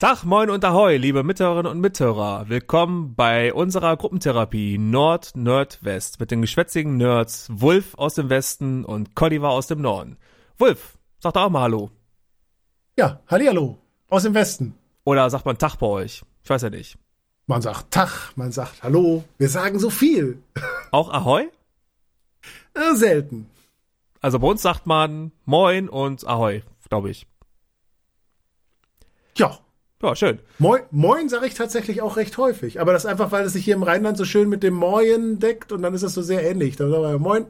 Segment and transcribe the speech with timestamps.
[0.00, 2.48] Tag, moin und ahoi, liebe Mithörerinnen und Mithörer.
[2.48, 8.86] Willkommen bei unserer Gruppentherapie Nord, Nerd, West mit den geschwätzigen Nerds Wulf aus dem Westen
[8.86, 10.16] und Colliver aus dem Norden.
[10.56, 11.90] Wulf, sag doch auch mal Hallo.
[12.96, 13.76] Ja, Hallihallo,
[14.08, 14.74] aus dem Westen.
[15.04, 16.22] Oder sagt man Tag bei euch?
[16.42, 16.96] Ich weiß ja nicht.
[17.46, 20.42] Man sagt Tag, man sagt Hallo, wir sagen so viel.
[20.92, 21.50] Auch Ahoi?
[22.72, 23.50] Äh, selten.
[24.22, 27.26] Also bei uns sagt man Moin und Ahoi, glaube ich.
[29.36, 29.58] Ja,
[30.02, 30.38] Ja, schön.
[30.58, 32.80] Moin, Moin sage ich tatsächlich auch recht häufig.
[32.80, 35.38] Aber das ist einfach, weil es sich hier im Rheinland so schön mit dem Moin
[35.38, 36.76] deckt und dann ist das so sehr ähnlich.
[36.76, 37.46] Da sagen wir Moin.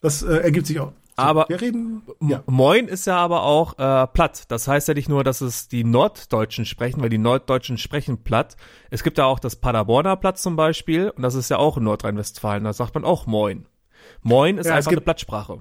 [0.00, 0.92] Das äh, ergibt sich auch.
[1.16, 2.02] So, Aber- wir reden.
[2.22, 2.42] Ja.
[2.46, 4.44] Moin ist ja aber auch äh, platt.
[4.48, 8.56] Das heißt ja nicht nur, dass es die Norddeutschen sprechen, weil die Norddeutschen sprechen platt.
[8.90, 11.84] Es gibt ja auch das Paderborner Platt zum Beispiel und das ist ja auch in
[11.84, 12.64] Nordrhein-Westfalen.
[12.64, 13.66] Da sagt man auch Moin.
[14.22, 15.58] Moin ist Ja, es einfach eine gibt- Plattsprache.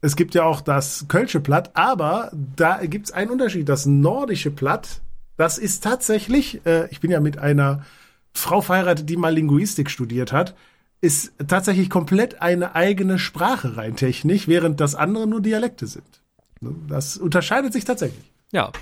[0.00, 3.68] Es gibt ja auch das Kölsche Platt, aber da gibt's einen Unterschied.
[3.68, 5.00] Das nordische Platt,
[5.38, 7.86] das ist tatsächlich, äh, ich bin ja mit einer
[8.34, 10.54] Frau verheiratet, die mal Linguistik studiert hat,
[11.00, 16.22] ist tatsächlich komplett eine eigene Sprache rein technisch, während das andere nur Dialekte sind.
[16.88, 18.32] Das unterscheidet sich tatsächlich.
[18.50, 18.72] Ja.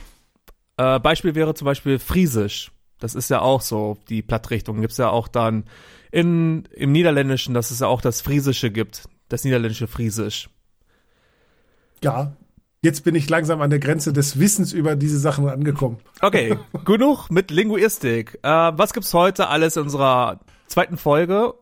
[0.79, 2.73] Äh, Beispiel wäre zum Beispiel Friesisch.
[2.99, 5.65] Das ist ja auch so, die Plattrichtung gibt's ja auch dann
[6.11, 9.05] in, im Niederländischen, dass es ja auch das Friesische gibt.
[9.29, 10.49] Das niederländische Friesisch.
[12.03, 12.35] Ja,
[12.87, 15.99] jetzt bin ich langsam an der Grenze des Wissens über diese Sachen angekommen.
[16.23, 18.39] Okay, genug mit Linguistik.
[18.43, 21.55] Äh, was gibt's heute alles in unserer zweiten Folge?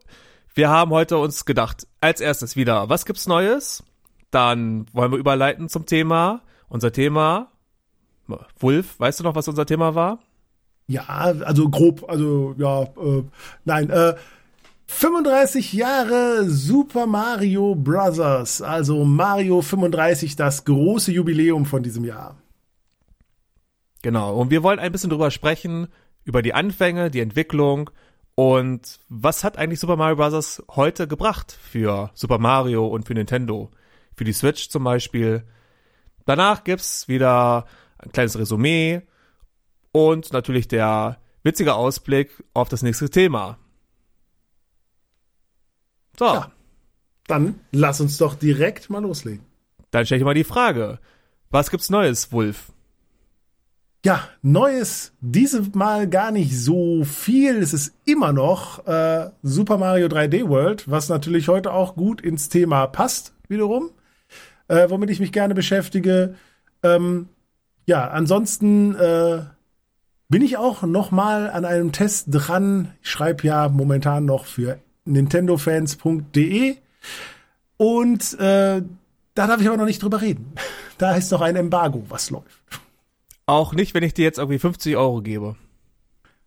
[0.54, 3.82] Wir haben heute uns gedacht, als erstes wieder, was gibt's Neues?
[4.30, 6.42] Dann wollen wir überleiten zum Thema.
[6.68, 7.52] Unser Thema,
[8.58, 10.18] Wulf, weißt du noch, was unser Thema war?
[10.86, 13.24] Ja, also grob, also ja, äh,
[13.64, 14.14] nein, äh,
[14.86, 22.36] 35 Jahre Super Mario Brothers, also Mario 35, das große Jubiläum von diesem Jahr.
[24.02, 24.36] Genau.
[24.36, 25.88] Und wir wollen ein bisschen drüber sprechen,
[26.24, 27.90] über die Anfänge, die Entwicklung
[28.34, 30.62] und was hat eigentlich Super Mario Bros.
[30.70, 33.70] heute gebracht für Super Mario und für Nintendo?
[34.16, 35.44] Für die Switch zum Beispiel.
[36.26, 37.66] Danach gibt's wieder
[37.98, 39.02] ein kleines Resümee
[39.92, 43.58] und natürlich der witzige Ausblick auf das nächste Thema.
[46.18, 46.50] So, Ja.
[47.26, 49.40] Dann lass uns doch direkt mal loslegen.
[49.90, 50.98] dann stelle ich mal die Frage.
[51.50, 52.72] Was gibt's Neues, Wulf?
[54.04, 57.56] Ja, Neues, dieses Mal gar nicht so viel.
[57.62, 62.50] Es ist immer noch äh, Super Mario 3D World, was natürlich heute auch gut ins
[62.50, 63.90] Thema passt, wiederum,
[64.68, 66.34] äh, womit ich mich gerne beschäftige.
[66.82, 67.28] Ähm,
[67.86, 69.44] ja, ansonsten äh,
[70.28, 72.92] bin ich auch noch mal an einem Test dran.
[73.00, 76.76] Ich schreibe ja momentan noch für nintendofans.de
[77.76, 78.82] und äh,
[79.34, 80.52] da darf ich aber noch nicht drüber reden.
[80.98, 82.62] Da ist noch ein Embargo, was läuft.
[83.46, 85.56] Auch nicht, wenn ich dir jetzt irgendwie 50 Euro gebe.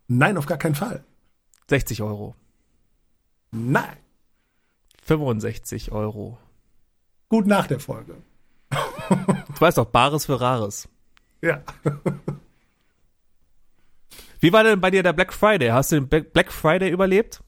[0.08, 1.04] Nein, auf gar keinen Fall.
[1.68, 2.34] 60 Euro.
[3.50, 3.96] Nein.
[5.04, 6.38] 65 Euro.
[7.28, 8.16] Gut nach der Folge.
[9.10, 10.88] Du weißt doch, Bares für Rares.
[11.40, 11.62] Ja.
[14.40, 15.68] Wie war denn bei dir der Black Friday?
[15.68, 17.42] Hast du den Black Black Friday überlebt?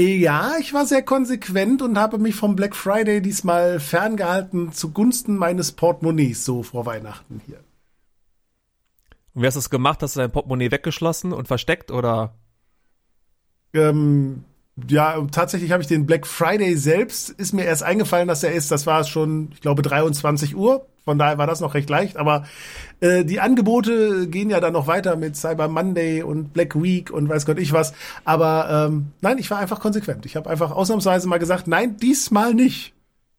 [0.00, 5.72] Ja, ich war sehr konsequent und habe mich vom Black Friday diesmal ferngehalten zugunsten meines
[5.72, 7.60] Portemonnaies, so vor Weihnachten hier.
[9.34, 10.02] Und wie hast du es gemacht?
[10.02, 12.34] Hast du dein Portemonnaie weggeschlossen und versteckt oder?
[13.74, 14.44] Ähm,
[14.88, 18.70] ja, tatsächlich habe ich den Black Friday selbst, ist mir erst eingefallen, dass er ist.
[18.70, 20.86] Das war schon, ich glaube, 23 Uhr.
[21.10, 22.16] Von daher war das noch recht leicht.
[22.16, 22.46] Aber
[23.00, 27.28] äh, die Angebote gehen ja dann noch weiter mit Cyber Monday und Black Week und
[27.28, 27.94] weiß Gott ich was.
[28.24, 30.24] Aber ähm, nein, ich war einfach konsequent.
[30.24, 32.92] Ich habe einfach ausnahmsweise mal gesagt, nein, diesmal nicht.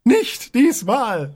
[0.03, 1.33] Nicht diesmal.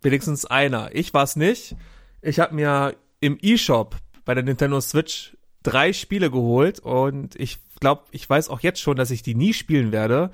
[0.00, 0.90] Wenigstens einer.
[0.92, 1.74] Ich war's nicht.
[2.22, 8.04] Ich habe mir im E-Shop bei der Nintendo Switch drei Spiele geholt und ich glaube,
[8.12, 10.30] ich weiß auch jetzt schon, dass ich die nie spielen werde.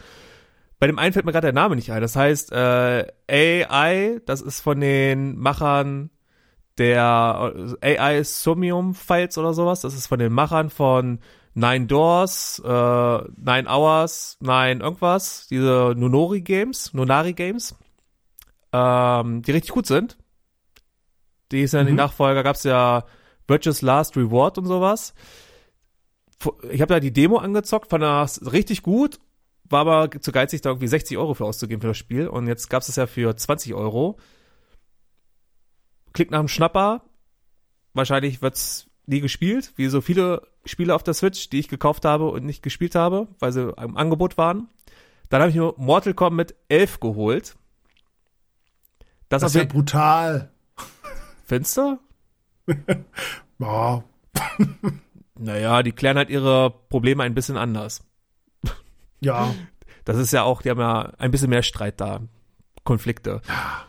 [0.82, 2.00] Bei dem einen fällt mir gerade der Name nicht ein.
[2.00, 6.10] Das heißt äh, AI, das ist von den Machern
[6.76, 9.82] der äh, AI Sumium Files oder sowas.
[9.82, 11.20] Das ist von den Machern von
[11.54, 15.46] Nine Doors, äh, Nine Hours, Nine irgendwas.
[15.46, 17.76] Diese Nunori Games, Nunari Games,
[18.72, 20.18] ähm, die richtig gut sind.
[21.52, 21.98] Die ist ja die Mhm.
[21.98, 23.04] Nachfolger, gab's ja
[23.46, 25.14] Virtuous Last Reward und sowas.
[26.72, 29.20] Ich habe da die Demo angezockt, fand das richtig gut,
[29.72, 32.28] war aber zu geizig, da irgendwie 60 Euro für auszugeben für das Spiel.
[32.28, 34.18] Und jetzt gab's es ja für 20 Euro.
[36.12, 37.02] Klingt nach einem Schnapper.
[37.94, 42.30] Wahrscheinlich wird's nie gespielt, wie so viele Spiele auf der Switch, die ich gekauft habe
[42.30, 44.68] und nicht gespielt habe, weil sie im Angebot waren.
[45.28, 47.56] Dann habe ich mir Mortal Kombat 11 geholt.
[49.28, 50.52] Das, Das ist ja brutal.
[51.44, 51.98] Findest du?
[53.58, 54.04] ja.
[55.38, 58.04] naja, die klären halt ihre Probleme ein bisschen anders.
[59.22, 59.54] Ja.
[60.04, 62.20] Das ist ja auch, die haben ja ein bisschen mehr Streit da.
[62.84, 63.40] Konflikte.
[63.48, 63.86] Ja.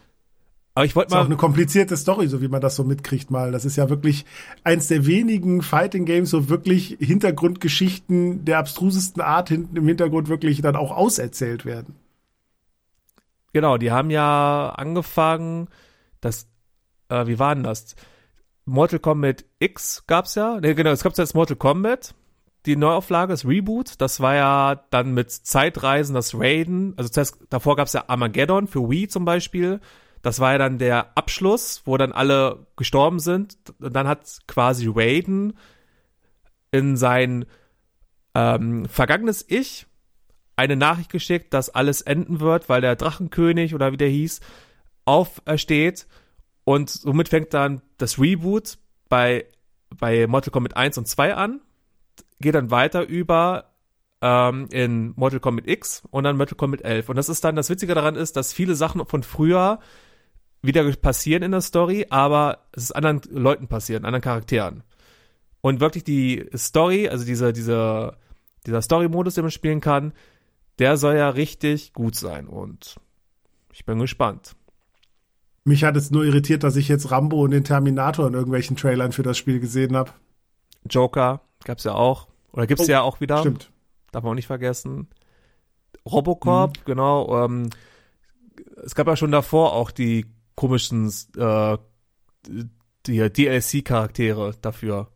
[0.76, 1.18] Aber ich wollte mal.
[1.18, 3.52] Ist auch eine komplizierte Story, so wie man das so mitkriegt mal.
[3.52, 4.26] Das ist ja wirklich
[4.64, 10.62] eins der wenigen Fighting Games, wo wirklich Hintergrundgeschichten der abstrusesten Art hinten im Hintergrund wirklich
[10.62, 11.96] dann auch auserzählt werden.
[13.54, 15.68] Genau, die haben ja angefangen,
[16.22, 16.48] das,
[17.10, 17.96] äh, wie war denn das?
[18.66, 20.60] Mortal Kombat X gab's ja.
[20.60, 22.16] Ne, genau, es gab jetzt Mortal Kombat.
[22.66, 26.94] Die Neuauflage, das Reboot, das war ja dann mit Zeitreisen, das Raiden.
[26.98, 29.82] Also zuerst, davor gab's ja Armageddon für Wii zum Beispiel.
[30.22, 33.58] Das war ja dann der Abschluss, wo dann alle gestorben sind.
[33.80, 35.58] Und dann hat quasi Raiden
[36.72, 37.46] in sein
[38.34, 39.86] ähm, vergangenes Ich
[40.56, 44.40] eine Nachricht geschickt, dass alles enden wird, weil der Drachenkönig oder wie der hieß,
[45.06, 46.08] aufersteht.
[46.64, 48.78] Und somit fängt dann das Reboot
[49.10, 49.46] bei,
[49.90, 51.62] bei Mortal Kombat 1 und 2 an,
[52.44, 53.74] geht dann weiter über
[54.22, 57.10] ähm, in Mortal Kombat X und dann Mortal Kombat 11.
[57.10, 59.80] Und das ist dann, das Witzige daran ist, dass viele Sachen von früher
[60.62, 64.84] wieder passieren in der Story, aber es ist anderen Leuten passieren, anderen Charakteren.
[65.62, 68.18] Und wirklich die Story, also diese, diese,
[68.66, 70.14] dieser Story-Modus, den man spielen kann,
[70.80, 72.96] der soll ja richtig gut sein und
[73.74, 74.56] ich bin gespannt.
[75.66, 79.12] Mich hat es nur irritiert, dass ich jetzt Rambo und den Terminator in irgendwelchen Trailern
[79.12, 80.12] für das Spiel gesehen habe.
[80.90, 82.28] Joker gab's ja auch.
[82.54, 83.40] Oder gibt's oh, ja auch wieder.
[83.40, 83.72] Stimmt.
[84.12, 85.08] Darf man auch nicht vergessen.
[86.06, 86.82] Robocop, mhm.
[86.86, 87.46] genau.
[87.46, 87.70] Ähm,
[88.86, 91.78] es gab ja schon davor auch die komischen äh,
[93.06, 95.10] die DLC-Charaktere dafür.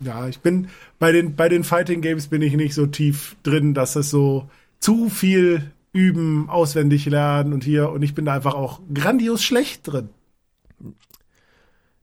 [0.00, 0.68] Ja, ich bin
[0.98, 4.48] bei den bei den Fighting Games bin ich nicht so tief drin, dass es so
[4.78, 9.88] zu viel üben, auswendig lernen und hier und ich bin da einfach auch grandios schlecht
[9.88, 10.10] drin.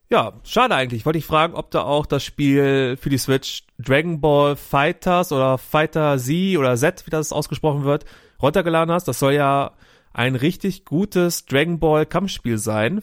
[0.10, 1.06] Ja, schade eigentlich.
[1.06, 5.58] Wollte ich fragen, ob da auch das Spiel für die Switch Dragon Ball Fighters oder
[5.58, 8.06] Fighter Z oder Z, wie das ausgesprochen wird,
[8.42, 9.08] runtergeladen hast.
[9.08, 9.72] Das soll ja
[10.14, 13.02] ein richtig gutes Dragon Ball Kampfspiel sein.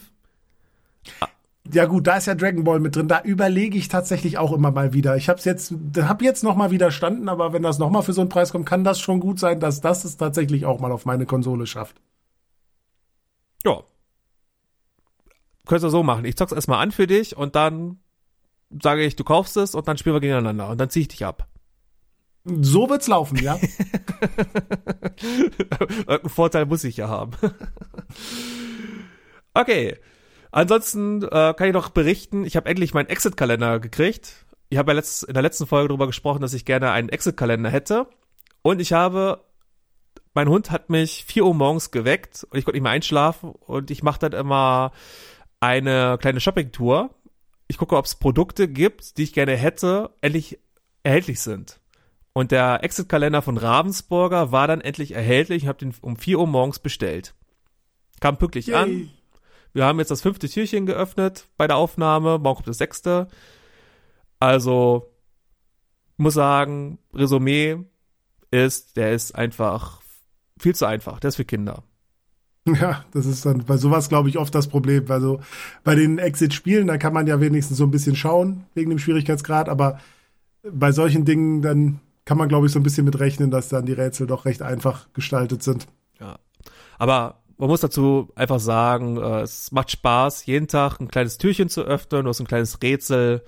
[1.71, 3.07] Ja gut, da ist ja Dragon Ball mit drin.
[3.07, 5.15] Da überlege ich tatsächlich auch immer mal wieder.
[5.15, 8.21] Ich habe jetzt, hab jetzt noch mal widerstanden, aber wenn das noch mal für so
[8.21, 11.05] einen Preis kommt, kann das schon gut sein, dass das es tatsächlich auch mal auf
[11.05, 12.01] meine Konsole schafft.
[13.65, 13.83] Ja.
[15.65, 16.25] Könntest du so machen.
[16.25, 17.99] Ich zock's erstmal an für dich und dann
[18.81, 21.25] sage ich, du kaufst es und dann spielen wir gegeneinander und dann zieh ich dich
[21.25, 21.47] ab.
[22.45, 23.57] So wird's laufen, ja.
[25.21, 27.31] Irgendeinen Vorteil muss ich ja haben.
[29.53, 29.97] okay.
[30.51, 34.45] Ansonsten äh, kann ich noch berichten, ich habe endlich meinen Exit-Kalender gekriegt.
[34.69, 37.69] Ich habe ja letzt, in der letzten Folge darüber gesprochen, dass ich gerne einen Exit-Kalender
[37.69, 38.07] hätte.
[38.61, 39.43] Und ich habe,
[40.33, 43.89] mein Hund hat mich vier Uhr morgens geweckt und ich konnte nicht mehr einschlafen und
[43.89, 44.91] ich mache dann immer
[45.63, 47.09] eine kleine Shopping-Tour.
[47.67, 50.59] Ich gucke, ob es Produkte gibt, die ich gerne hätte, endlich
[51.03, 51.79] erhältlich sind.
[52.33, 55.63] Und der Exit-Kalender von Ravensburger war dann endlich erhältlich.
[55.63, 57.33] Ich habe den um 4 Uhr morgens bestellt.
[58.19, 58.75] Kam pünktlich Yay.
[58.75, 59.11] an.
[59.71, 62.39] Wir haben jetzt das fünfte Türchen geöffnet bei der Aufnahme.
[62.39, 63.29] Morgen kommt das sechste.
[64.41, 65.13] Also,
[66.17, 67.77] muss sagen, Resümee
[68.51, 70.01] ist, der ist einfach
[70.59, 71.21] viel zu einfach.
[71.21, 71.83] Der ist für Kinder.
[72.79, 75.05] Ja, das ist dann bei sowas, glaube ich, oft das Problem.
[75.09, 75.41] Also
[75.83, 79.67] bei den Exit-Spielen, da kann man ja wenigstens so ein bisschen schauen, wegen dem Schwierigkeitsgrad,
[79.67, 79.99] aber
[80.63, 83.85] bei solchen Dingen, dann kann man, glaube ich, so ein bisschen mit rechnen, dass dann
[83.85, 85.87] die Rätsel doch recht einfach gestaltet sind.
[86.19, 86.39] Ja.
[86.97, 91.69] Aber man muss dazu einfach sagen, äh, es macht Spaß, jeden Tag ein kleines Türchen
[91.69, 93.43] zu öffnen, du hast ein kleines Rätsel.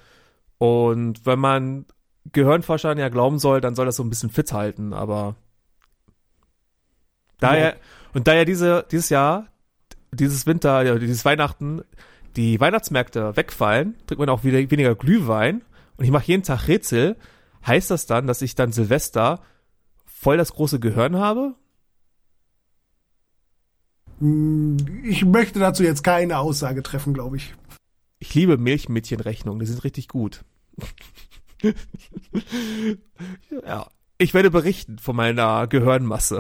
[0.58, 1.86] Und wenn man
[2.32, 5.36] Gehirnforschern ja glauben soll, dann soll das so ein bisschen fit halten, aber
[7.40, 7.76] daher, ja.
[8.16, 9.48] Und daher diese, dieses Jahr,
[10.14, 11.82] dieses Winter, ja, dieses Weihnachten,
[12.38, 15.64] die Weihnachtsmärkte wegfallen, trinkt man auch wieder weniger Glühwein
[15.98, 17.18] und ich mache jeden Tag Rätsel,
[17.68, 19.42] heißt das dann, dass ich dann Silvester
[20.06, 21.56] voll das große Gehirn habe?
[24.20, 27.54] Hm, ich möchte dazu jetzt keine Aussage treffen, glaube ich.
[28.20, 30.46] Ich liebe Milchmädchenrechnungen, die sind richtig gut.
[33.66, 36.40] ja, ich werde berichten von meiner Gehirnmasse.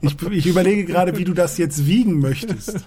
[0.00, 2.86] ich, ich, überlege gerade, wie du das jetzt wiegen möchtest.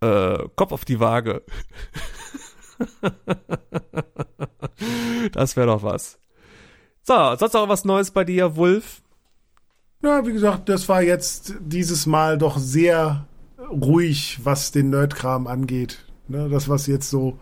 [0.00, 1.42] Äh, Kopf auf die Waage.
[5.32, 6.18] das wäre doch was.
[7.02, 9.02] So, sonst noch was Neues bei dir, Wolf?
[10.02, 13.26] Ja, wie gesagt, das war jetzt dieses Mal doch sehr
[13.70, 16.04] ruhig, was den Nerdkram angeht.
[16.28, 17.38] Ne, das, was jetzt so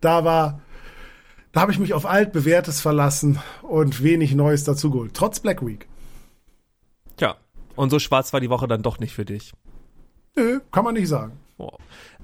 [0.00, 0.60] da war,
[1.54, 5.14] da habe ich mich auf altbewährtes verlassen und wenig Neues dazu geholt.
[5.14, 5.86] Trotz Black Week.
[7.16, 7.36] Tja,
[7.76, 9.52] und so schwarz war die Woche dann doch nicht für dich.
[10.36, 11.38] Nö, kann man nicht sagen.
[11.56, 11.70] Oh.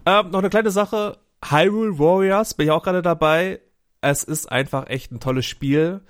[0.05, 1.19] Ähm, noch eine kleine Sache.
[1.49, 3.61] Hyrule Warriors bin ich auch gerade dabei.
[4.01, 6.01] Es ist einfach echt ein tolles Spiel.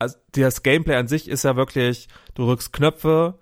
[0.00, 3.38] Also das Gameplay an sich ist ja wirklich, du drückst Knöpfe,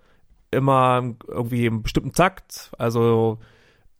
[0.50, 3.38] immer irgendwie im bestimmten Takt, also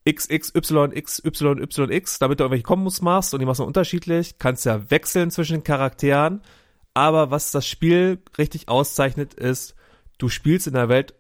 [0.09, 3.65] X, Y, X, Y, Y, X, damit du irgendwelche Kombos machst und die machst du
[3.65, 6.41] unterschiedlich, kannst ja wechseln zwischen den Charakteren,
[6.95, 9.75] aber was das Spiel richtig auszeichnet ist,
[10.19, 11.15] du spielst in der Welt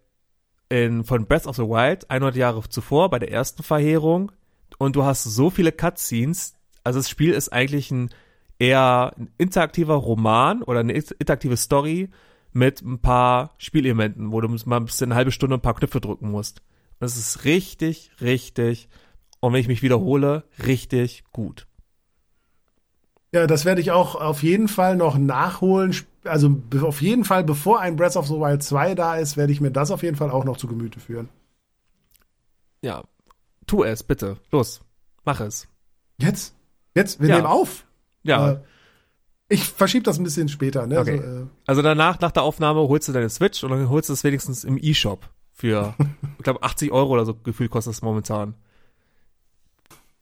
[0.68, 4.32] in, von Breath of the Wild 100 Jahre zuvor bei der ersten Verheerung.
[4.76, 6.54] Und du hast so viele Cutscenes,
[6.84, 8.10] also das Spiel ist eigentlich ein
[8.58, 12.10] eher ein interaktiver Roman oder eine interaktive Story
[12.52, 16.00] mit ein paar Spielelementen, wo du mal ein bisschen eine halbe Stunde ein paar Knöpfe
[16.00, 16.62] drücken musst.
[16.98, 18.88] Das ist richtig, richtig,
[19.40, 21.66] und wenn ich mich wiederhole, richtig gut.
[23.32, 25.94] Ja, das werde ich auch auf jeden Fall noch nachholen.
[26.24, 29.60] Also auf jeden Fall, bevor ein Breath of the Wild 2 da ist, werde ich
[29.60, 31.28] mir das auf jeden Fall auch noch zu Gemüte führen.
[32.82, 33.04] Ja,
[33.66, 34.38] tu es, bitte.
[34.50, 34.80] Los,
[35.24, 35.68] mach es.
[36.18, 36.54] Jetzt?
[36.94, 37.20] Jetzt?
[37.20, 37.36] Wir ja.
[37.36, 37.84] nehmen auf.
[38.22, 38.52] Ja.
[38.52, 38.60] Äh,
[39.50, 40.86] ich verschiebe das ein bisschen später.
[40.86, 40.98] Ne?
[40.98, 41.18] Okay.
[41.18, 44.14] Also, äh, also, danach, nach der Aufnahme, holst du deine Switch und dann holst du
[44.14, 45.28] es wenigstens im E-Shop
[45.58, 45.94] für,
[46.38, 48.54] ich glaube, 80 Euro oder so gefühlt kostet es momentan.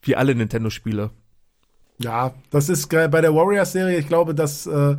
[0.02, 1.10] Wie alle Nintendo-Spiele.
[1.98, 4.96] Ja, das ist bei der Warriors-Serie, ich glaube, dass äh,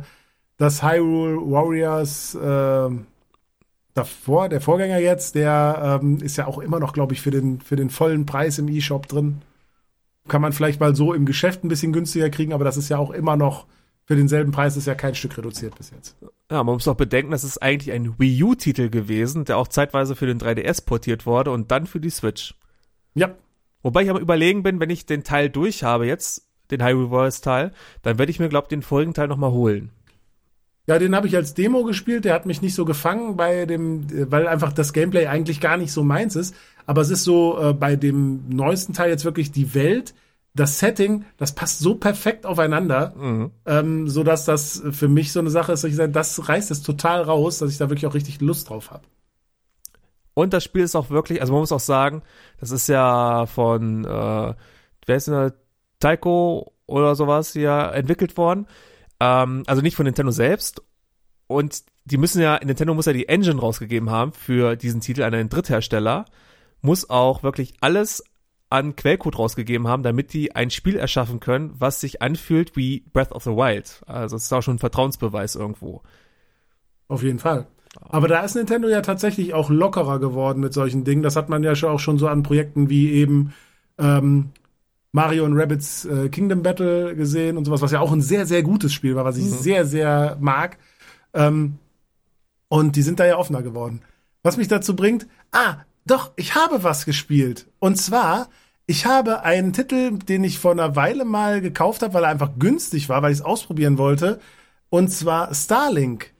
[0.56, 2.90] das Hyrule Warriors äh,
[3.94, 7.60] davor, der Vorgänger jetzt, der ähm, ist ja auch immer noch, glaube ich, für den,
[7.60, 9.42] für den vollen Preis im E-Shop drin.
[10.28, 12.98] Kann man vielleicht mal so im Geschäft ein bisschen günstiger kriegen, aber das ist ja
[12.98, 13.66] auch immer noch
[14.08, 16.16] für denselben Preis, ist ja kein Stück reduziert bis jetzt.
[16.50, 20.16] Ja, man muss auch bedenken, das ist eigentlich ein Wii U-Titel gewesen, der auch zeitweise
[20.16, 22.54] für den 3DS portiert wurde und dann für die Switch.
[23.12, 23.34] Ja.
[23.82, 27.42] Wobei ich aber überlegen bin, wenn ich den Teil durch habe jetzt, den Hyrule Warriors
[27.42, 29.90] Teil, dann werde ich mir, glaube den folgenden Teil nochmal holen.
[30.86, 32.24] Ja, den habe ich als Demo gespielt.
[32.24, 35.92] Der hat mich nicht so gefangen bei dem, weil einfach das Gameplay eigentlich gar nicht
[35.92, 36.54] so meins ist.
[36.86, 40.14] Aber es ist so äh, bei dem neuesten Teil jetzt wirklich die Welt,
[40.58, 43.50] das Setting, das passt so perfekt aufeinander, mhm.
[43.66, 46.70] ähm, so dass das für mich so eine Sache ist, dass ich sage, das reißt
[46.70, 49.04] es total raus, dass ich da wirklich auch richtig Lust drauf habe.
[50.34, 52.22] Und das Spiel ist auch wirklich, also man muss auch sagen,
[52.60, 54.54] das ist ja von, äh,
[55.06, 55.52] wer ist denn
[56.00, 58.66] Taiko oder sowas hier entwickelt worden.
[59.20, 60.82] Ähm, also nicht von Nintendo selbst.
[61.46, 65.34] Und die müssen ja, Nintendo muss ja die Engine rausgegeben haben für diesen Titel an
[65.34, 66.24] einen Dritthersteller.
[66.80, 68.22] Muss auch wirklich alles
[68.70, 73.32] an Quellcode rausgegeben haben, damit die ein Spiel erschaffen können, was sich anfühlt wie Breath
[73.32, 74.02] of the Wild.
[74.06, 76.02] Also es ist auch schon ein Vertrauensbeweis irgendwo.
[77.08, 77.66] Auf jeden Fall.
[78.00, 81.22] Aber da ist Nintendo ja tatsächlich auch lockerer geworden mit solchen Dingen.
[81.22, 83.54] Das hat man ja auch schon so an Projekten wie eben
[83.98, 84.50] ähm,
[85.12, 88.62] Mario und Rabbits äh, Kingdom Battle gesehen und sowas, was ja auch ein sehr, sehr
[88.62, 89.48] gutes Spiel war, was ich mhm.
[89.48, 90.78] sehr, sehr mag.
[91.32, 91.78] Ähm,
[92.68, 94.02] und die sind da ja offener geworden.
[94.42, 97.66] Was mich dazu bringt, ah, doch, ich habe was gespielt.
[97.78, 98.48] Und zwar,
[98.86, 102.50] ich habe einen Titel, den ich vor einer Weile mal gekauft habe, weil er einfach
[102.58, 104.40] günstig war, weil ich es ausprobieren wollte.
[104.90, 106.32] Und zwar Starlink.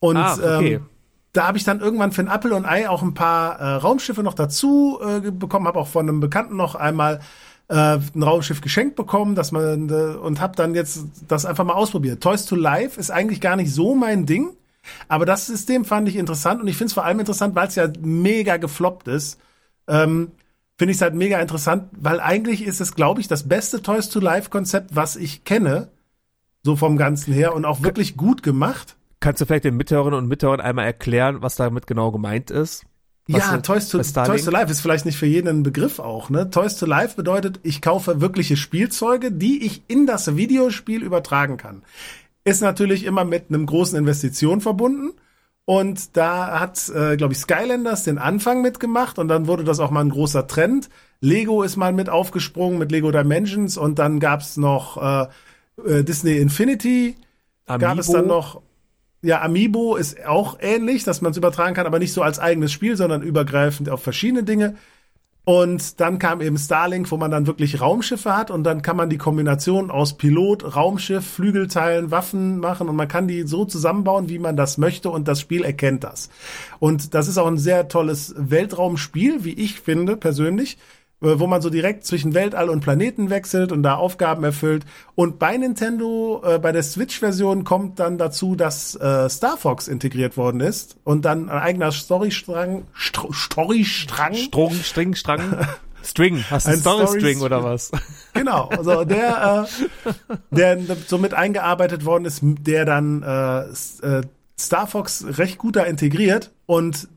[0.00, 0.74] Und ah, okay.
[0.74, 0.86] ähm,
[1.32, 4.22] da habe ich dann irgendwann für ein Apple und Ei auch ein paar äh, Raumschiffe
[4.22, 7.20] noch dazu äh, bekommen, habe auch von einem Bekannten noch einmal
[7.68, 11.74] äh, ein Raumschiff geschenkt bekommen, dass man äh, und habe dann jetzt das einfach mal
[11.74, 12.22] ausprobiert.
[12.22, 14.50] Toys to Life ist eigentlich gar nicht so mein Ding,
[15.08, 17.76] aber das System fand ich interessant und ich finde es vor allem interessant, weil es
[17.76, 19.38] ja mega gefloppt ist.
[19.88, 20.32] Ähm,
[20.78, 24.08] finde ich es halt mega interessant, weil eigentlich ist es, glaube ich, das beste Toys
[24.08, 25.88] to Life Konzept, was ich kenne,
[26.62, 28.96] so vom Ganzen her und auch wirklich gut gemacht.
[29.20, 32.84] Kannst du vielleicht den Mithörerinnen und Mithörern einmal erklären, was damit genau gemeint ist?
[33.28, 36.28] ja, Toys to, Toys to Life ist vielleicht nicht für jeden ein Begriff auch.
[36.28, 36.50] Ne?
[36.50, 41.82] Toys to Life bedeutet, ich kaufe wirkliche Spielzeuge, die ich in das Videospiel übertragen kann.
[42.44, 45.12] Ist natürlich immer mit einem großen Investition verbunden.
[45.64, 49.90] Und da hat, äh, glaube ich, Skylanders den Anfang mitgemacht und dann wurde das auch
[49.90, 50.88] mal ein großer Trend.
[51.20, 55.28] Lego ist mal mit aufgesprungen mit Lego Dimensions und dann gab's noch äh,
[55.86, 57.16] äh, Disney Infinity.
[57.66, 57.86] Amiibo.
[57.86, 58.60] Gab es dann noch
[59.22, 62.72] ja, Amiibo ist auch ähnlich, dass man es übertragen kann, aber nicht so als eigenes
[62.72, 64.74] Spiel, sondern übergreifend auf verschiedene Dinge.
[65.44, 69.10] Und dann kam eben Starlink, wo man dann wirklich Raumschiffe hat und dann kann man
[69.10, 74.38] die Kombination aus Pilot, Raumschiff, Flügelteilen, Waffen machen und man kann die so zusammenbauen, wie
[74.38, 76.30] man das möchte und das Spiel erkennt das.
[76.78, 80.78] Und das ist auch ein sehr tolles Weltraumspiel, wie ich finde persönlich.
[81.22, 84.84] Äh, wo man so direkt zwischen Weltall und Planeten wechselt und da Aufgaben erfüllt.
[85.14, 90.36] Und bei Nintendo, äh, bei der Switch-Version kommt dann dazu, dass äh, Star Fox integriert
[90.36, 95.66] worden ist und dann ein eigener Storystrang, St Storystrang, Strung, String, Strang.
[96.04, 97.92] String, hast du ein Story String oder was?
[98.34, 100.12] Genau, also der, äh,
[100.50, 104.22] der so mit eingearbeitet worden ist, der dann äh, äh
[104.58, 107.08] Star Fox recht gut da integriert und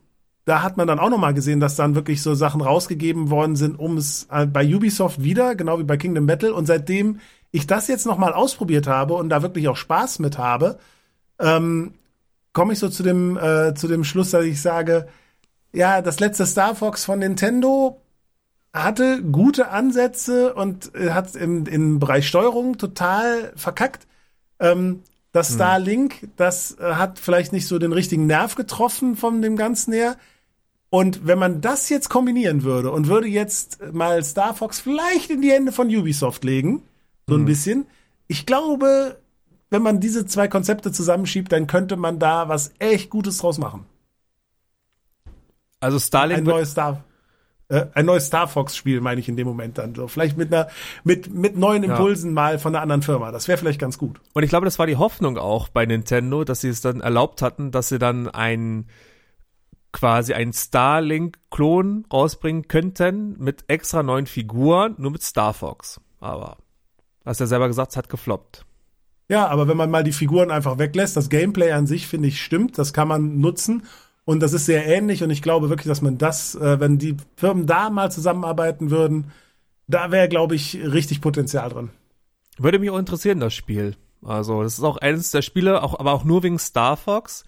[0.46, 3.80] da hat man dann auch nochmal gesehen, dass dann wirklich so Sachen rausgegeben worden sind,
[3.80, 6.54] um es äh, bei Ubisoft wieder, genau wie bei Kingdom Battle.
[6.54, 7.20] Und seitdem
[7.52, 10.78] ich das jetzt nochmal ausprobiert habe und da wirklich auch Spaß mit habe,
[11.40, 11.94] ähm,
[12.54, 15.08] komme ich so zu dem, äh, zu dem Schluss, dass ich sage,
[15.74, 18.00] ja, das letzte Star Fox von Nintendo
[18.72, 24.06] hatte gute Ansätze und äh, hat im, im Bereich Steuerung total verkackt.
[24.60, 25.56] Ähm, das hm.
[25.56, 30.18] Starlink, das äh, hat vielleicht nicht so den richtigen Nerv getroffen von dem Ganzen her.
[30.96, 35.42] Und wenn man das jetzt kombinieren würde und würde jetzt mal Star Fox vielleicht in
[35.42, 36.84] die Hände von Ubisoft legen,
[37.28, 37.46] so ein hm.
[37.46, 37.86] bisschen,
[38.28, 39.18] ich glaube,
[39.70, 43.86] wenn man diese zwei Konzepte zusammenschiebt, dann könnte man da was echt Gutes draus machen.
[45.82, 46.38] Also Starlink.
[46.38, 47.04] Ein neues Star,
[47.68, 50.08] äh, ein neues Star Fox Spiel, meine ich in dem Moment dann so.
[50.08, 50.70] Vielleicht mit einer,
[51.04, 52.36] mit, mit neuen Impulsen ja.
[52.36, 53.34] mal von einer anderen Firma.
[53.34, 54.22] Das wäre vielleicht ganz gut.
[54.32, 57.42] Und ich glaube, das war die Hoffnung auch bei Nintendo, dass sie es dann erlaubt
[57.42, 58.86] hatten, dass sie dann ein,
[59.96, 66.02] quasi ein Starlink-Klon rausbringen könnten mit extra neuen Figuren, nur mit Star Fox.
[66.20, 66.58] Aber,
[67.24, 68.66] hast ja selber gesagt, es hat gefloppt.
[69.30, 72.44] Ja, aber wenn man mal die Figuren einfach weglässt, das Gameplay an sich, finde ich,
[72.44, 73.84] stimmt, das kann man nutzen.
[74.26, 77.16] Und das ist sehr ähnlich und ich glaube wirklich, dass man das, äh, wenn die
[77.38, 79.32] Firmen da mal zusammenarbeiten würden,
[79.88, 81.90] da wäre, glaube ich, richtig Potenzial drin.
[82.58, 83.96] Würde mich auch interessieren, das Spiel.
[84.24, 87.46] Also, das ist auch eines der Spiele, auch, aber auch nur wegen Star Fox.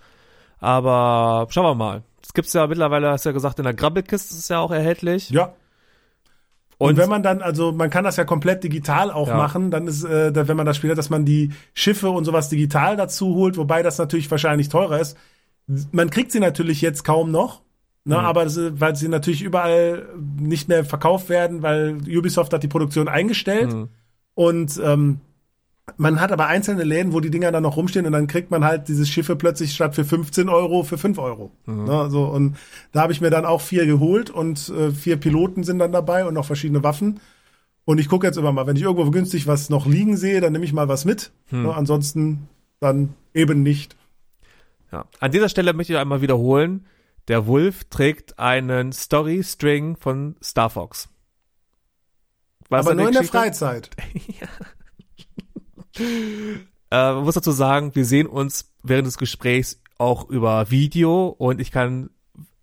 [0.59, 2.03] Aber schauen wir mal.
[2.27, 4.71] Es gibt's ja mittlerweile, hast du ja gesagt, in der Grabbelkiste ist es ja auch
[4.71, 5.29] erhältlich.
[5.29, 5.53] Ja.
[6.77, 9.37] Und, und, wenn man dann, also man kann das ja komplett digital auch ja.
[9.37, 12.97] machen, dann ist, äh, wenn man das spielt, dass man die Schiffe und sowas digital
[12.97, 15.17] dazu holt, wobei das natürlich wahrscheinlich teurer ist
[15.91, 17.61] man kriegt sie natürlich jetzt kaum noch,
[18.05, 18.25] ne, mhm.
[18.25, 20.07] aber das, weil sie natürlich überall
[20.39, 23.89] nicht mehr verkauft werden, weil Ubisoft hat die Produktion eingestellt mhm.
[24.33, 25.19] und ähm,
[25.95, 28.65] man hat aber einzelne Läden, wo die Dinger dann noch rumstehen und dann kriegt man
[28.65, 31.51] halt diese Schiffe plötzlich statt für 15 Euro für 5 Euro.
[31.65, 31.85] Mhm.
[31.85, 32.57] Ne, so, und
[32.91, 36.25] da habe ich mir dann auch vier geholt und äh, vier Piloten sind dann dabei
[36.25, 37.21] und noch verschiedene Waffen.
[37.85, 40.51] Und ich gucke jetzt immer mal, wenn ich irgendwo günstig was noch liegen sehe, dann
[40.51, 41.31] nehme ich mal was mit.
[41.51, 41.63] Mhm.
[41.63, 42.49] Ne, ansonsten
[42.81, 43.95] dann eben nicht.
[44.91, 45.05] Ja.
[45.19, 46.85] An dieser Stelle möchte ich einmal wiederholen,
[47.29, 51.09] der Wolf trägt einen Story-String von Star Fox.
[52.69, 53.89] Was Aber nur in der Freizeit.
[54.39, 54.47] ja.
[55.99, 61.59] äh, man muss dazu sagen, wir sehen uns während des Gesprächs auch über Video und
[61.59, 62.09] ich kann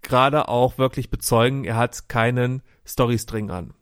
[0.02, 3.74] gerade auch wirklich bezeugen, er hat keinen Story-String an.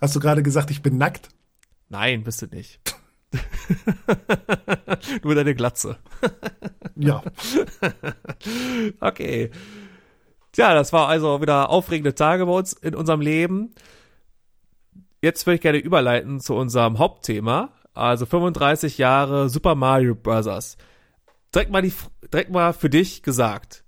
[0.00, 1.30] Hast du gerade gesagt, ich bin nackt?
[1.88, 2.80] Nein, bist du nicht.
[5.22, 5.98] Nur deine Glatze.
[6.94, 7.22] ja.
[9.00, 9.50] okay.
[10.52, 13.74] Tja, das war also wieder aufregende Tage bei uns in unserem Leben.
[15.26, 20.76] Jetzt würde ich gerne überleiten zu unserem Hauptthema, also 35 Jahre Super Mario Bros.
[21.52, 21.92] Direkt mal, die,
[22.32, 23.82] direkt mal für dich gesagt.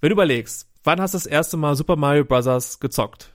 [0.00, 2.80] Wenn du überlegst, wann hast du das erste Mal Super Mario Bros.
[2.80, 3.32] gezockt?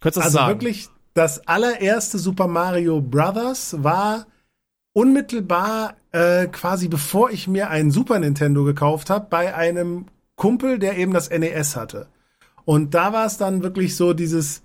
[0.00, 0.58] Könntest du das also sagen?
[0.58, 4.26] wirklich das allererste Super Mario Brothers war
[4.94, 10.98] unmittelbar äh, quasi bevor ich mir einen Super Nintendo gekauft habe, bei einem Kumpel, der
[10.98, 12.08] eben das NES hatte.
[12.64, 14.64] Und da war es dann wirklich so dieses,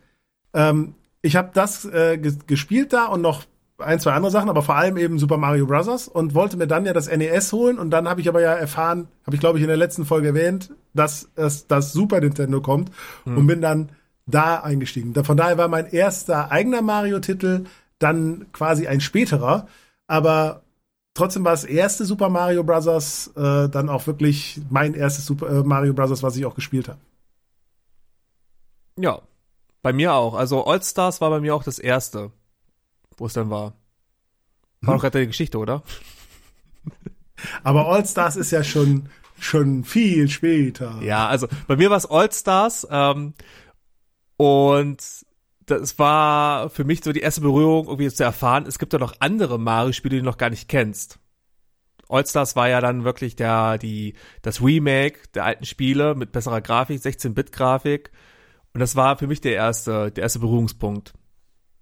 [0.56, 3.43] ähm, ich habe das äh, gespielt da und noch
[3.80, 6.08] ein, zwei andere Sachen, aber vor allem eben Super Mario Bros.
[6.08, 9.08] und wollte mir dann ja das NES holen und dann habe ich aber ja erfahren,
[9.25, 12.91] habe ich glaube ich in der letzten Folge erwähnt, dass es das Super Nintendo kommt
[13.25, 13.38] hm.
[13.38, 13.89] und bin dann
[14.25, 15.13] da eingestiegen.
[15.23, 17.65] Von daher war mein erster eigener Mario-Titel
[17.99, 19.67] dann quasi ein späterer,
[20.08, 20.63] aber
[21.13, 23.32] trotzdem war das erste Super Mario Bros.
[23.36, 26.99] Äh, dann auch wirklich mein erstes Super äh, Mario Bros., was ich auch gespielt habe.
[28.99, 29.21] Ja,
[29.81, 30.33] bei mir auch.
[30.33, 32.31] Also All Stars war bei mir auch das erste,
[33.17, 33.73] wo es dann war.
[34.81, 34.97] War hm.
[34.97, 35.83] auch gerade die Geschichte, oder?
[37.63, 39.09] Aber All Stars ist ja schon
[39.39, 40.99] schon viel später.
[41.03, 42.87] Ja, also bei mir war es All Stars.
[42.89, 43.33] Ähm,
[44.35, 45.03] und
[45.67, 49.15] das war für mich so die erste Berührung, irgendwie zu erfahren, es gibt ja noch
[49.19, 51.19] andere Mario-Spiele, die du noch gar nicht kennst.
[52.09, 57.01] All-Stars war ja dann wirklich der, die, das Remake der alten Spiele mit besserer Grafik,
[57.01, 58.11] 16-Bit-Grafik.
[58.77, 61.15] Und das war für mich der erste, der erste Berührungspunkt.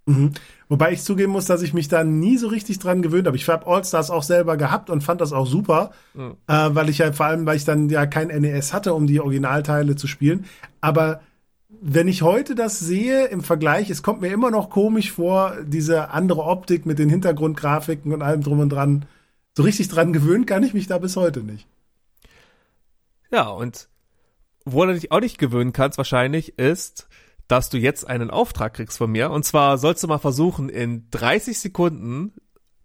[0.06, 0.32] Mhm.
[0.70, 3.36] Wobei ich zugeben muss, dass ich mich da nie so richtig dran gewöhnt habe.
[3.36, 6.38] Ich habe All-Stars auch selber gehabt und fand das auch super, mhm.
[6.48, 9.20] äh, weil ich ja vor allem, weil ich dann ja kein NES hatte, um die
[9.20, 10.46] Originalteile zu spielen.
[10.80, 11.20] Aber
[11.82, 16.12] wenn ich heute das sehe im Vergleich, es kommt mir immer noch komisch vor, diese
[16.12, 19.04] andere Optik mit den Hintergrundgrafiken und allem drum und dran.
[19.54, 21.68] So richtig dran gewöhnt kann ich mich da bis heute nicht.
[23.34, 23.90] Ja, und
[24.66, 27.08] wo du dich auch nicht gewöhnen kannst wahrscheinlich, ist,
[27.48, 29.30] dass du jetzt einen Auftrag kriegst von mir.
[29.32, 32.34] Und zwar sollst du mal versuchen, in 30 Sekunden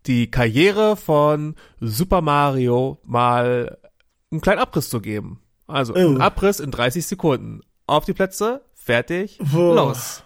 [0.06, 3.78] die Karriere von Super Mario mal
[4.30, 5.40] einen kleinen Abriss zu geben.
[5.66, 6.18] Also, Oh.
[6.18, 7.60] Abriss in 30 Sekunden.
[7.86, 9.74] Auf die Plätze, fertig, Boah.
[9.74, 10.22] los.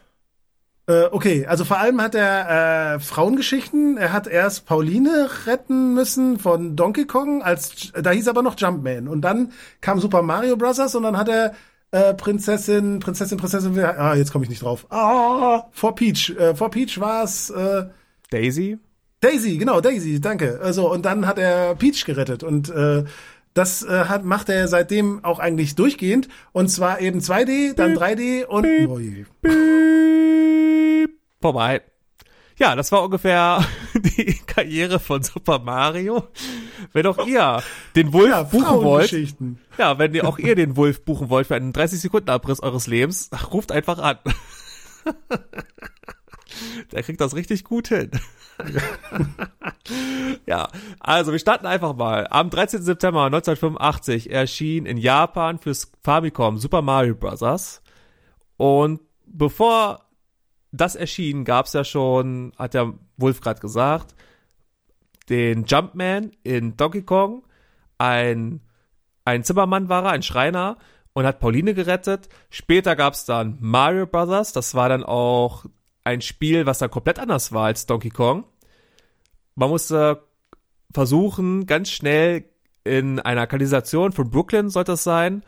[0.86, 3.96] Äh, okay, also vor allem hat er äh, Frauengeschichten.
[3.96, 9.08] Er hat erst Pauline retten müssen von Donkey Kong, als da hieß aber noch Jumpman.
[9.08, 10.94] Und dann kam Super Mario Bros.
[10.94, 11.54] und dann hat er
[11.90, 13.78] äh, Prinzessin, Prinzessin, Prinzessin.
[13.78, 14.86] Ah, jetzt komme ich nicht drauf.
[14.90, 16.30] Ah, vor Peach.
[16.38, 17.84] Äh, vor Peach war es äh,
[18.30, 18.78] Daisy?
[19.20, 20.60] Daisy, genau, Daisy, danke.
[20.62, 23.04] Also und dann hat er Peach gerettet und äh,
[23.54, 28.44] das äh, hat, macht er seitdem auch eigentlich durchgehend und zwar eben 2D, dann 3D
[28.44, 29.24] und oh je.
[31.44, 31.83] Vorbei.
[32.57, 33.62] Ja, das war ungefähr
[33.94, 36.26] die Karriere von Super Mario.
[36.94, 37.62] Wenn auch ihr
[37.94, 39.37] den Wolf ja, buchen wollt,
[39.76, 42.87] ja, wenn ihr auch ihr den Wolf buchen wollt für einen 30 Sekunden Abriss eures
[42.87, 44.16] Lebens, ruft einfach an.
[46.92, 48.11] Der kriegt das richtig gut hin.
[50.46, 52.26] ja, also wir starten einfach mal.
[52.30, 52.80] Am 13.
[52.80, 57.83] September 1985 erschien in Japan fürs Famicom Super Mario Bros.
[58.57, 60.03] Und bevor
[60.74, 64.14] das erschien, gab's ja schon, hat der Wolf gerade gesagt,
[65.28, 67.44] den Jumpman in Donkey Kong,
[67.98, 68.60] ein,
[69.24, 70.76] ein Zimmermann war er, ein Schreiner
[71.12, 72.28] und hat Pauline gerettet.
[72.50, 75.64] Später gab's dann Mario Brothers, das war dann auch
[76.02, 78.44] ein Spiel, was dann komplett anders war als Donkey Kong.
[79.54, 80.22] Man musste
[80.92, 82.44] versuchen, ganz schnell
[82.82, 85.42] in einer Kanalisation von Brooklyn sollte es sein,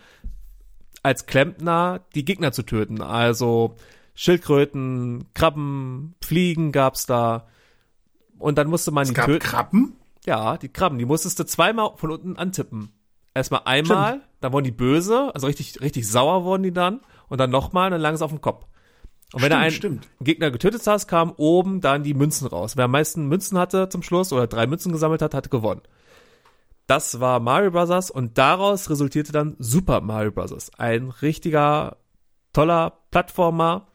[1.03, 3.03] als Klempner die Gegner zu töten.
[3.03, 3.77] Also
[4.17, 7.47] Schildkröten, Krabben, Fliegen gab's da.
[8.39, 9.47] Und dann musste man Es die gab töten.
[9.47, 9.97] Krabben?
[10.25, 12.89] Ja, die Krabben, die musstest du zweimal von unten antippen.
[13.35, 17.01] Erstmal einmal, dann wurden die böse, also richtig, richtig sauer wurden die dann.
[17.29, 18.65] Und dann nochmal, dann lagen sie auf dem Kopf.
[19.33, 20.09] Und wenn Stimmt, du einen stimmt.
[20.21, 22.77] Gegner getötet hast, kamen oben dann die Münzen raus.
[22.77, 25.83] Wer am meisten Münzen hatte zum Schluss oder drei Münzen gesammelt hat, hatte gewonnen.
[26.87, 28.11] Das war Mario Bros.
[28.11, 30.71] und daraus resultierte dann Super Mario Bros.
[30.79, 31.99] Ein richtiger,
[32.53, 33.89] toller Plattformer,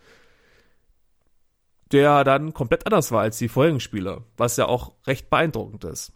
[1.94, 6.12] der dann komplett anders war als die vorherigen Spiele, was ja auch recht beeindruckend ist.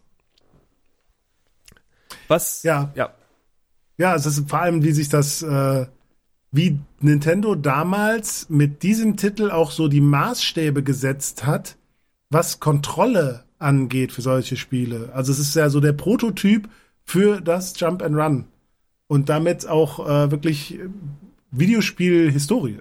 [2.28, 2.64] Was?
[2.64, 2.92] Ja.
[2.96, 3.14] Ja.
[3.98, 5.86] Ja, es ist vor allem, wie sich das, äh,
[6.52, 11.78] wie Nintendo damals mit diesem Titel auch so die Maßstäbe gesetzt hat,
[12.30, 15.12] was Kontrolle angeht für solche Spiele.
[15.14, 16.70] Also es ist ja so der Prototyp
[17.06, 18.46] für das Jump and Run
[19.08, 20.90] und damit auch äh, wirklich äh,
[21.52, 22.80] Videospiel-Historie.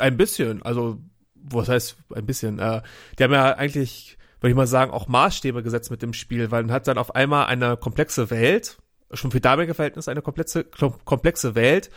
[0.00, 0.98] Ein bisschen, also
[1.34, 2.58] was heißt ein bisschen?
[2.58, 2.82] Äh,
[3.18, 6.64] die haben ja eigentlich, würde ich mal sagen, auch Maßstäbe gesetzt mit dem Spiel, weil
[6.64, 8.78] man hat dann auf einmal eine komplexe Welt,
[9.12, 10.64] schon für damalige Verhältnisse eine komplexe,
[11.04, 11.90] komplexe Welt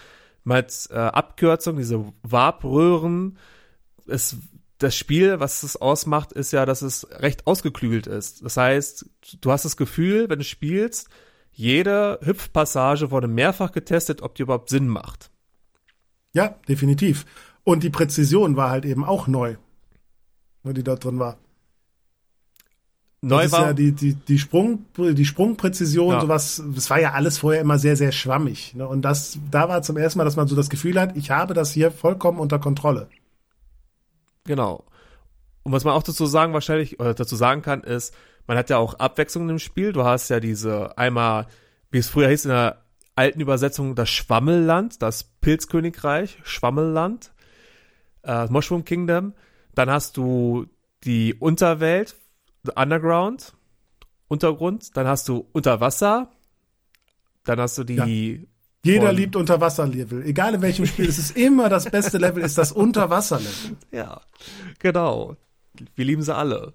[0.44, 3.38] mit äh, Abkürzung, diese Warp-Röhren.
[4.08, 4.38] Es,
[4.78, 8.44] das Spiel, was es ausmacht, ist ja, dass es recht ausgeklügelt ist.
[8.44, 9.06] Das heißt,
[9.40, 11.10] du hast das Gefühl, wenn du spielst,
[11.52, 15.30] jede Hüpfpassage wurde mehrfach getestet, ob die überhaupt Sinn macht.
[16.34, 17.26] Ja, definitiv.
[17.64, 19.56] Und die Präzision war halt eben auch neu,
[20.64, 21.38] ne, die da drin war.
[23.22, 26.22] Neu das ist war, ja die, die, die, Sprung, die Sprungpräzision, Ja.
[26.22, 28.76] sowas, das war ja alles vorher immer sehr, sehr schwammig.
[28.76, 28.86] Ne?
[28.86, 31.54] Und das, da war zum ersten Mal, dass man so das Gefühl hat, ich habe
[31.54, 33.08] das hier vollkommen unter Kontrolle.
[34.44, 34.84] Genau.
[35.64, 38.14] Und was man auch dazu sagen wahrscheinlich, oder dazu sagen kann, ist,
[38.46, 39.94] man hat ja auch Abwechslung im Spiel.
[39.94, 41.48] Du hast ja diese einmal,
[41.92, 42.82] wie es früher hieß in der
[43.16, 47.32] alten Übersetzung, das Schwammelland, das Pilzkönigreich, Schwammelland,
[48.24, 49.34] äh, Mushroom Kingdom.
[49.76, 50.68] Dann hast du
[51.04, 52.16] die Unterwelt,
[52.64, 53.54] the Underground,
[54.28, 54.96] Untergrund.
[54.96, 56.30] Dann hast du Unterwasser.
[57.46, 58.48] Dann hast du die,
[58.86, 60.26] Jeder Von- liebt Unterwasserlevel.
[60.26, 63.78] Egal in welchem Spiel, es ist immer das beste Level, ist das Unterwasserlevel.
[63.92, 64.22] Ja,
[64.80, 65.36] genau.
[65.96, 66.74] Wir lieben sie alle.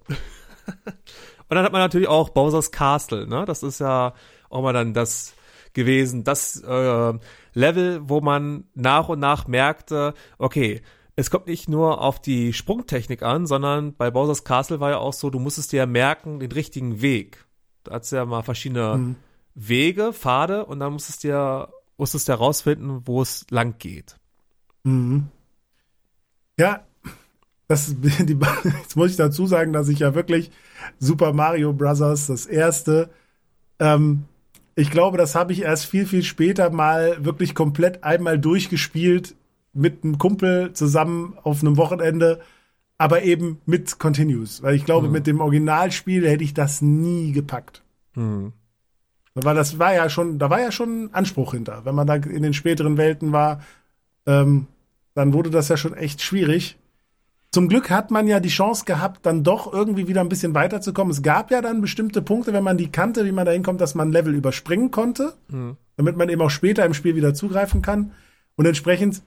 [0.67, 3.45] Und dann hat man natürlich auch Bowser's Castle, ne?
[3.47, 4.13] Das ist ja
[4.51, 5.35] auch mal dann das
[5.73, 7.13] gewesen, das äh,
[7.55, 10.83] Level, wo man nach und nach merkte, okay,
[11.19, 15.13] es kommt nicht nur auf die Sprungtechnik an, sondern bei Bowser's Castle war ja auch
[15.13, 17.45] so, du musstest dir ja merken, den richtigen Weg.
[17.83, 19.17] Da hat's ja mal verschiedene Mhm.
[19.57, 24.15] Wege, Pfade und dann musstest du ja, musstest du herausfinden, wo es lang geht.
[24.85, 25.27] Mhm.
[26.57, 26.87] Ja,
[27.67, 28.39] das, die,
[28.81, 30.53] jetzt muss ich dazu sagen, dass ich ja wirklich
[31.01, 31.99] Super Mario Bros.
[31.99, 33.11] das erste,
[33.81, 34.27] ähm,
[34.77, 39.35] ich glaube, das habe ich erst viel, viel später mal wirklich komplett einmal durchgespielt
[39.79, 42.41] mit einem Kumpel zusammen auf einem Wochenende,
[42.99, 44.63] aber eben mit Continues.
[44.63, 47.83] Weil ich glaube, mit dem Originalspiel hätte ich das nie gepackt.
[48.15, 48.53] Hm.
[49.35, 51.85] Weil das war ja schon, da war ja schon ein Anspruch hinter.
[51.85, 53.61] Wenn man da in den späteren Welten war,
[54.27, 54.67] ähm,
[55.15, 56.77] dann wurde das ja schon echt schwierig.
[57.51, 61.13] Zum Glück hat man ja die Chance gehabt, dann doch irgendwie wieder ein bisschen weiterzukommen.
[61.13, 63.95] Es gab ja dann bestimmte Punkte, wenn man die kannte, wie man da hinkommt, dass
[63.95, 65.77] man Level überspringen konnte, mhm.
[65.97, 68.13] damit man eben auch später im Spiel wieder zugreifen kann.
[68.57, 69.23] Und entsprechend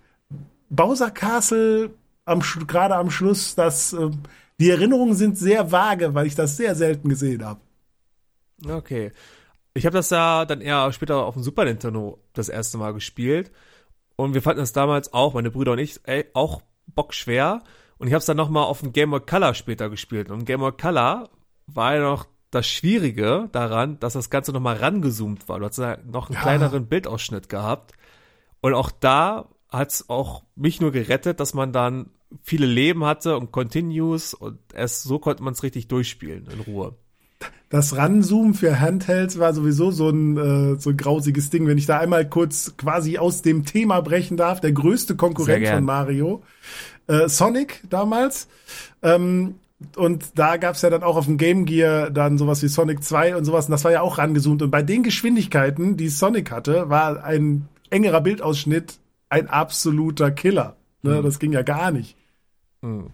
[0.71, 1.91] Bowser Castle
[2.25, 4.09] am, gerade am Schluss, das, äh,
[4.59, 7.59] die Erinnerungen sind sehr vage, weil ich das sehr selten gesehen habe.
[8.67, 9.11] Okay.
[9.73, 13.51] Ich habe das ja dann eher später auf dem Super Nintendo das erste Mal gespielt.
[14.15, 17.63] Und wir fanden das damals auch, meine Brüder und ich, ey, auch bockschwer.
[17.97, 20.29] Und ich habe es dann nochmal auf dem Game Boy Color später gespielt.
[20.29, 21.29] Und Game Boy Color
[21.67, 25.59] war ja noch das Schwierige daran, dass das Ganze nochmal rangezoomt war.
[25.59, 26.41] Du hast ja noch einen ja.
[26.41, 27.93] kleineren Bildausschnitt gehabt.
[28.61, 32.11] Und auch da hat's auch mich nur gerettet, dass man dann
[32.43, 36.95] viele Leben hatte und Continues und erst so konnte man es richtig durchspielen in Ruhe
[37.71, 41.67] das Ranzoomen für Handhelds war sowieso so ein, äh, so ein grausiges Ding.
[41.67, 45.85] Wenn ich da einmal kurz quasi aus dem Thema brechen darf, der größte Konkurrent von
[45.85, 46.43] Mario,
[47.07, 48.49] äh, Sonic damals.
[49.01, 49.55] Ähm,
[49.95, 53.37] und da gab's ja dann auch auf dem Game Gear dann sowas wie Sonic 2
[53.37, 53.65] und sowas.
[53.65, 54.61] Und das war ja auch rangezoomt.
[54.61, 58.99] Und bei den Geschwindigkeiten, die Sonic hatte, war ein engerer Bildausschnitt
[59.31, 60.75] ein absoluter Killer.
[61.01, 61.19] Ne?
[61.19, 61.23] Mhm.
[61.23, 62.15] Das ging ja gar nicht.
[62.81, 63.11] Mhm.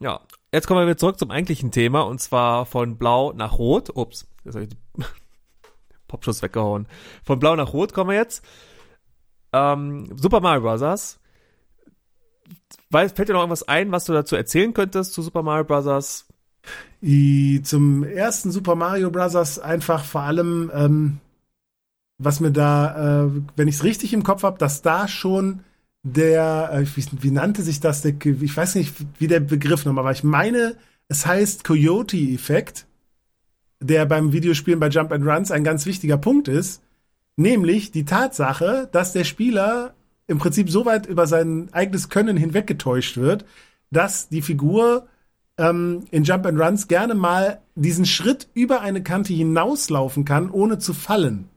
[0.00, 3.90] Ja, jetzt kommen wir wieder zurück zum eigentlichen Thema und zwar von Blau nach Rot.
[3.94, 4.76] Ups, jetzt habe ich die
[6.08, 6.88] Popschuss weggehauen.
[7.22, 8.44] Von Blau nach Rot kommen wir jetzt.
[9.52, 11.20] Ähm, Super Mario Bros.
[12.90, 16.26] Fällt dir noch irgendwas ein, was du dazu erzählen könntest zu Super Mario Bros.?
[17.62, 19.58] Zum ersten Super Mario Bros.
[19.58, 21.20] einfach vor allem, ähm,
[22.24, 25.60] was mir da, äh, wenn ich es richtig im Kopf habe, dass da schon
[26.02, 30.04] der, äh, wie, wie nannte sich das, der, ich weiß nicht, wie der Begriff nochmal
[30.04, 30.12] war.
[30.12, 30.76] Ich meine,
[31.08, 32.86] es heißt Coyote-Effekt,
[33.80, 36.82] der beim Videospielen bei Jump and Runs ein ganz wichtiger Punkt ist,
[37.36, 39.94] nämlich die Tatsache, dass der Spieler
[40.26, 43.44] im Prinzip so weit über sein eigenes Können hinweggetäuscht wird,
[43.90, 45.08] dass die Figur
[45.58, 50.78] ähm, in Jump and Runs gerne mal diesen Schritt über eine Kante hinauslaufen kann, ohne
[50.78, 51.48] zu fallen.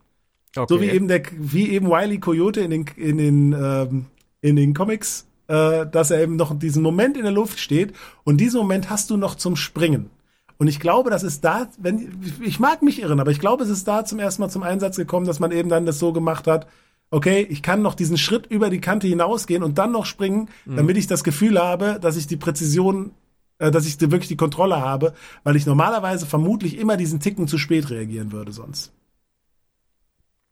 [0.58, 0.74] Okay.
[0.74, 4.06] So wie eben der, wie eben Wiley Coyote in den, in den ähm,
[4.42, 8.38] in den Comics, äh, dass er eben noch diesen Moment in der Luft steht und
[8.38, 10.12] diesen Moment hast du noch zum Springen.
[10.58, 13.70] Und ich glaube, das ist da, wenn ich mag mich irren, aber ich glaube, es
[13.70, 16.48] ist da zum ersten Mal zum Einsatz gekommen, dass man eben dann das so gemacht
[16.48, 16.68] hat,
[17.12, 20.78] okay, ich kann noch diesen Schritt über die Kante hinausgehen und dann noch springen, mhm.
[20.78, 23.12] damit ich das Gefühl habe, dass ich die Präzision,
[23.58, 25.14] äh, dass ich wirklich die Kontrolle habe,
[25.44, 28.94] weil ich normalerweise vermutlich immer diesen Ticken zu spät reagieren würde sonst.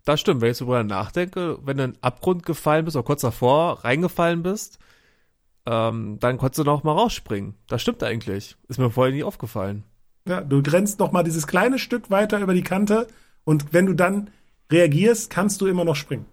[0.06, 3.06] Das stimmt, wenn ich so drüber nachdenke, wenn du in den Abgrund gefallen bist oder
[3.06, 4.80] kurz davor reingefallen bist,
[5.66, 7.56] ähm, dann konntest du noch mal rausspringen.
[7.68, 8.58] Das stimmt eigentlich.
[8.68, 9.84] Ist mir vorher nie aufgefallen.
[10.28, 13.08] Ja, du grenzt noch mal dieses kleine Stück weiter über die Kante
[13.46, 14.30] und wenn du dann
[14.72, 16.26] reagierst, kannst du immer noch springen.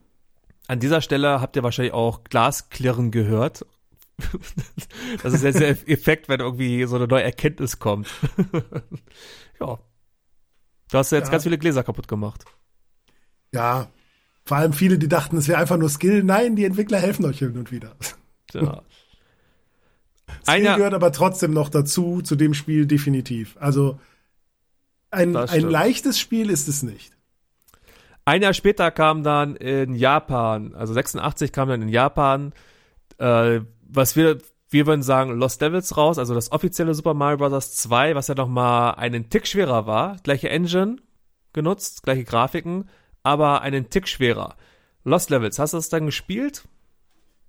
[0.67, 3.67] An dieser Stelle habt ihr wahrscheinlich auch Glasklirren gehört.
[5.23, 8.09] das ist jetzt der Effekt, wenn irgendwie so eine neue Erkenntnis kommt.
[9.61, 9.79] ja.
[10.91, 11.33] Du hast ja jetzt ja.
[11.33, 12.45] ganz viele Gläser kaputt gemacht.
[13.53, 13.89] Ja,
[14.45, 16.23] vor allem viele, die dachten, es wäre einfach nur Skill.
[16.23, 17.93] Nein, die Entwickler helfen euch hin und wieder.
[18.53, 18.83] Ja.
[20.43, 23.57] Skill Einer, gehört aber trotzdem noch dazu, zu dem Spiel definitiv.
[23.61, 24.01] Also
[25.13, 27.17] ein, ein leichtes Spiel ist es nicht.
[28.25, 32.53] Ein Jahr später kam dann in Japan, also 86 kam dann in Japan,
[33.19, 37.77] äh, was wir, wir würden sagen, Lost Devils raus, also das offizielle Super Mario Bros.
[37.77, 40.97] 2, was ja noch mal einen Tick schwerer war, gleiche Engine
[41.53, 42.89] genutzt, gleiche Grafiken,
[43.23, 44.57] aber einen Tick schwerer.
[45.05, 46.65] Lost Levels, hast du das dann gespielt?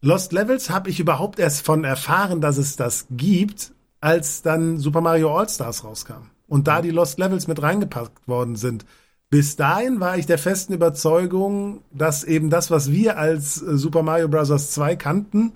[0.01, 5.01] Lost Levels habe ich überhaupt erst von erfahren, dass es das gibt, als dann Super
[5.01, 8.85] Mario All-Stars rauskam und da die Lost Levels mit reingepackt worden sind.
[9.29, 14.03] Bis dahin war ich der festen Überzeugung, dass eben das, was wir als äh, Super
[14.03, 14.71] Mario Bros.
[14.71, 15.53] 2 kannten,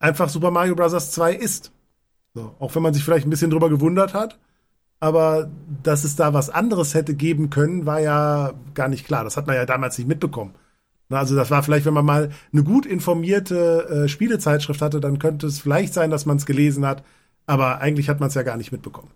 [0.00, 1.10] einfach Super Mario Bros.
[1.12, 1.70] 2 ist.
[2.34, 4.38] So, auch wenn man sich vielleicht ein bisschen drüber gewundert hat
[5.00, 5.50] aber
[5.82, 9.24] dass es da was anderes hätte geben können, war ja gar nicht klar.
[9.24, 10.54] Das hat man ja damals nicht mitbekommen.
[11.10, 15.46] Also das war vielleicht, wenn man mal eine gut informierte äh, Spielezeitschrift hatte, dann könnte
[15.46, 17.02] es vielleicht sein, dass man es gelesen hat,
[17.46, 19.10] aber eigentlich hat man es ja gar nicht mitbekommen.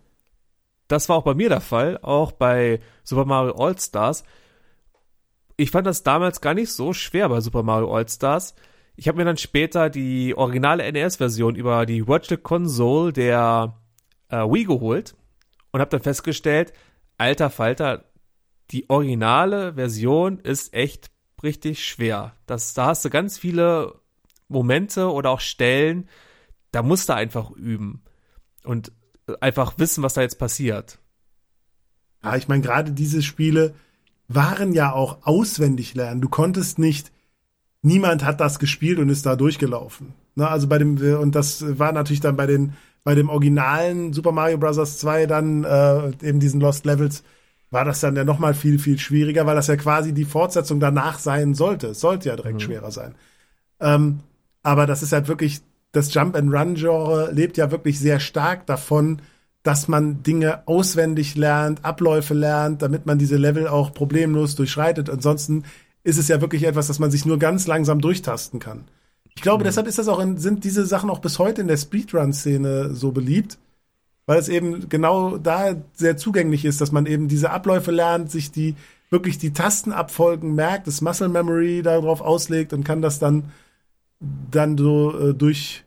[0.88, 4.24] Das war auch bei mir der Fall, auch bei Super Mario All Stars.
[5.56, 8.54] Ich fand das damals gar nicht so schwer bei Super Mario All Stars.
[8.96, 13.78] Ich habe mir dann später die originale NES-Version über die Virtual Console der
[14.28, 15.14] äh, Wii geholt
[15.72, 16.72] und habe dann festgestellt,
[17.18, 18.04] alter Falter,
[18.70, 21.10] die originale Version ist echt
[21.42, 22.34] richtig schwer.
[22.46, 24.00] Das, da hast du ganz viele
[24.48, 26.08] Momente oder auch Stellen,
[26.70, 28.02] da musst du einfach üben
[28.64, 28.92] und
[29.40, 30.98] einfach wissen, was da jetzt passiert.
[32.22, 33.74] Ja, ich meine, gerade diese Spiele
[34.28, 36.20] waren ja auch auswendig lernen.
[36.20, 37.12] Du konntest nicht
[37.82, 40.14] niemand hat das gespielt und ist da durchgelaufen.
[40.34, 44.32] Ne, also bei dem, und das war natürlich dann bei den, bei dem originalen Super
[44.32, 44.98] Mario Bros.
[44.98, 47.22] 2 dann äh, eben diesen Lost Levels
[47.70, 50.78] war das dann ja noch mal viel viel schwieriger, weil das ja quasi die Fortsetzung
[50.78, 51.88] danach sein sollte.
[51.88, 52.60] Es sollte ja direkt mhm.
[52.60, 53.14] schwerer sein.
[53.80, 54.20] Ähm,
[54.62, 55.62] aber das ist halt wirklich
[55.92, 59.20] das Jump and Run Genre lebt ja wirklich sehr stark davon,
[59.62, 65.08] dass man Dinge auswendig lernt, Abläufe lernt, damit man diese Level auch problemlos durchschreitet.
[65.08, 65.64] Ansonsten
[66.02, 68.84] ist es ja wirklich etwas, das man sich nur ganz langsam durchtasten kann.
[69.34, 69.66] Ich glaube, mhm.
[69.66, 73.12] deshalb ist das auch in, sind diese Sachen auch bis heute in der Speedrun-Szene so
[73.12, 73.58] beliebt,
[74.26, 78.50] weil es eben genau da sehr zugänglich ist, dass man eben diese Abläufe lernt, sich
[78.50, 78.76] die
[79.10, 83.44] wirklich die Tastenabfolgen merkt, das Muscle Memory darauf auslegt und kann das dann
[84.50, 85.84] dann so äh, durch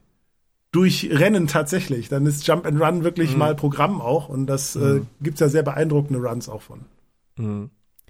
[0.72, 2.10] durchrennen tatsächlich.
[2.10, 3.40] Dann ist Jump and Run wirklich mhm.
[3.40, 4.98] mal Programm auch und das äh, mhm.
[4.98, 6.82] äh, gibt's ja sehr beeindruckende Runs auch von.
[7.38, 7.70] Mhm.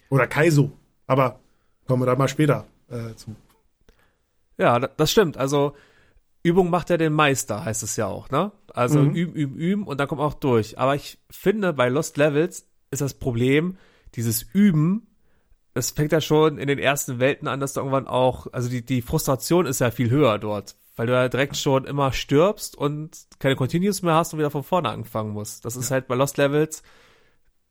[0.09, 0.71] Oder Kaizo,
[1.07, 1.39] aber
[1.87, 3.35] kommen wir da mal später äh, zu.
[4.57, 5.37] Ja, das stimmt.
[5.37, 5.75] Also
[6.43, 8.51] Übung macht ja den Meister, heißt es ja auch, ne?
[8.73, 9.15] Also mhm.
[9.15, 10.77] üben, üben, üben und dann kommt man auch durch.
[10.77, 13.77] Aber ich finde, bei Lost Levels ist das Problem,
[14.15, 15.07] dieses Üben,
[15.73, 18.85] das fängt ja schon in den ersten Welten an, dass du irgendwann auch, also die,
[18.85, 23.25] die Frustration ist ja viel höher dort, weil du ja direkt schon immer stirbst und
[23.39, 25.65] keine Continues mehr hast und wieder von vorne anfangen musst.
[25.65, 25.95] Das ist ja.
[25.95, 26.83] halt bei Lost Levels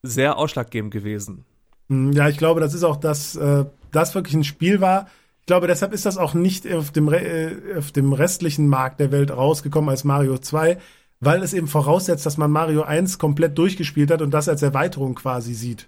[0.03, 1.44] sehr ausschlaggebend gewesen.
[1.88, 5.07] Hm, ja, ich glaube, das ist auch das, äh, das wirklich ein Spiel war.
[5.45, 9.13] Ich glaube, deshalb ist das auch nicht auf dem, äh, auf dem restlichen Markt der
[9.13, 10.79] Welt rausgekommen als Mario 2,
[11.21, 15.15] weil es eben voraussetzt, dass man Mario 1 komplett durchgespielt hat und das als Erweiterung
[15.15, 15.87] quasi sieht.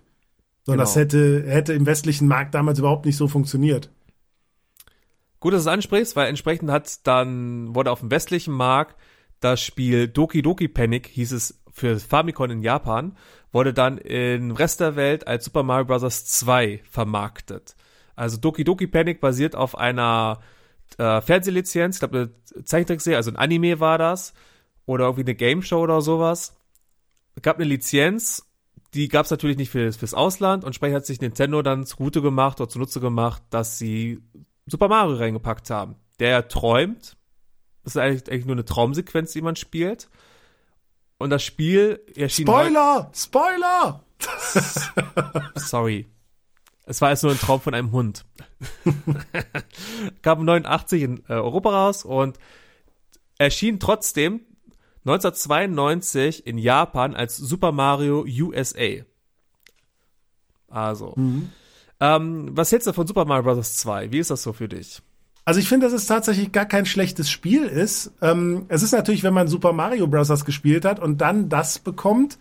[0.67, 0.91] Sondern genau.
[0.91, 3.89] das hätte, hätte im westlichen Markt damals überhaupt nicht so funktioniert.
[5.41, 8.95] Gut, dass du es ansprichst, weil entsprechend hat dann, wurde auf dem westlichen Markt
[9.41, 13.17] das Spiel Doki Doki Panic, hieß es für Famicom in Japan,
[13.53, 16.27] wurde dann im Rest der Welt als Super Mario Bros.
[16.27, 17.75] 2 vermarktet.
[18.17, 20.41] Also Doki Doki Panic basiert auf einer
[20.99, 24.35] äh, Fernsehlizenz, ich glaube eine Zeichentrickserie, also ein Anime war das,
[24.87, 26.57] oder irgendwie eine Game Show oder sowas.
[27.35, 28.47] Es gab eine Lizenz
[28.97, 32.23] die gab es natürlich nicht für, fürs Ausland und entsprechend hat sich Nintendo dann zugute
[32.23, 34.23] gemacht oder zunutze gemacht, dass sie
[34.67, 35.97] Super Mario reingepackt haben.
[36.19, 37.17] Der träumt.
[37.85, 40.09] Das ist eigentlich, eigentlich nur eine Traumsequenz, die man spielt.
[41.19, 42.47] Und das Spiel erschien.
[42.47, 43.05] Spoiler!
[43.05, 44.05] Halt Spoiler!
[45.55, 46.07] Sorry.
[46.87, 48.25] Es war jetzt nur ein Traum von einem Hund.
[50.23, 52.39] Gab 89 in äh, Europa raus und
[53.39, 54.41] erschien trotzdem
[55.05, 59.05] 1992 in Japan als Super Mario USA.
[60.69, 61.15] Also.
[61.17, 61.51] Mhm.
[61.99, 63.75] Ähm, was hältst du von Super Mario Bros.
[63.75, 64.13] 2?
[64.13, 65.03] Wie ist das so für dich?
[65.45, 68.13] Also ich finde, dass es tatsächlich gar kein schlechtes Spiel ist.
[68.21, 70.45] Ähm, es ist natürlich, wenn man Super Mario Bros.
[70.45, 72.39] gespielt hat und dann das bekommt,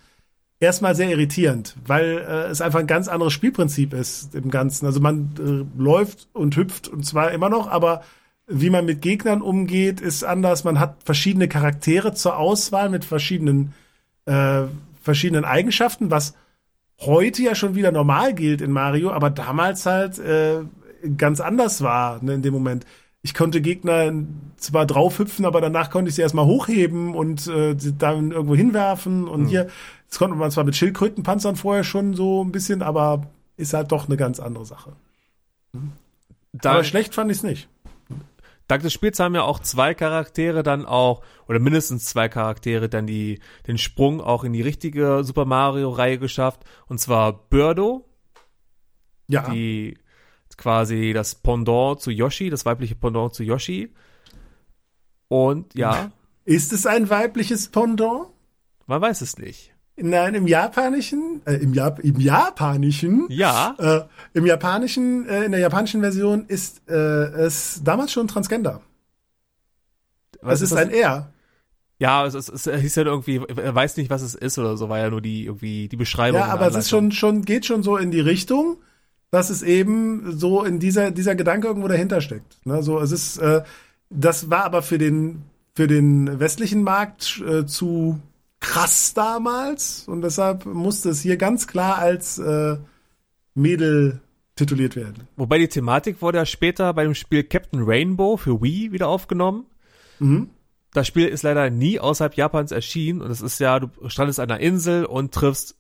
[0.60, 4.86] erstmal sehr irritierend, weil äh, es einfach ein ganz anderes Spielprinzip ist im Ganzen.
[4.86, 8.04] Also man äh, läuft und hüpft und zwar immer noch, aber
[8.48, 10.64] wie man mit Gegnern umgeht, ist anders.
[10.64, 13.74] Man hat verschiedene Charaktere zur Auswahl mit verschiedenen,
[14.26, 14.64] äh,
[15.02, 16.36] verschiedenen Eigenschaften, was
[17.00, 20.60] heute ja schon wieder normal gilt in Mario, aber damals halt äh,
[21.18, 22.86] ganz anders war ne, in dem Moment.
[23.26, 24.14] Ich konnte Gegner
[24.56, 29.28] zwar draufhüpfen, aber danach konnte ich sie erstmal hochheben und äh, dann irgendwo hinwerfen.
[29.28, 29.48] Und mhm.
[29.48, 29.68] hier,
[30.08, 33.26] das konnte man zwar mit Schildkrötenpanzern vorher schon so ein bisschen, aber
[33.58, 34.92] ist halt doch eine ganz andere Sache.
[35.74, 35.94] Mhm.
[36.64, 37.68] aber schlecht fand ich es nicht.
[38.68, 43.08] Dank des Spiels haben ja auch zwei Charaktere dann auch, oder mindestens zwei Charaktere dann
[43.08, 46.64] die, den Sprung auch in die richtige Super Mario Reihe geschafft.
[46.86, 48.06] Und zwar Birdo.
[49.28, 49.50] Ja.
[49.50, 49.98] Die
[50.58, 53.94] quasi das Pendant zu Yoshi, das weibliche Pendant zu Yoshi.
[55.28, 56.12] Und ja.
[56.46, 58.28] Ist es ein weibliches Pendant?
[58.86, 59.76] Man weiß es nicht.
[59.98, 64.02] Nein, im Japanischen, äh, im, Jap im Japanischen, ja, äh,
[64.38, 68.82] im Japanischen, äh, in der japanischen Version ist äh, es damals schon Transgender.
[70.42, 71.32] Was es ist, ist ein R.
[71.98, 74.90] Ja, es, es, es hieß ja irgendwie, er weiß nicht, was es ist oder so,
[74.90, 76.42] war ja nur die irgendwie die Beschreibung.
[76.42, 78.78] Ja, aber es ist schon schon geht schon so in die Richtung,
[79.36, 82.58] dass es eben so in dieser dieser Gedanke irgendwo dahinter steckt.
[82.66, 83.64] Ne, so es ist, äh,
[84.10, 85.42] das war aber für den
[85.76, 88.18] für den westlichen Markt äh, zu
[88.62, 92.78] krass damals und deshalb musste es hier ganz klar als äh,
[93.56, 94.22] Mädel
[94.56, 95.28] tituliert werden.
[95.36, 99.66] Wobei die Thematik wurde ja später bei dem Spiel Captain Rainbow für Wii wieder aufgenommen.
[100.20, 100.50] Mhm.
[100.94, 104.50] Das Spiel ist leider nie außerhalb Japans erschienen und es ist ja, du strandest an
[104.50, 105.76] einer Insel und triffst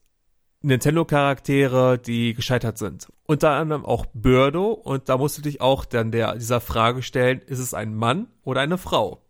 [0.65, 3.07] Nintendo-Charaktere, die gescheitert sind.
[3.25, 7.41] Unter anderem auch Birdo und da musst du dich auch dann der, dieser Frage stellen,
[7.47, 9.21] ist es ein Mann oder eine Frau?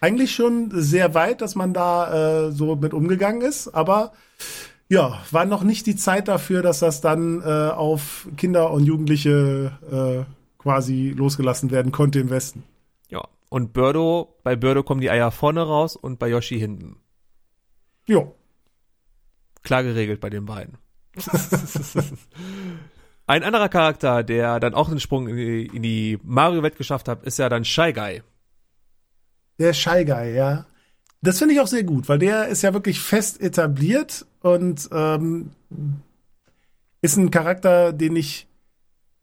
[0.00, 4.12] eigentlich schon sehr weit, dass man da äh, so mit umgegangen ist, aber
[4.88, 10.26] ja, war noch nicht die Zeit dafür, dass das dann äh, auf Kinder und Jugendliche
[10.28, 12.64] äh, quasi losgelassen werden konnte im Westen.
[13.08, 13.22] Ja.
[13.50, 16.96] Und Birdo, bei Birdo kommen die Eier vorne raus und bei Yoshi hinten.
[18.06, 18.34] Jo.
[19.62, 20.78] Klar geregelt bei den beiden.
[23.26, 27.38] Ein anderer Charakter, der dann auch den Sprung in die, die Mario-Welt geschafft hat, ist
[27.38, 28.22] ja dann Shy Guy.
[29.58, 30.66] Der Shy Guy, ja.
[31.22, 35.50] Das finde ich auch sehr gut, weil der ist ja wirklich fest etabliert und ähm,
[37.02, 38.46] ist ein Charakter, den ich,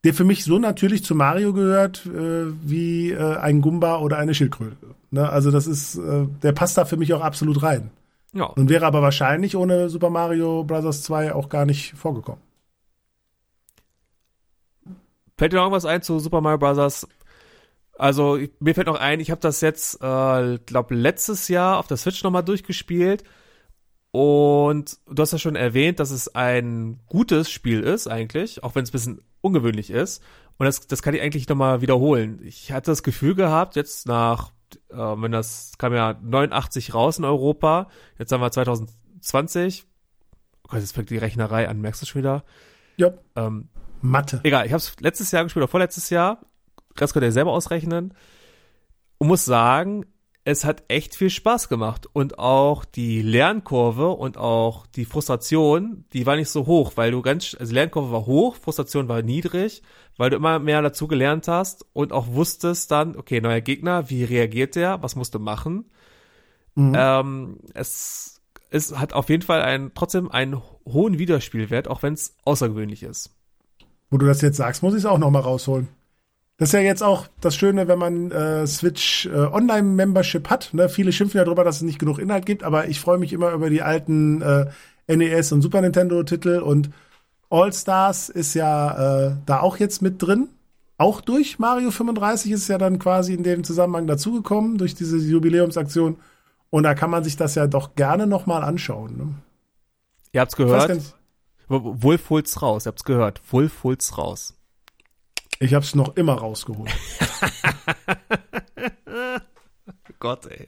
[0.04, 4.36] der für mich so natürlich zu Mario gehört, äh, wie äh, ein Gumba oder eine
[4.36, 4.96] Schildkröte.
[5.10, 5.28] Ne?
[5.28, 7.90] Also das ist, äh, der passt da für mich auch absolut rein.
[8.38, 8.46] Ja.
[8.46, 11.02] Und wäre aber wahrscheinlich ohne Super Mario Bros.
[11.02, 12.42] 2 auch gar nicht vorgekommen.
[15.38, 17.08] Fällt dir noch irgendwas ein zu Super Mario Bros.?
[17.98, 21.98] Also mir fällt noch ein, ich habe das jetzt, äh, glaube letztes Jahr auf der
[21.98, 23.24] Switch nochmal durchgespielt.
[24.12, 28.84] Und du hast ja schon erwähnt, dass es ein gutes Spiel ist eigentlich, auch wenn
[28.84, 30.24] es ein bisschen ungewöhnlich ist.
[30.58, 32.40] Und das, das kann ich eigentlich nochmal wiederholen.
[32.44, 34.52] Ich hatte das Gefühl gehabt, jetzt nach,
[34.90, 37.88] äh, wenn das kam ja 89 raus in Europa,
[38.18, 39.86] jetzt haben wir 2020.
[40.64, 42.44] Oh Gott, jetzt fängt die Rechnerei an, merkst du schon wieder?
[42.98, 43.14] Ja.
[43.36, 43.70] Ähm,
[44.02, 44.42] Mathe.
[44.44, 46.40] Egal, ich habe es letztes Jahr gespielt oder vorletztes Jahr.
[47.00, 48.14] Rest könnt ihr selber ausrechnen.
[49.18, 50.06] Und muss sagen,
[50.48, 52.08] es hat echt viel Spaß gemacht.
[52.14, 57.22] Und auch die Lernkurve und auch die Frustration, die war nicht so hoch, weil du
[57.22, 59.84] ganz, also Lernkurve war hoch, Frustration war niedrig,
[60.16, 64.24] weil du immer mehr dazu gelernt hast und auch wusstest dann, okay, neuer Gegner, wie
[64.24, 65.92] reagiert der, was musst du machen.
[66.76, 66.94] Mhm.
[66.96, 72.38] Ähm, es, es hat auf jeden Fall einen, trotzdem einen hohen Wiederspielwert, auch wenn es
[72.46, 73.36] außergewöhnlich ist.
[74.10, 75.90] Wo du das jetzt sagst, muss ich es auch noch mal rausholen.
[76.58, 80.74] Das ist ja jetzt auch das Schöne, wenn man äh, Switch äh, Online-Membership hat.
[80.74, 80.90] Ne?
[80.90, 83.52] Viele schimpfen ja darüber, dass es nicht genug Inhalt gibt, aber ich freue mich immer
[83.52, 84.66] über die alten äh,
[85.08, 86.90] NES und Super Nintendo-Titel und
[87.50, 90.50] All Stars ist ja äh, da auch jetzt mit drin.
[90.98, 95.18] Auch durch Mario 35 ist es ja dann quasi in dem Zusammenhang dazugekommen, durch diese
[95.18, 96.18] Jubiläumsaktion.
[96.72, 99.18] Und da kann man sich das ja doch gerne noch mal anschauen.
[99.18, 99.36] Ne?
[100.34, 101.00] Ihr habt's gehört?
[101.70, 103.42] Wolf holt's raus, ihr habt's gehört.
[103.52, 104.57] Wolf holt's raus.
[105.60, 106.92] Ich hab's noch immer rausgeholt.
[110.20, 110.68] Gott, ey.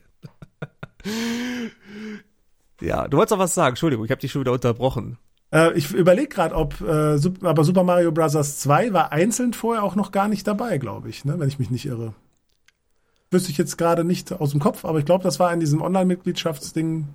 [2.82, 3.74] ja, du wolltest auch was sagen.
[3.74, 5.18] Entschuldigung, ich habe dich schon wieder unterbrochen.
[5.52, 8.34] Äh, ich überlege gerade, ob äh, aber Super Mario Bros.
[8.34, 11.40] 2 war einzeln vorher auch noch gar nicht dabei, glaube ich, ne?
[11.40, 12.14] wenn ich mich nicht irre.
[13.32, 15.82] Wüsste ich jetzt gerade nicht aus dem Kopf, aber ich glaube, das war in diesem
[15.82, 17.08] Online-Mitgliedschaftsding.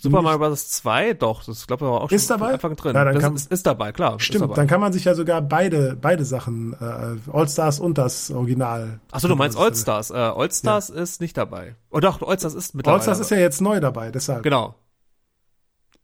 [0.00, 0.70] Super Mario Bros.
[0.70, 2.54] 2, doch, das glaube ich war auch schon Ist dabei?
[2.54, 2.94] Anfang drin.
[2.94, 4.18] Ja, dann das kann- ist, ist dabei, klar.
[4.18, 4.54] Stimmt, dabei.
[4.54, 9.00] dann kann man sich ja sogar beide, beide Sachen, äh, All-Stars und das Original.
[9.10, 10.10] Achso, du meinst Allstars.
[10.10, 11.76] Äh, Allstars ist nicht dabei.
[11.90, 13.00] Oh doch, Allstars ist mittlerweile.
[13.00, 14.42] All-Stars ist ja jetzt neu dabei, deshalb.
[14.42, 14.74] Genau.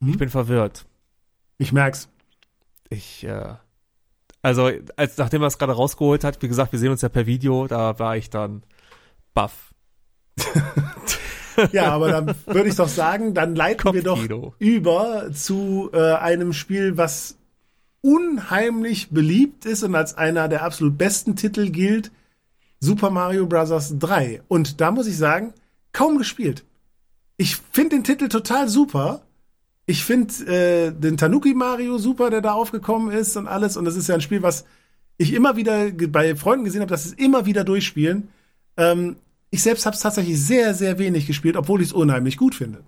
[0.01, 0.09] Hm?
[0.11, 0.85] Ich bin verwirrt.
[1.57, 2.09] Ich merk's.
[2.91, 3.55] Ich, äh,
[4.43, 7.25] also, als, nachdem er es gerade rausgeholt hat, wie gesagt, wir sehen uns ja per
[7.25, 8.65] Video, da war ich dann
[9.33, 9.73] baff.
[11.73, 14.55] Ja, aber dann würde ich doch sagen, dann leiten wir doch Kopfkino.
[14.59, 17.37] über zu äh, einem Spiel, was
[18.01, 22.11] unheimlich beliebt ist und als einer der absolut besten Titel gilt,
[22.81, 23.95] Super Mario Bros.
[23.99, 24.43] 3.
[24.49, 25.55] Und da muss ich sagen,
[25.93, 26.65] kaum gespielt.
[27.37, 29.23] Ich finde den Titel total super.
[29.87, 33.77] Ich finde äh, den Tanuki Mario super, der da aufgekommen ist und alles.
[33.77, 34.65] Und das ist ja ein Spiel, was
[35.17, 38.29] ich immer wieder bei Freunden gesehen habe, dass sie es immer wieder durchspielen.
[38.77, 39.17] Ähm,
[39.53, 42.83] ich selbst habe es tatsächlich sehr, sehr wenig gespielt, obwohl ich es unheimlich gut finde.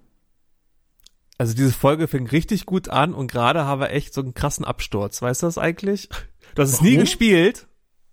[1.36, 4.64] Also diese Folge fing richtig gut an und gerade haben wir echt so einen krassen
[4.64, 5.20] Absturz.
[5.20, 6.08] Weißt du das eigentlich?
[6.54, 7.66] Du hast es nie gespielt.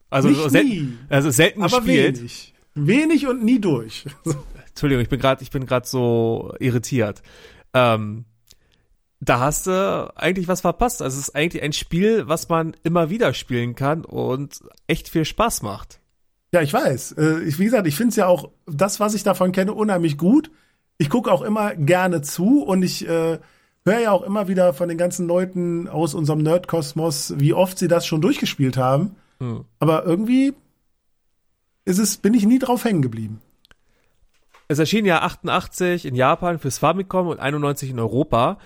[0.10, 0.98] Also, sel nie.
[1.08, 2.18] also selten Aber gespielt.
[2.18, 2.54] wenig.
[2.76, 4.06] Wenig und nie durch.
[4.68, 7.22] Entschuldigung, ich bin gerade, ich bin gerade so irritiert.
[7.74, 8.26] Ähm,
[9.22, 11.02] da hast du eigentlich was verpasst.
[11.02, 15.24] Also es ist eigentlich ein Spiel, was man immer wieder spielen kann und echt viel
[15.24, 16.01] Spaß macht.
[16.54, 17.14] Ja, ich weiß.
[17.14, 20.18] Äh, Ich, wie gesagt, ich finde es ja auch, das, was ich davon kenne, unheimlich
[20.18, 20.52] gut.
[20.98, 23.40] Ich gucke auch immer gerne zu und ich äh,
[23.86, 27.88] höre ja auch immer wieder von den ganzen Leuten aus unserem Nerdkosmos, wie oft sie
[27.88, 29.16] das schon durchgespielt haben.
[29.40, 29.66] Hm.
[29.80, 30.54] Aber irgendwie
[31.86, 33.42] ist es, bin ich nie drauf hängen geblieben.
[34.68, 38.58] Es erschien ja 88 in Japan fürs Famicom und 91 in Europa.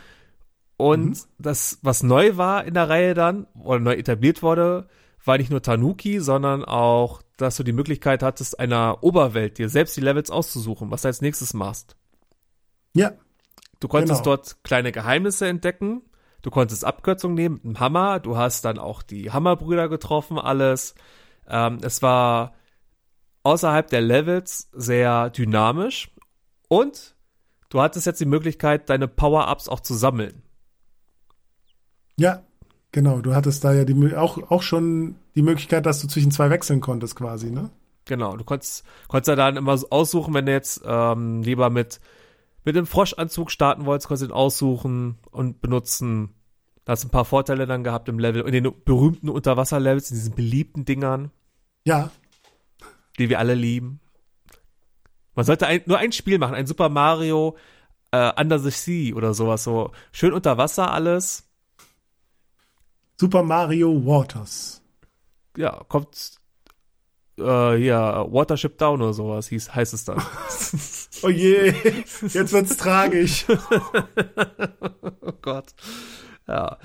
[0.77, 1.15] Und Mhm.
[1.39, 4.87] das, was neu war in der Reihe dann, oder neu etabliert wurde,
[5.27, 9.95] war nicht nur Tanuki, sondern auch, dass du die Möglichkeit hattest, einer Oberwelt dir selbst
[9.97, 11.95] die Levels auszusuchen, was du als nächstes machst.
[12.93, 13.13] Ja,
[13.81, 14.37] Du konntest Genau.
[14.37, 16.01] dort kleine Geheimnisse entdecken.
[16.41, 18.19] Du konntest Abkürzungen nehmen mit einem Hammer.
[18.21, 20.95] Du hast dann auch die Hammerbrüder getroffen, alles.
[21.47, 22.53] Ähm, es war
[23.43, 26.09] außerhalb der Levels sehr dynamisch.
[26.69, 27.15] Und
[27.69, 30.41] du hattest jetzt die Möglichkeit, deine Power-Ups auch zu sammeln.
[32.17, 32.43] ja,
[32.95, 36.49] Genau, du hattest da ja die, auch, auch schon die Möglichkeit, dass du zwischen zwei
[36.49, 37.69] wechseln konntest quasi, ne?
[38.05, 41.99] Genau, du konntest, konntest ja dann immer aussuchen, wenn du jetzt ähm, lieber mit,
[42.63, 46.35] mit dem Froschanzug starten wolltest, konntest du den aussuchen und benutzen.
[46.85, 50.33] Da hast ein paar Vorteile dann gehabt im Level, in den berühmten Unterwasserlevels, in diesen
[50.33, 51.31] beliebten Dingern.
[51.83, 52.11] Ja.
[53.19, 53.99] Die wir alle lieben.
[55.33, 57.57] Man sollte ein, nur ein Spiel machen, ein Super Mario
[58.11, 61.44] äh, Under the Sea oder sowas, so schön unter Wasser alles.
[63.19, 64.81] Super Mario Waters.
[65.57, 66.37] Ja, kommt
[67.37, 70.21] äh, hier, Watership Down oder sowas hieß, heißt es dann.
[71.23, 71.73] oh je,
[72.21, 73.45] jetzt wird's tragisch.
[75.21, 75.73] oh Gott.
[76.47, 76.77] Ja.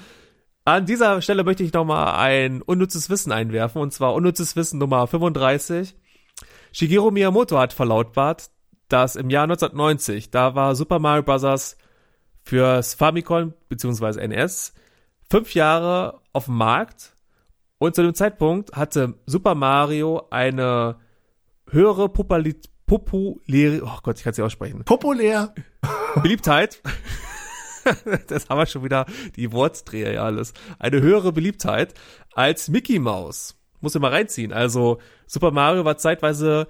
[0.65, 5.07] An dieser Stelle möchte ich nochmal ein unnützes Wissen einwerfen, und zwar unnützes Wissen Nummer
[5.07, 5.97] 35.
[6.73, 8.51] Shigeru Miyamoto hat verlautbart,
[8.89, 11.77] dass im Jahr 1990, da war Super Mario Bros.
[12.45, 14.21] fürs Famicom bzw.
[14.21, 14.75] NS
[15.31, 17.15] fünf Jahre auf dem Markt
[17.79, 20.97] und zu dem Zeitpunkt hatte Super Mario eine
[21.71, 24.85] höhere Populit populäre, oh Gott, ich kann es nicht aussprechen.
[24.85, 25.55] Populär.
[26.23, 26.83] Beliebtheit.
[28.27, 29.07] das haben wir schon wieder
[29.37, 30.53] die Wortdreher ja alles.
[30.79, 31.95] Eine höhere Beliebtheit
[32.35, 33.57] als Mickey Mouse.
[33.81, 34.53] Muss ich mal reinziehen.
[34.53, 36.67] Also Super Mario war zeitweise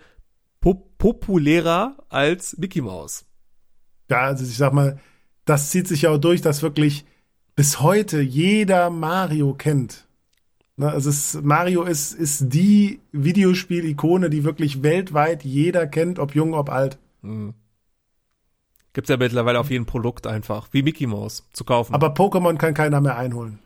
[0.61, 3.24] pop populärer als Mickey Mouse.
[4.11, 5.00] Ja, also ich sag mal,
[5.46, 7.06] das zieht sich ja auch durch, dass wirklich
[7.61, 10.06] bis heute jeder Mario kennt.
[10.76, 16.54] Ne, also es, Mario ist, ist die Videospiel-Ikone, die wirklich weltweit jeder kennt, ob jung,
[16.54, 16.96] ob alt.
[17.20, 17.52] Mhm.
[18.94, 21.92] Gibt's ja mittlerweile auf jedem Produkt einfach, wie Mickey Mouse, zu kaufen.
[21.92, 23.58] Aber Pokémon kann keiner mehr einholen.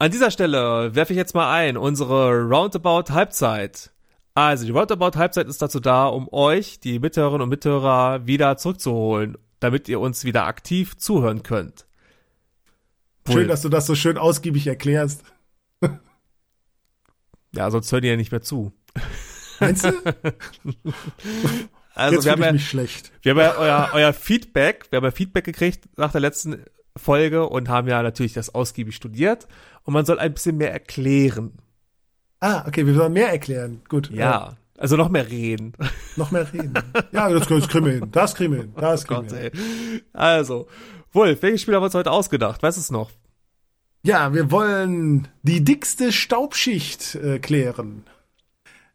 [0.00, 3.92] An dieser Stelle werfe ich jetzt mal ein, unsere Roundabout Halbzeit.
[4.34, 9.38] Also, die Roundabout Halbzeit ist dazu da, um euch, die Mithörerinnen und Mithörer, wieder zurückzuholen,
[9.60, 11.86] damit ihr uns wieder aktiv zuhören könnt.
[13.28, 15.22] Schön, dass du das so schön ausgiebig erklärst.
[17.54, 18.72] ja, sonst hören die ja nicht mehr zu.
[19.60, 19.92] Meinst du?
[21.92, 23.12] Also Jetzt wir haben, ja, mich schlecht.
[23.22, 26.64] wir haben ja euer, euer Feedback, wir haben ja Feedback gekriegt nach der letzten
[26.96, 29.48] Folge und haben ja natürlich das ausgiebig studiert
[29.82, 31.58] und man soll ein bisschen mehr erklären.
[32.38, 33.82] Ah, okay, wir sollen mehr erklären.
[33.88, 34.08] Gut.
[34.10, 35.74] Ja, also noch mehr reden.
[36.16, 36.72] Noch mehr reden.
[37.12, 38.08] ja, das, das kriegen wir hin.
[38.12, 38.72] Das kriegen wir hin.
[38.80, 39.52] Das kriegen wir hin.
[40.14, 40.68] Also,
[41.12, 42.62] Wolf, welches Spiel haben wir uns heute ausgedacht?
[42.62, 43.10] Du es noch?
[44.02, 48.04] Ja, wir wollen die dickste Staubschicht äh, klären.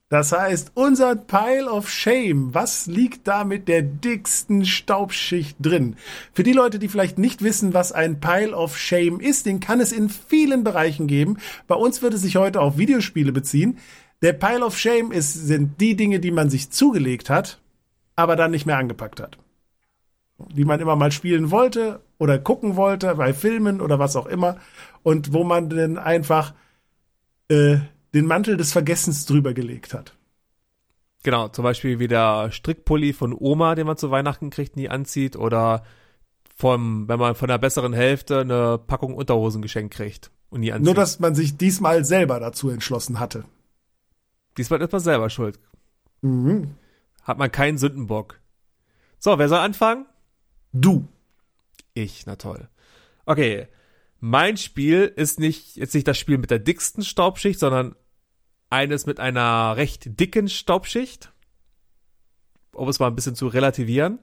[0.08, 5.98] Das heißt, unser Pile of Shame, was liegt da mit der dicksten Staubschicht drin?
[6.32, 9.82] Für die Leute, die vielleicht nicht wissen, was ein Pile of Shame ist, den kann
[9.82, 11.38] es in vielen Bereichen geben.
[11.68, 13.78] Bei uns wird es sich heute auf Videospiele beziehen.
[14.22, 17.60] Der Pile of Shame ist, sind die Dinge, die man sich zugelegt hat,
[18.16, 19.38] aber dann nicht mehr angepackt hat
[20.38, 24.58] die man immer mal spielen wollte oder gucken wollte, bei Filmen oder was auch immer,
[25.04, 26.54] und wo man dann einfach
[27.50, 27.78] äh,
[28.14, 30.16] den Mantel des Vergessens drüber gelegt hat.
[31.24, 35.36] Genau, zum Beispiel wie der Strickpulli von Oma, den man zu Weihnachten kriegt, nie anzieht,
[35.36, 35.84] oder
[36.56, 40.86] vom, wenn man von der besseren Hälfte eine Packung Unterhosen geschenkt kriegt und nie anzieht.
[40.86, 43.44] Nur, dass man sich diesmal selber dazu entschlossen hatte.
[44.58, 45.60] Diesmal ist man selber schuld.
[46.22, 46.76] Mhm.
[47.24, 48.40] Hat man keinen Sündenbock.
[49.20, 50.06] So, wer soll anfangen?
[50.72, 51.08] Du.
[51.96, 52.70] Ich, na toll.
[53.26, 53.68] Okay.
[54.20, 57.96] Mein Spiel ist nicht, jetzt nicht das Spiel mit der dicksten Staubschicht, sondern
[58.70, 61.32] eines mit einer recht dicken Staubschicht.
[62.74, 64.20] Um es mal ein bisschen zu relativieren.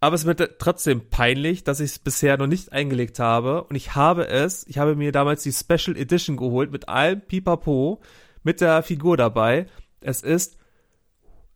[0.00, 3.64] Aber es wird trotzdem peinlich, dass ich es bisher noch nicht eingelegt habe.
[3.64, 8.02] Und ich habe es, ich habe mir damals die Special Edition geholt mit allem Pipapo,
[8.42, 9.66] mit der Figur dabei.
[10.00, 10.58] Es ist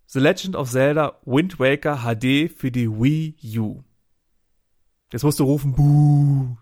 [0.06, 3.82] The Legend of Zelda Wind Waker HD für die Wii U.
[5.12, 6.56] Jetzt musst du rufen, buh.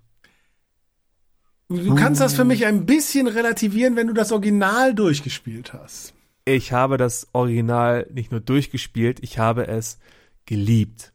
[1.69, 6.15] Du kannst das für mich ein bisschen relativieren, wenn du das Original durchgespielt hast.
[6.45, 9.99] Ich habe das Original nicht nur durchgespielt, ich habe es
[10.45, 11.13] geliebt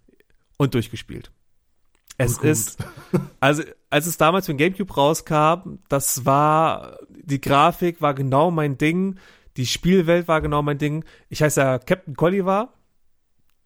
[0.58, 1.32] und durchgespielt.
[2.18, 2.84] Es gut, ist,
[3.40, 8.78] also als es damals für den Gamecube rauskam, das war, die Grafik war genau mein
[8.78, 9.16] Ding,
[9.56, 11.06] die Spielwelt war genau mein Ding.
[11.30, 12.74] Ich heiße ja Captain Colliver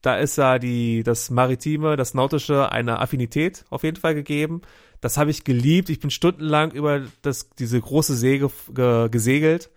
[0.06, 4.62] da ist ja die, das Maritime, das Nautische eine Affinität auf jeden Fall gegeben.
[5.01, 5.89] Das habe ich geliebt.
[5.89, 9.72] Ich bin stundenlang über das, diese große Säge ge, gesegelt,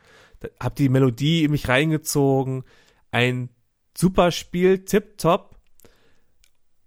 [0.60, 2.64] habe die Melodie in mich reingezogen.
[3.10, 3.48] Ein
[3.96, 5.56] super Spiel, tipptopp.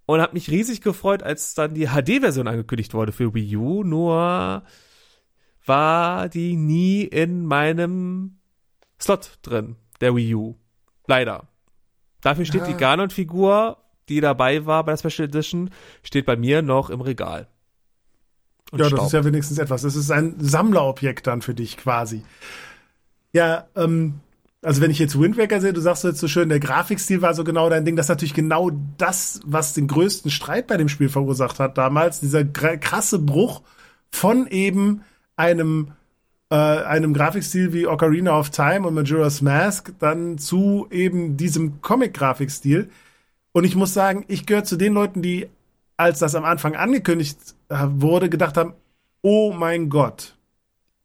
[0.06, 3.82] Und habe mich riesig gefreut, als dann die HD-Version angekündigt wurde für Wii U.
[3.82, 4.62] Nur
[5.64, 8.38] war die nie in meinem
[9.00, 10.56] Slot drin, der Wii U.
[11.06, 11.51] Leider.
[12.22, 12.66] Dafür steht ah.
[12.66, 13.76] die Ganon-Figur,
[14.08, 15.70] die dabei war bei der Special Edition,
[16.02, 17.48] steht bei mir noch im Regal.
[18.70, 19.00] und ja, Staub.
[19.00, 19.82] das ist ja wenigstens etwas.
[19.82, 22.22] Das ist ein Sammlerobjekt dann für dich quasi.
[23.32, 24.20] Ja, ähm,
[24.62, 27.34] also wenn ich jetzt Wind Waker sehe, du sagst jetzt so schön, der Grafikstil war
[27.34, 27.96] so genau dein Ding.
[27.96, 32.20] Das ist natürlich genau das, was den größten Streit bei dem Spiel verursacht hat damals.
[32.20, 33.62] Dieser krasse Bruch
[34.08, 35.02] von eben
[35.36, 35.92] einem
[36.52, 42.90] äh, einem Grafikstil wie Ocarina of Time und Majora's Mask dann zu eben diesem Comic-Grafikstil.
[43.52, 45.48] Und ich muss sagen, ich gehöre zu den Leuten, die,
[45.96, 47.38] als das am Anfang angekündigt
[47.70, 48.74] wurde, gedacht haben,
[49.22, 50.36] oh mein Gott.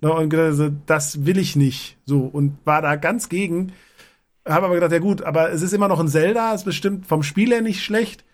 [0.02, 1.98] Und gedacht, das will ich nicht.
[2.06, 3.72] So, und war da ganz gegen.
[4.46, 7.24] Habe aber gedacht, ja gut, aber es ist immer noch ein Zelda, ist bestimmt vom
[7.24, 8.26] Spiel her nicht schlecht.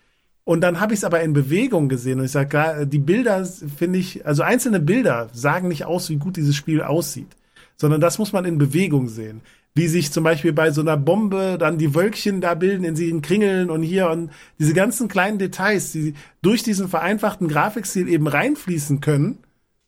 [0.44, 3.98] Und dann habe ich es aber in Bewegung gesehen und ich sage, die Bilder finde
[3.98, 7.34] ich, also einzelne Bilder sagen nicht aus, wie gut dieses Spiel aussieht,
[7.76, 9.40] sondern das muss man in Bewegung sehen.
[9.76, 13.20] Wie sich zum Beispiel bei so einer Bombe dann die Wölkchen da bilden, in sie
[13.20, 19.00] kringeln und hier und diese ganzen kleinen Details, die durch diesen vereinfachten Grafikstil eben reinfließen
[19.00, 19.38] können,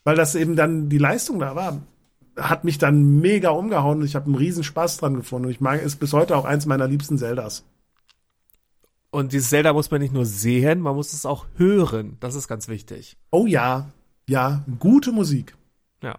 [0.04, 1.82] weil das eben dann die Leistung da war,
[2.36, 5.61] hat mich dann mega umgehauen und ich habe einen riesen Spaß dran gefunden und ich
[5.61, 7.64] mag es bis heute auch eins meiner liebsten Zeldas.
[9.16, 12.18] Und dieses Zelda muss man nicht nur sehen, man muss es auch hören.
[12.20, 13.16] Das ist ganz wichtig.
[13.30, 13.90] Oh ja,
[14.28, 15.56] ja, gute Musik.
[16.02, 16.18] Ja.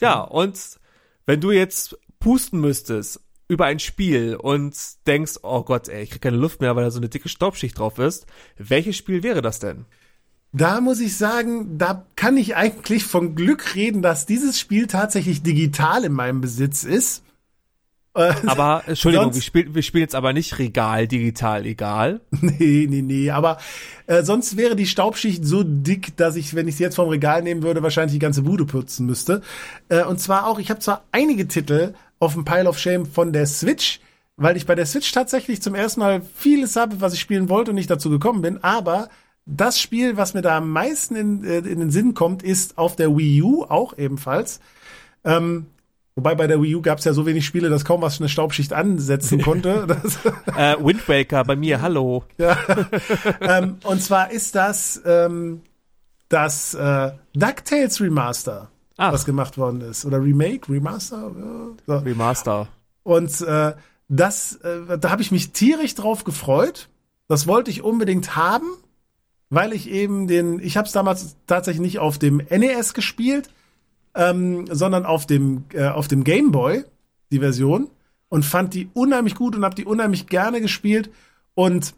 [0.00, 0.80] Ja, und
[1.26, 4.74] wenn du jetzt pusten müsstest über ein Spiel und
[5.06, 7.78] denkst, oh Gott, ey, ich krieg keine Luft mehr, weil da so eine dicke Staubschicht
[7.78, 8.24] drauf ist,
[8.56, 9.84] welches Spiel wäre das denn?
[10.50, 15.42] Da muss ich sagen, da kann ich eigentlich von Glück reden, dass dieses Spiel tatsächlich
[15.42, 17.22] digital in meinem Besitz ist.
[18.14, 22.20] Äh, aber, Entschuldigung, wir spielen, wir spielen jetzt aber nicht Regal, digital, egal.
[22.40, 23.58] Nee, nee, nee, aber
[24.06, 27.42] äh, sonst wäre die Staubschicht so dick, dass ich, wenn ich sie jetzt vom Regal
[27.42, 29.42] nehmen würde, wahrscheinlich die ganze Bude putzen müsste.
[29.88, 33.32] Äh, und zwar auch, ich habe zwar einige Titel auf dem Pile of Shame von
[33.32, 34.00] der Switch,
[34.36, 37.72] weil ich bei der Switch tatsächlich zum ersten Mal vieles habe, was ich spielen wollte
[37.72, 39.08] und nicht dazu gekommen bin, aber
[39.46, 42.96] das Spiel, was mir da am meisten in, äh, in den Sinn kommt, ist auf
[42.96, 44.60] der Wii U auch ebenfalls.
[45.24, 45.66] Ähm,
[46.16, 48.28] Wobei bei der Wii U gab es ja so wenig Spiele, dass kaum was eine
[48.28, 49.86] Staubschicht ansetzen konnte.
[50.56, 52.24] äh, Wind Waker bei mir, hallo.
[52.38, 52.56] ja.
[53.40, 55.62] ähm, und zwar ist das ähm,
[56.28, 59.12] das äh, DuckTales Remaster, Ach.
[59.12, 60.04] was gemacht worden ist.
[60.04, 61.32] Oder Remake, Remaster?
[61.36, 61.68] Ja.
[61.86, 62.04] So.
[62.04, 62.68] Remaster.
[63.02, 63.72] Und äh,
[64.08, 66.88] das, äh, da habe ich mich tierisch drauf gefreut.
[67.28, 68.66] Das wollte ich unbedingt haben,
[69.50, 73.50] weil ich eben den, ich habe es damals tatsächlich nicht auf dem NES gespielt,
[74.14, 76.84] ähm, sondern auf dem, äh, auf dem Game Boy,
[77.30, 77.90] die Version,
[78.28, 81.10] und fand die unheimlich gut und habe die unheimlich gerne gespielt.
[81.54, 81.94] Und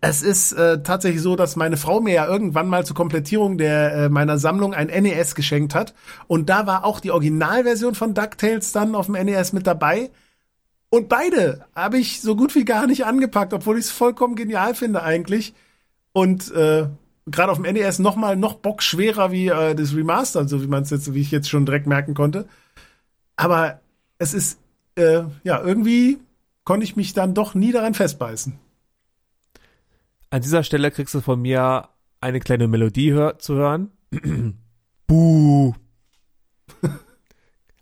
[0.00, 3.92] es ist äh, tatsächlich so, dass meine Frau mir ja irgendwann mal zur Komplettierung der
[3.94, 5.94] äh, meiner Sammlung ein NES geschenkt hat.
[6.28, 10.10] Und da war auch die Originalversion von DuckTales dann auf dem NES mit dabei.
[10.90, 14.74] Und beide habe ich so gut wie gar nicht angepackt, obwohl ich es vollkommen genial
[14.74, 15.52] finde eigentlich.
[16.12, 16.86] Und äh,
[17.30, 20.82] gerade auf dem NES noch mal noch bockschwerer wie äh, das Remaster, so wie man
[20.82, 22.46] es jetzt, wie ich jetzt schon direkt merken konnte.
[23.36, 23.80] Aber
[24.18, 24.58] es ist
[24.96, 26.18] äh, ja irgendwie
[26.64, 28.58] konnte ich mich dann doch nie daran festbeißen.
[30.30, 31.88] An dieser Stelle kriegst du von mir
[32.20, 33.90] eine kleine Melodie hör zu hören.
[35.06, 35.74] Buh.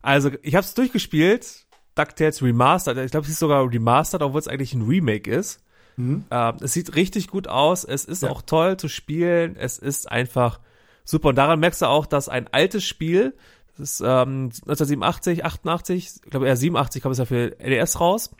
[0.02, 1.66] also, ich habe es durchgespielt.
[1.96, 3.04] DuckTales Remastered.
[3.04, 5.60] Ich glaube, es ist sogar Remastered, obwohl es eigentlich ein Remake ist.
[5.96, 6.24] Mhm.
[6.30, 7.84] Ähm, es sieht richtig gut aus.
[7.84, 8.30] Es ist ja.
[8.30, 9.56] auch toll zu spielen.
[9.56, 10.60] Es ist einfach
[11.04, 11.30] super.
[11.30, 13.34] Und daran merkst du auch, dass ein altes Spiel,
[13.76, 18.30] das ist ähm, 1987, 88, ich glaube eher 87 kam es ja für NES raus,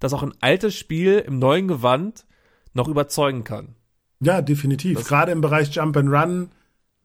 [0.00, 2.26] dass auch ein altes Spiel im neuen Gewand
[2.74, 3.74] noch überzeugen kann.
[4.20, 4.98] Ja, definitiv.
[4.98, 6.50] Das Gerade im Bereich Jump and Run,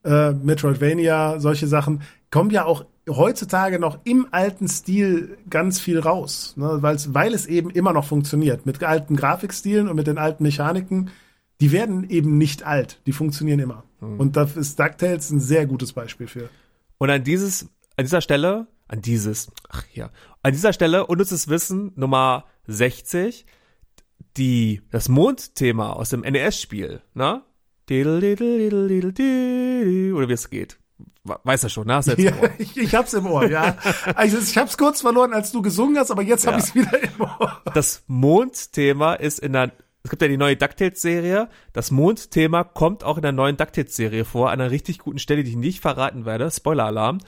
[0.03, 2.01] äh, Metroidvania, solche Sachen,
[2.31, 6.79] kommen ja auch heutzutage noch im alten Stil ganz viel raus, ne?
[6.81, 8.65] Weil es eben immer noch funktioniert.
[8.65, 11.11] Mit alten Grafikstilen und mit den alten Mechaniken,
[11.61, 13.83] die werden eben nicht alt, die funktionieren immer.
[13.99, 14.19] Hm.
[14.19, 16.49] Und da ist DuckTales ein sehr gutes Beispiel für.
[16.97, 17.63] Und an dieses,
[17.97, 20.09] an dieser Stelle, an dieses, ach ja,
[20.41, 23.45] an dieser Stelle unnützes Wissen Nummer 60,
[24.37, 27.43] die, das Mondthema aus dem NES-Spiel, ne?
[30.15, 30.79] Oder wie es geht.
[31.23, 32.01] Weiß er schon, ne?
[32.17, 33.77] Ja, ich, ich hab's im Ohr, ja.
[34.15, 36.51] Also ich hab's kurz verloren, als du gesungen hast, aber jetzt ja.
[36.51, 37.61] hab ich's wieder im Ohr.
[37.73, 39.71] Das Mondthema ist in der,
[40.03, 41.47] es gibt ja die neue DuckTales-Serie.
[41.71, 45.51] Das Mondthema kommt auch in der neuen DuckTales-Serie vor, an einer richtig guten Stelle, die
[45.51, 46.51] ich nicht verraten werde.
[46.51, 47.19] Spoiler-Alarm.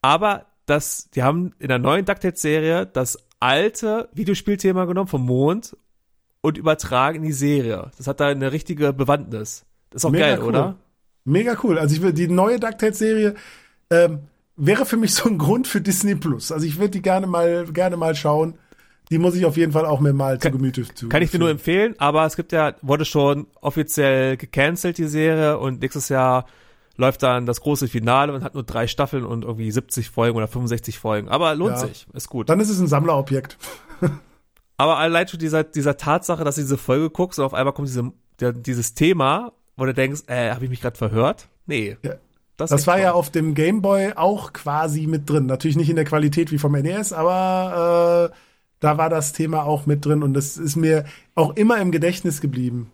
[0.00, 5.76] Aber das, die haben in der neuen DuckTales-Serie das alte Videospielthema genommen vom Mond
[6.40, 7.90] und übertragen in die Serie.
[7.98, 9.66] Das hat da eine richtige Bewandtnis.
[9.90, 10.48] Das ist auch Mega geil, cool.
[10.48, 10.76] oder?
[11.26, 11.78] Mega cool.
[11.78, 13.34] Also ich will die neue DuckTales-Serie
[13.90, 14.20] ähm,
[14.56, 16.50] wäre für mich so ein Grund für Disney Plus.
[16.50, 18.54] Also ich würde die gerne mal gerne mal schauen.
[19.10, 21.08] Die muss ich auf jeden Fall auch mir mal zu Gemüte zu.
[21.08, 25.58] Kann ich dir nur empfehlen, aber es gibt ja, wurde schon offiziell gecancelt, die Serie,
[25.58, 26.46] und nächstes Jahr
[26.96, 30.48] läuft dann das große Finale und hat nur drei Staffeln und irgendwie 70 Folgen oder
[30.48, 31.28] 65 Folgen.
[31.28, 31.86] Aber lohnt ja.
[31.86, 32.48] sich, ist gut.
[32.48, 33.58] Dann ist es ein Sammlerobjekt.
[34.76, 37.88] Aber allein schon dieser, dieser Tatsache, dass du diese Folge guckst und auf einmal kommt
[37.88, 41.48] diese, der, dieses Thema, wo du denkst, äh, habe ich mich gerade verhört?
[41.66, 41.96] Nee.
[42.02, 42.14] Ja.
[42.56, 43.02] Das, das war toll.
[43.02, 45.44] ja auf dem Game Boy auch quasi mit drin.
[45.44, 48.36] Natürlich nicht in der Qualität wie vom NES, aber äh,
[48.80, 51.04] da war das Thema auch mit drin und das ist mir
[51.34, 52.90] auch immer im Gedächtnis geblieben.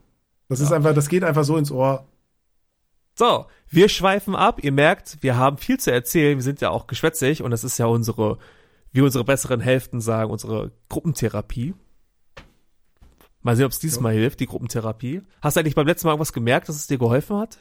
[0.49, 0.66] Das ja.
[0.66, 2.05] ist einfach, das geht einfach so ins Ohr.
[3.14, 4.64] So, wir schweifen ab.
[4.64, 6.39] Ihr merkt, wir haben viel zu erzählen.
[6.39, 8.39] Wir sind ja auch geschwätzig und das ist ja unsere,
[8.91, 11.74] wie unsere besseren Hälften sagen, unsere Gruppentherapie.
[13.43, 14.20] Mal sehen, ob es diesmal ja.
[14.20, 15.22] hilft, die Gruppentherapie.
[15.40, 17.59] Hast du eigentlich beim letzten Mal irgendwas gemerkt, dass es dir geholfen hat?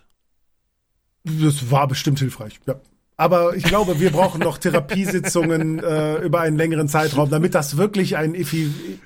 [1.24, 2.76] Das war bestimmt hilfreich, ja.
[3.18, 8.18] Aber ich glaube, wir brauchen noch Therapiesitzungen äh, über einen längeren Zeitraum, damit das wirklich
[8.18, 8.34] einen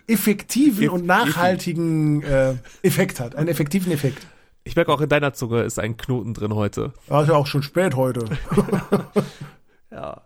[0.07, 3.35] effektiven und nachhaltigen äh, Effekt hat.
[3.35, 4.25] Einen effektiven Effekt.
[4.63, 6.93] Ich merke auch in deiner Zunge ist ein Knoten drin heute.
[7.09, 8.23] Ja, ist ja auch schon spät heute.
[9.91, 10.21] ja.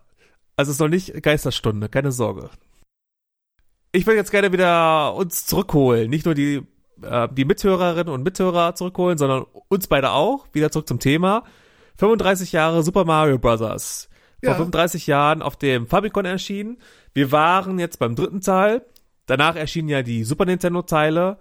[0.56, 2.48] Also es ist noch nicht Geisterstunde, keine Sorge.
[3.92, 6.10] Ich will jetzt gerne wieder uns zurückholen.
[6.10, 6.62] Nicht nur die,
[7.02, 10.46] äh, die Mithörerinnen und Mithörer zurückholen, sondern uns beide auch.
[10.52, 11.44] Wieder zurück zum Thema.
[11.98, 14.08] 35 Jahre Super Mario Bros.
[14.42, 14.54] Vor ja.
[14.54, 16.78] 35 Jahren auf dem Famicom erschienen.
[17.12, 18.86] Wir waren jetzt beim dritten Teil.
[19.26, 21.38] Danach erschienen ja die Super Nintendo Teile.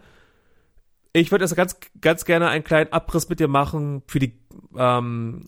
[1.14, 4.38] Ich würde jetzt ganz, ganz gerne einen kleinen Abriss mit dir machen für die,
[4.78, 5.43] ähm,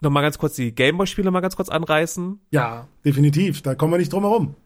[0.00, 2.40] nochmal ganz kurz die Gameboy-Spiele mal ganz kurz anreißen.
[2.50, 3.62] Ja, definitiv.
[3.62, 4.56] Da kommen wir nicht drum herum.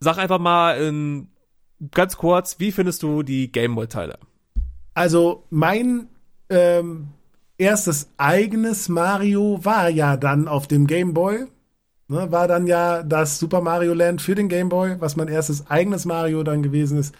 [0.00, 1.28] Sag einfach mal in,
[1.90, 4.18] ganz kurz, wie findest du die Gameboy-Teile?
[4.94, 6.08] Also mein
[6.48, 7.08] ähm,
[7.58, 11.46] erstes eigenes Mario war ja dann auf dem Gameboy.
[12.08, 16.04] Ne, war dann ja das Super Mario Land für den Gameboy, was mein erstes eigenes
[16.04, 17.14] Mario dann gewesen ist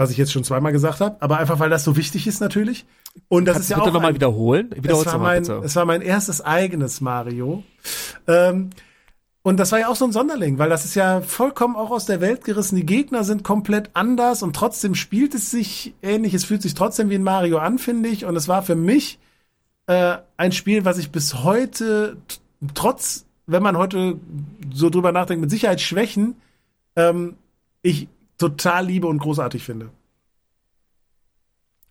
[0.00, 2.86] was ich jetzt schon zweimal gesagt habe, aber einfach weil das so wichtig ist natürlich.
[3.28, 4.70] Und das Kannst ist ja auch nochmal wiederholen.
[4.74, 5.60] Wiederholst es war, mein, bitte.
[5.62, 7.64] es war mein erstes eigenes Mario.
[8.26, 8.70] Ähm,
[9.42, 12.04] und das war ja auch so ein Sonderling, weil das ist ja vollkommen auch aus
[12.04, 12.76] der Welt gerissen.
[12.76, 16.34] Die Gegner sind komplett anders und trotzdem spielt es sich ähnlich.
[16.34, 18.26] Es fühlt sich trotzdem wie ein Mario an, finde ich.
[18.26, 19.18] Und es war für mich
[19.86, 22.18] äh, ein Spiel, was ich bis heute,
[22.74, 24.18] trotz, wenn man heute
[24.74, 26.36] so drüber nachdenkt, mit Sicherheit Schwächen,
[26.96, 27.36] ähm,
[27.80, 29.88] ich total liebe und großartig finde.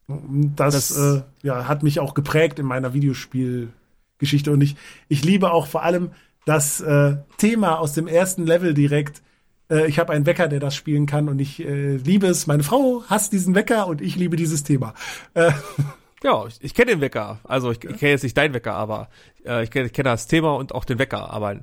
[0.07, 4.75] Das, das äh, ja, hat mich auch geprägt in meiner Videospielgeschichte und ich,
[5.07, 6.11] ich liebe auch vor allem
[6.45, 9.21] das äh, Thema aus dem ersten Level direkt.
[9.69, 12.47] Äh, ich habe einen Wecker, der das spielen kann und ich äh, liebe es.
[12.47, 14.93] Meine Frau hasst diesen Wecker und ich liebe dieses Thema.
[15.33, 15.51] Äh,
[16.23, 17.39] ja, ich, ich kenne den Wecker.
[17.43, 19.09] Also ich, ich kenne jetzt nicht deinen Wecker, aber
[19.45, 21.31] äh, ich kenne kenn das Thema und auch den Wecker.
[21.31, 21.59] Aber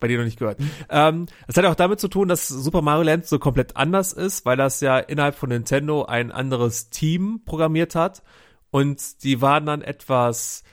[0.00, 0.58] bei dir noch nicht gehört.
[0.58, 0.70] Mhm.
[0.88, 4.46] Ähm, das hat auch damit zu tun, dass Super Mario Land so komplett anders ist,
[4.46, 8.22] weil das ja innerhalb von Nintendo ein anderes Team programmiert hat.
[8.70, 10.64] Und die waren dann etwas,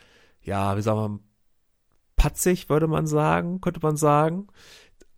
[0.42, 1.20] ja, wie sagen wir,
[2.18, 4.48] patzig, würde man sagen, könnte man sagen.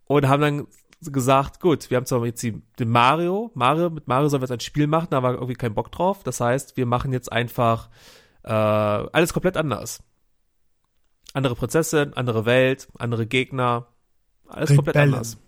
[0.06, 0.66] Und haben dann
[1.02, 4.52] gesagt, gut, wir haben zwar jetzt die, den Mario, Mario, mit Mario sollen wir jetzt
[4.52, 6.22] ein Spiel machen, da war irgendwie kein Bock drauf.
[6.22, 7.88] Das heißt, wir machen jetzt einfach
[8.44, 10.02] äh, alles komplett anders.
[11.32, 13.86] Andere Prozesse, andere Welt, andere Gegner,
[14.46, 15.38] alles komplett anders.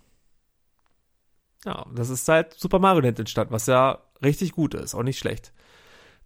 [1.64, 5.18] Ja, das ist halt Super Mario Land entstanden, was ja richtig gut ist, auch nicht
[5.18, 5.52] schlecht.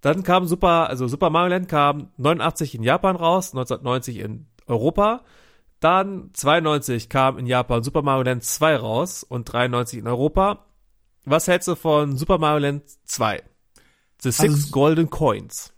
[0.03, 5.23] Dann kam Super, also Super Mario Land kam 89 in Japan raus, 1990 in Europa.
[5.81, 10.67] Dann 92 kam in Japan Super Mario Land 2 raus und 93 in Europa.
[11.25, 13.43] Was hältst du von Super Mario Land 2?
[14.23, 15.73] The Six also, Golden Coins.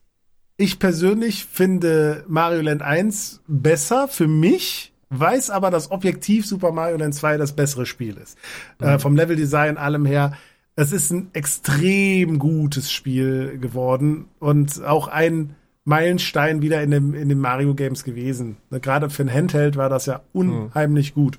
[0.56, 6.96] Ich persönlich finde Mario Land 1 besser für mich weiß aber, dass objektiv Super Mario
[6.96, 8.36] Land 2 das bessere Spiel ist.
[8.80, 8.90] Äh, mhm.
[8.90, 10.32] Äh, vom Leveldesign, allem her.
[10.76, 15.56] Es ist ein extrem gutes Spiel geworden und auch ein
[15.88, 18.58] Meilenstein wieder in dem, in den Mario Games gewesen.
[18.68, 21.20] Ne, gerade für ein Handheld war das ja unheimlich mhm.
[21.20, 21.38] gut.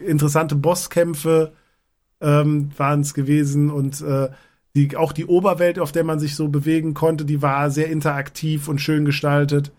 [0.00, 1.52] Interessante Bosskämpfe
[2.20, 4.28] ähm, waren es gewesen und äh,
[4.76, 8.68] die, auch die Oberwelt, auf der man sich so bewegen konnte, die war sehr interaktiv
[8.68, 9.72] und schön gestaltet.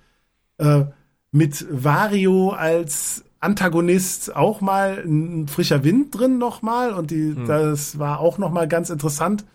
[0.57, 0.83] Äh,
[1.31, 7.45] mit Vario als Antagonist auch mal ein frischer Wind drin nochmal und die, hm.
[7.45, 9.45] das war auch nochmal ganz interessant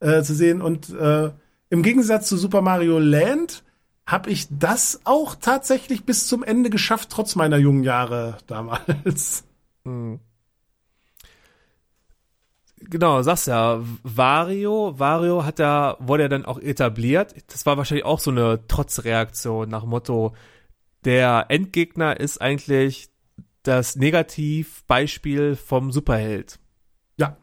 [0.00, 1.30] äh, zu sehen und äh,
[1.70, 3.64] im Gegensatz zu Super Mario Land
[4.06, 9.44] habe ich das auch tatsächlich bis zum Ende geschafft, trotz meiner jungen Jahre damals.
[9.84, 10.20] Hm.
[12.80, 17.34] Genau, sagst ja, Vario, Vario hat ja, wurde ja dann auch etabliert.
[17.46, 20.34] Das war wahrscheinlich auch so eine Trotzreaktion nach Motto,
[21.04, 23.08] der Endgegner ist eigentlich
[23.62, 26.58] das Negativbeispiel vom Superheld.
[27.16, 27.36] Ja,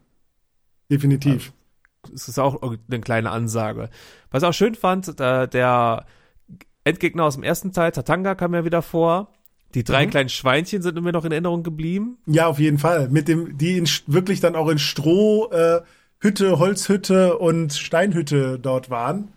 [0.91, 1.53] definitiv.
[2.11, 3.89] Das ist auch eine kleine Ansage.
[4.31, 6.05] Was ich auch schön fand, der
[6.83, 9.33] Endgegner aus dem ersten Teil, Tatanga kam ja wieder vor.
[9.73, 10.09] Die drei Mhm.
[10.11, 12.17] kleinen Schweinchen sind mir noch in Erinnerung geblieben.
[12.25, 13.09] Ja, auf jeden Fall.
[13.09, 15.81] Mit dem, die in, wirklich dann auch in Stroh, äh,
[16.19, 19.27] Hütte, Holzhütte und Steinhütte dort waren.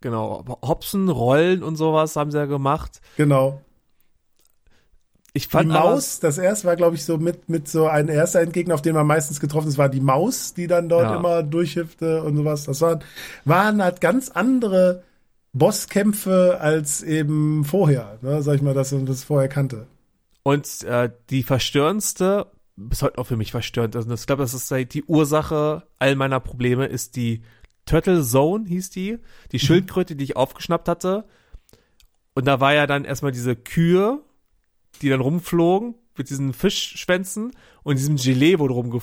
[0.00, 3.00] Genau, Hopsen, Rollen und sowas haben sie ja gemacht.
[3.16, 3.62] Genau.
[5.36, 8.08] Ich Die fand aber- Maus, das erste war, glaube ich, so mit, mit so ein
[8.08, 11.16] erster Endgegner, auf den man meistens getroffen ist, war die Maus, die dann dort Ja.
[11.16, 12.64] immer durchhüpfte und sowas.
[12.64, 13.02] Das waren,
[13.44, 15.02] waren halt ganz andere
[15.52, 19.86] Bosskämpfe als eben vorher, ne, sag ich mal, dass man das vorher kannte.
[20.42, 24.70] Und äh, die verstörendste, bis heute auch für mich verstörend, also ich glaube, das ist
[24.70, 27.42] halt die Ursache all meiner Probleme, ist die
[27.86, 29.18] Turtle Zone, hieß die.
[29.52, 31.24] Die Schildkröte, die ich aufgeschnappt hatte.
[32.34, 34.20] Und da war ja dann erstmal diese Kühe,
[35.02, 39.00] die dann rumflogen mit diesen Fischschwänzen und diesem Gelee, wo du rumge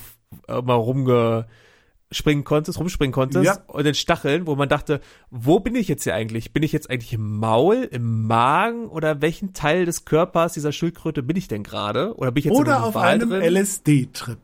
[0.48, 3.58] äh, mal rumgespringen konntest, rumspringen konntest Ja.
[3.66, 6.52] und den Stacheln, wo man dachte, wo bin ich jetzt hier eigentlich?
[6.52, 11.22] Bin ich jetzt eigentlich im Maul, im Magen oder welchen Teil des Körpers dieser Schildkröte
[11.22, 12.14] bin ich denn gerade?
[12.16, 13.32] Oder bin ich jetzt Oder auf Wal einem?
[13.32, 14.38] LSD-Trip.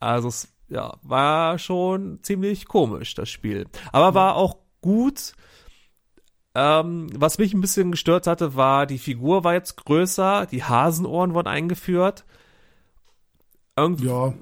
[0.00, 3.66] Also es ja, war schon ziemlich komisch, das Spiel.
[3.92, 5.34] Aber war auch gut.
[6.54, 11.34] Ähm, was mich ein bisschen gestört hatte, war, die Figur war jetzt größer, die Hasenohren
[11.34, 12.24] wurden eingeführt.
[13.76, 14.34] Irgendwie Ja,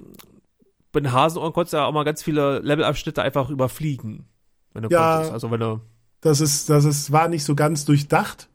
[0.92, 4.26] bei den Hasenohren konntest du ja auch mal ganz viele Levelabschnitte einfach überfliegen.
[4.74, 5.12] Wenn du Ja.
[5.14, 5.32] konntest.
[5.32, 5.80] Also wenn du.
[6.20, 8.48] das ist, das ist, war nicht so ganz durchdacht.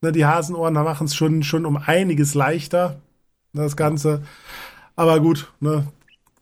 [0.00, 3.00] Ne, die Hasenohren machen es schon, schon um einiges leichter,
[3.52, 4.22] das Ganze.
[4.96, 5.88] Aber gut, ne,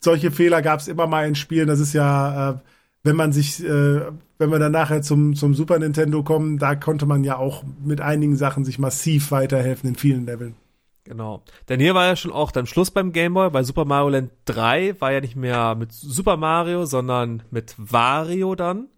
[0.01, 1.69] solche Fehler gab es immer mal in Spielen.
[1.69, 2.59] Das ist ja, äh,
[3.07, 4.01] wenn man sich, äh,
[4.39, 8.01] wenn wir dann nachher zum, zum Super Nintendo kommen, da konnte man ja auch mit
[8.01, 10.57] einigen Sachen sich massiv weiterhelfen in vielen Leveln.
[11.05, 11.43] Genau.
[11.69, 13.51] Denn hier war ja schon auch dann Schluss beim Gameboy.
[13.51, 18.57] Bei Super Mario Land 3 war ja nicht mehr mit Super Mario, sondern mit Wario
[18.57, 18.89] dann.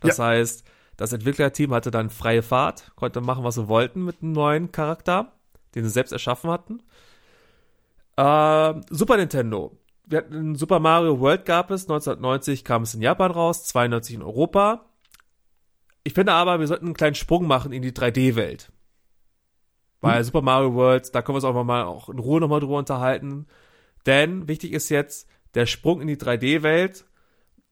[0.00, 0.64] Das heißt,
[0.96, 5.32] das Entwicklerteam hatte dann freie Fahrt, konnte machen, was sie wollten mit einem neuen Charakter,
[5.74, 6.82] den sie selbst erschaffen hatten.
[8.16, 9.76] Ähm, Super Nintendo.
[10.10, 14.22] Wir hatten Super Mario World gab es, 1990 kam es in Japan raus, 92 in
[14.22, 14.86] Europa.
[16.02, 18.72] Ich finde aber, wir sollten einen kleinen Sprung machen in die 3D-Welt.
[20.00, 22.78] Bei Super Mario World, da können wir uns auch mal auch in Ruhe nochmal drüber
[22.78, 23.46] unterhalten.
[24.06, 27.04] Denn wichtig ist jetzt der Sprung in die 3D-Welt.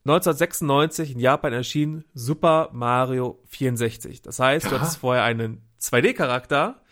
[0.04, 4.20] 1996 in Japan erschien Super Mario 64.
[4.20, 4.80] Das heißt, du Ja.
[4.80, 6.82] hattest vorher einen 2D-Charakter,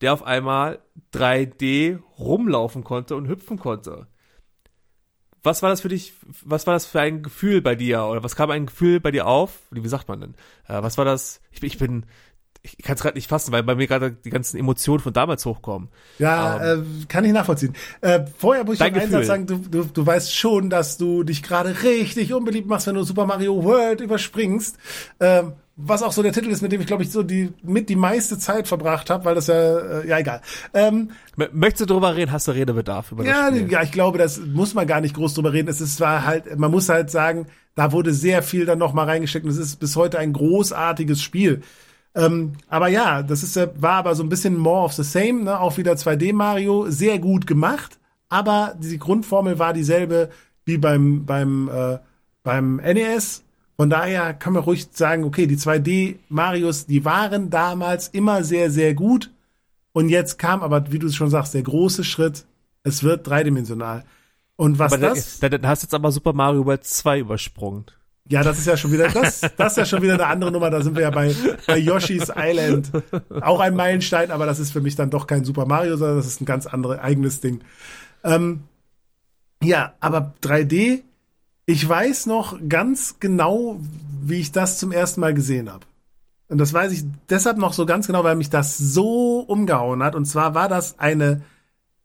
[0.00, 0.78] der auf einmal
[1.12, 4.06] 3D rumlaufen konnte und hüpfen konnte.
[5.42, 6.12] Was war das für dich,
[6.44, 8.04] was war das für ein Gefühl bei dir?
[8.04, 9.58] Oder was kam ein Gefühl bei dir auf?
[9.70, 10.34] Wie sagt man denn?
[10.68, 11.40] Äh, was war das?
[11.50, 12.06] Ich, bin- ich bin,
[12.62, 15.44] ich kann es gerade nicht fassen, weil bei mir gerade die ganzen Emotionen von damals
[15.44, 15.88] hochkommen.
[16.20, 17.74] Ja, äh, kann ich nachvollziehen.
[18.02, 19.10] Äh, vorher muss ich noch einen.
[19.10, 22.94] Satz sagen, du, du, du weißt schon, dass du dich gerade richtig unbeliebt machst, wenn
[22.94, 24.78] du Super Mario World überspringst.
[25.18, 27.88] Ähm, was auch so der Titel ist, mit dem ich, glaube ich, so die mit
[27.88, 30.42] die meiste Zeit verbracht habe, weil das ja, äh, ja egal.
[30.74, 31.10] Ähm,
[31.52, 32.30] möchtest du drüber reden?
[32.30, 33.72] Hast du Redebedarf über ja, das Spiel?
[33.72, 35.68] ja, ich glaube, das muss man gar nicht groß drüber reden.
[35.68, 39.06] Es ist zwar halt, man muss halt sagen, da wurde sehr viel dann noch mal
[39.06, 41.62] reingesteckt und es ist bis heute ein großartiges Spiel.
[42.14, 45.58] Ähm, aber ja, das ist, war aber so ein bisschen more of the same, ne?
[45.58, 47.98] auch wieder 2D Mario, sehr gut gemacht,
[48.28, 50.28] aber die Grundformel war dieselbe
[50.66, 51.98] wie beim, beim, äh,
[52.42, 53.44] beim NES.
[53.76, 58.70] Von daher kann man ruhig sagen, okay, die 2D Marios, die waren damals immer sehr,
[58.70, 59.30] sehr gut.
[59.92, 62.44] Und jetzt kam aber, wie du es schon sagst, der große Schritt,
[62.82, 64.04] es wird dreidimensional.
[64.56, 67.86] Und was Aber das, da, da, hast jetzt aber Super Mario World 2 übersprungen.
[68.28, 70.70] ja, das ist ja schon wieder, das, das ist ja schon wieder eine andere Nummer.
[70.70, 71.34] Da sind wir ja bei,
[71.66, 72.90] bei Yoshi's Island.
[73.40, 76.26] Auch ein Meilenstein, aber das ist für mich dann doch kein Super Mario, sondern das
[76.26, 77.62] ist ein ganz anderes eigenes Ding.
[78.22, 78.64] Ähm,
[79.62, 81.02] ja, aber 3D,
[81.66, 83.78] ich weiß noch ganz genau,
[84.22, 85.86] wie ich das zum ersten Mal gesehen habe.
[86.48, 90.14] Und das weiß ich deshalb noch so ganz genau, weil mich das so umgehauen hat.
[90.14, 91.42] Und zwar war das eine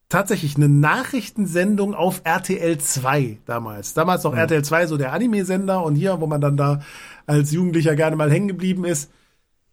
[0.10, 3.94] tatsächlich eine Nachrichtensendung auf RTL 2 damals.
[3.94, 6.82] Damals noch RTL 2, so der Anime-Sender und hier, wo man dann da
[7.26, 9.12] als Jugendlicher gerne mal hängen geblieben ist.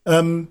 [0.07, 0.49] Ähm,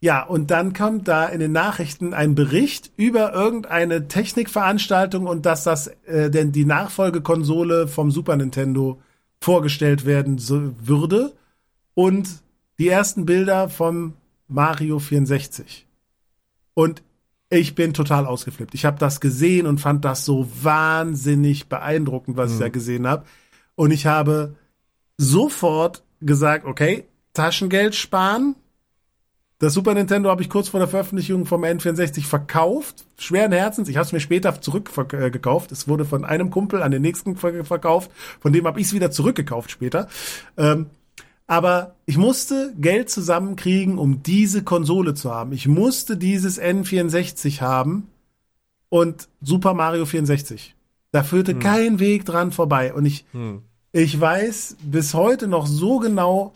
[0.00, 5.64] ja, und dann kommt da in den Nachrichten ein Bericht über irgendeine Technikveranstaltung und dass
[5.64, 9.00] das äh, denn die Nachfolgekonsole vom Super Nintendo
[9.40, 11.32] vorgestellt werden so, würde
[11.94, 12.28] und
[12.78, 14.14] die ersten Bilder vom
[14.46, 15.86] Mario 64.
[16.74, 17.02] Und
[17.50, 18.74] ich bin total ausgeflippt.
[18.74, 23.24] Ich habe das gesehen und fand das so wahnsinnig beeindruckend, was ich da gesehen habe.
[23.74, 24.54] Und ich habe
[25.16, 28.54] sofort gesagt, okay, Taschengeld sparen.
[29.60, 33.06] Das Super Nintendo habe ich kurz vor der Veröffentlichung vom N64 verkauft.
[33.18, 33.88] Schweren Herzens.
[33.88, 35.72] Ich habe es mir später zurückgekauft.
[35.72, 38.10] Es wurde von einem Kumpel an den nächsten ver verkauft.
[38.40, 40.06] Von dem habe ich es wieder zurückgekauft später.
[40.56, 40.86] Ähm,
[41.48, 45.50] Aber ich musste Geld zusammenkriegen, um diese Konsole zu haben.
[45.52, 48.06] Ich musste dieses N64 haben
[48.90, 50.76] und Super Mario 64.
[51.10, 51.58] Da führte hm.
[51.58, 52.94] kein Weg dran vorbei.
[52.94, 53.62] Und ich, hm.
[53.90, 56.54] ich weiß bis heute noch so genau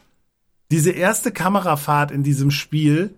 [0.73, 3.15] diese erste Kamerafahrt in diesem Spiel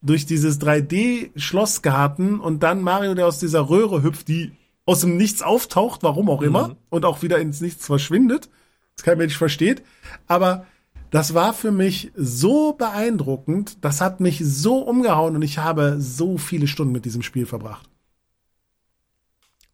[0.00, 4.52] durch dieses 3D-Schlossgarten und dann Mario, der aus dieser Röhre hüpft, die
[4.86, 6.76] aus dem Nichts auftaucht, warum auch immer, mhm.
[6.88, 8.48] und auch wieder ins Nichts verschwindet.
[8.94, 9.82] Das kein Mensch versteht.
[10.28, 10.66] Aber
[11.10, 16.38] das war für mich so beeindruckend, das hat mich so umgehauen und ich habe so
[16.38, 17.90] viele Stunden mit diesem Spiel verbracht.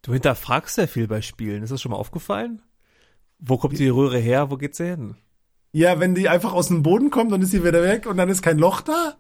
[0.00, 1.62] Du hinterfragst sehr viel bei Spielen.
[1.62, 2.62] Ist das schon mal aufgefallen?
[3.38, 4.50] Wo kommt die Röhre her?
[4.50, 5.16] Wo geht sie hin?
[5.74, 8.28] Ja, wenn die einfach aus dem Boden kommt, dann ist sie wieder weg und dann
[8.28, 9.16] ist kein Loch da.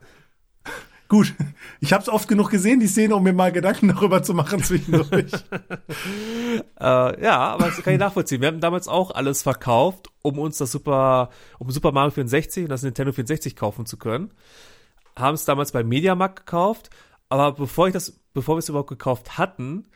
[1.08, 1.34] Gut,
[1.80, 4.62] ich habe es oft genug gesehen, die Szene, um mir mal Gedanken darüber zu machen
[4.62, 5.32] zwischendurch.
[6.80, 8.40] äh, ja, aber das kann ich nachvollziehen.
[8.40, 12.70] Wir haben damals auch alles verkauft, um uns das Super, um Super Mario 64 und
[12.70, 14.30] das Nintendo 64 kaufen zu können.
[15.16, 16.88] Haben es damals beim Mediamarkt gekauft,
[17.30, 19.88] aber bevor ich das, bevor wir es überhaupt gekauft hatten,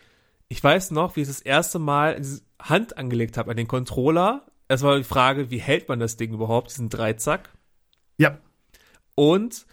[0.49, 2.21] ich weiß noch, wie ich das erste Mal
[2.61, 4.43] Hand angelegt habe an den Controller.
[4.69, 7.51] Es war die Frage, wie hält man das Ding überhaupt, diesen Dreizack?
[8.19, 8.39] Ja.
[9.15, 9.67] Und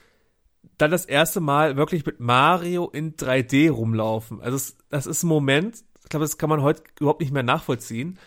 [0.77, 4.41] dann das erste Mal wirklich mit Mario in 3D rumlaufen.
[4.41, 7.43] Also es, das ist ein Moment, ich glaube, das kann man heute überhaupt nicht mehr
[7.43, 8.19] nachvollziehen.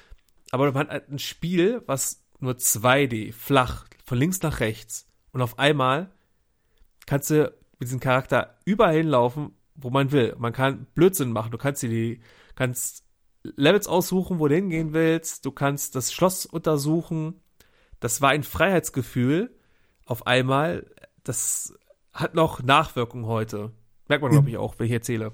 [0.51, 5.07] Aber man hat ein Spiel, was nur 2D, flach, von links nach rechts.
[5.33, 6.11] Und auf einmal
[7.07, 10.35] kannst du mit diesem Charakter überall hinlaufen, wo man will.
[10.39, 11.51] Man kann Blödsinn machen.
[11.51, 12.21] Du kannst dir die,
[12.55, 13.05] kannst
[13.57, 15.45] Levels aussuchen, wo du hingehen willst.
[15.45, 17.35] Du kannst das Schloss untersuchen.
[18.01, 19.51] Das war ein Freiheitsgefühl
[20.05, 20.87] auf einmal.
[21.25, 21.75] Das
[22.13, 23.73] hat noch Nachwirkung heute.
[24.09, 25.33] Merkt man, glaube ich, auch, wenn ich erzähle.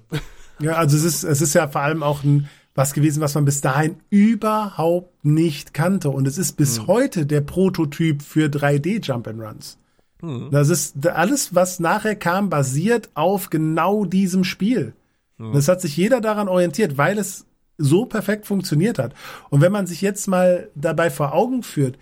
[0.60, 3.44] Ja, also es ist, es ist ja vor allem auch ein, was gewesen, was man
[3.44, 6.10] bis dahin überhaupt nicht kannte.
[6.10, 6.86] Und es ist bis hm.
[6.86, 9.78] heute der Prototyp für 3D Jump'n'Runs.
[10.20, 10.50] Hm.
[10.50, 14.94] Das ist alles, was nachher kam, basiert auf genau diesem Spiel.
[15.38, 15.52] Hm.
[15.52, 17.46] Das hat sich jeder daran orientiert, weil es
[17.78, 19.14] so perfekt funktioniert hat.
[19.50, 21.98] Und wenn man sich jetzt mal dabei vor Augen führt,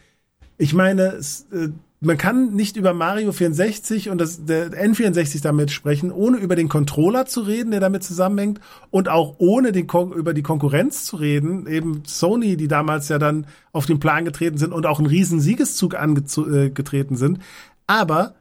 [0.59, 1.69] ich meine, es, äh,
[2.01, 6.69] man kann nicht über Mario 64 und das der N64 damit sprechen, ohne über den
[6.69, 8.61] Controller zu reden, der damit zusammenhängt
[8.91, 13.47] und auch ohne den über die Konkurrenz zu reden, eben Sony, die damals ja dann
[13.73, 17.39] auf den Plan getreten sind und auch einen riesen Siegeszug angetreten äh, sind.
[17.87, 18.35] Aber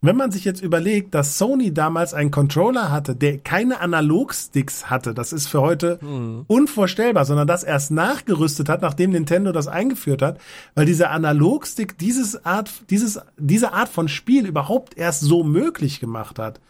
[0.00, 5.12] wenn man sich jetzt überlegt, dass Sony damals einen Controller hatte, der keine Analogsticks hatte,
[5.12, 6.44] das ist für heute mhm.
[6.46, 10.38] unvorstellbar, sondern das erst nachgerüstet hat, nachdem Nintendo das eingeführt hat,
[10.76, 16.38] weil dieser Analogstick dieses Art, dieses, diese Art von Spiel überhaupt erst so möglich gemacht
[16.38, 16.60] hat.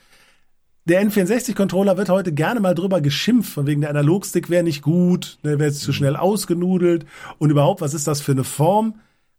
[0.86, 5.38] Der N64-Controller wird heute gerne mal drüber geschimpft, von wegen der Analogstick wäre nicht gut,
[5.44, 7.04] der wäre zu schnell ausgenudelt
[7.36, 8.94] und überhaupt, was ist das für eine Form?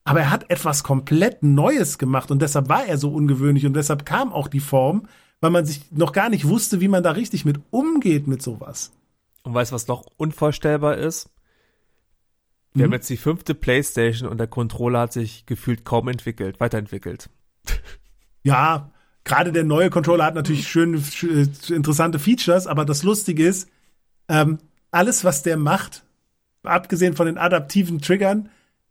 [0.10, 4.08] Aber er hat etwas komplett Neues gemacht und deshalb war er so ungewöhnlich und deshalb
[4.08, 5.08] kam auch die Form,
[5.40, 8.92] weil man sich noch gar nicht wusste, wie man da richtig mit umgeht mit sowas.
[9.44, 11.30] Und weißt du, was noch unvorstellbar ist?
[12.74, 12.84] Wir mhm.
[12.86, 17.30] haben jetzt die fünfte Playstation und der Controller hat sich gefühlt kaum entwickelt, weiterentwickelt.
[18.42, 18.90] Ja,
[19.26, 23.70] gerade der neue Controller hat natürlich schöne, schön, interessante Features, aber das Lustige ist,
[24.30, 24.60] ähm,
[24.92, 26.04] alles, was der macht,
[26.64, 28.50] abgesehen von den adaptiven Triggern,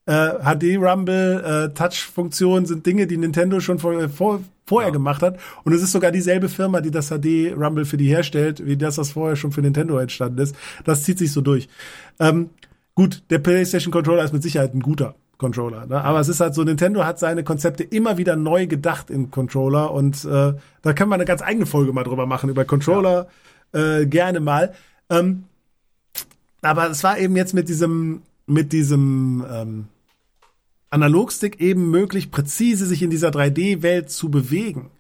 [0.09, 4.93] äh, HD-Rumble, äh, Touch-Funktion sind Dinge, die Nintendo schon vor, vor, vorher ja.
[4.93, 5.39] gemacht hat.
[5.65, 9.11] Und es ist sogar dieselbe Firma, die das HD-Rumble für die herstellt, wie das, was
[9.11, 10.57] vorher schon für Nintendo entstanden ist.
[10.85, 11.69] Das zieht sich so durch.
[12.19, 12.49] Ähm,
[12.95, 15.85] gut, der PlayStation Controller ist mit Sicherheit ein guter Controller.
[15.87, 16.03] Ne?
[16.03, 19.93] Aber es ist halt so, Nintendo hat seine Konzepte immer wieder neu gedacht in Controller
[19.93, 23.29] und äh, da können wir eine ganz eigene Folge mal drüber machen, über Controller
[23.75, 23.99] ja.
[23.99, 24.73] äh, gerne mal.
[25.11, 25.45] Ähm,
[26.63, 29.85] aber es war eben jetzt mit diesem, mit diesem ähm,
[30.91, 34.91] Analogstick eben möglich, präzise sich in dieser 3D-Welt zu bewegen.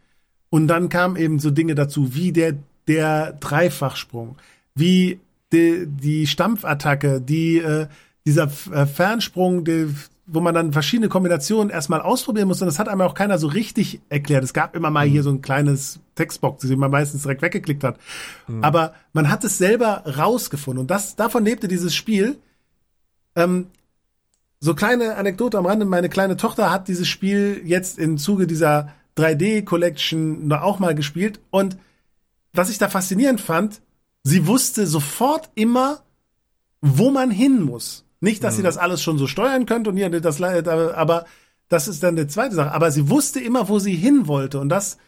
[0.51, 2.55] Und dann kamen eben so Dinge dazu, wie der,
[2.86, 4.36] der Dreifachsprung,
[4.74, 5.20] wie
[5.53, 7.86] die, die Stampfattacke, die, äh,
[8.26, 9.95] dieser äh, Fernsprung, die,
[10.26, 12.61] wo man dann verschiedene Kombinationen erstmal ausprobieren muss.
[12.61, 14.45] Und das hat einem auch keiner so richtig erklärt.
[14.45, 17.99] Es gab immer mal hier so ein kleines Textbox, die man meistens direkt weggeklickt hat.
[18.47, 18.62] Mhm.
[18.62, 20.82] Aber man hat es selber rausgefunden.
[20.82, 22.39] Und das, davon lebte dieses Spiel.
[23.36, 23.68] Ähm,
[24.61, 25.84] so kleine Anekdote am Rande.
[25.84, 31.40] Meine kleine Tochter hat dieses Spiel jetzt im Zuge dieser 3D Collection auch mal gespielt.
[31.50, 31.76] Und
[32.52, 33.80] was ich da faszinierend fand,
[34.22, 36.02] sie wusste sofort immer,
[36.80, 38.04] wo man hin muss.
[38.20, 38.56] Nicht, dass mhm.
[38.59, 41.26] sie das alles schon so steuern könnte und hier das, aber
[41.68, 42.72] das ist dann eine zweite Sache.
[42.72, 44.59] Aber sie wusste immer, wo sie hin wollte.
[44.59, 44.98] Und das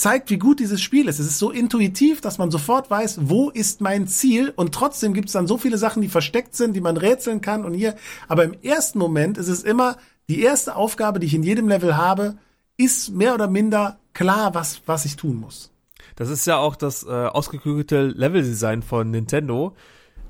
[0.00, 1.18] zeigt, wie gut dieses Spiel ist.
[1.18, 5.28] Es ist so intuitiv, dass man sofort weiß, wo ist mein Ziel und trotzdem gibt
[5.28, 7.94] es dann so viele Sachen, die versteckt sind, die man rätseln kann und hier.
[8.26, 9.98] Aber im ersten Moment ist es immer
[10.28, 12.38] die erste Aufgabe, die ich in jedem Level habe,
[12.76, 15.70] ist mehr oder minder klar, was, was ich tun muss.
[16.16, 19.76] Das ist ja auch das äh, ausgeklügelte Leveldesign von Nintendo.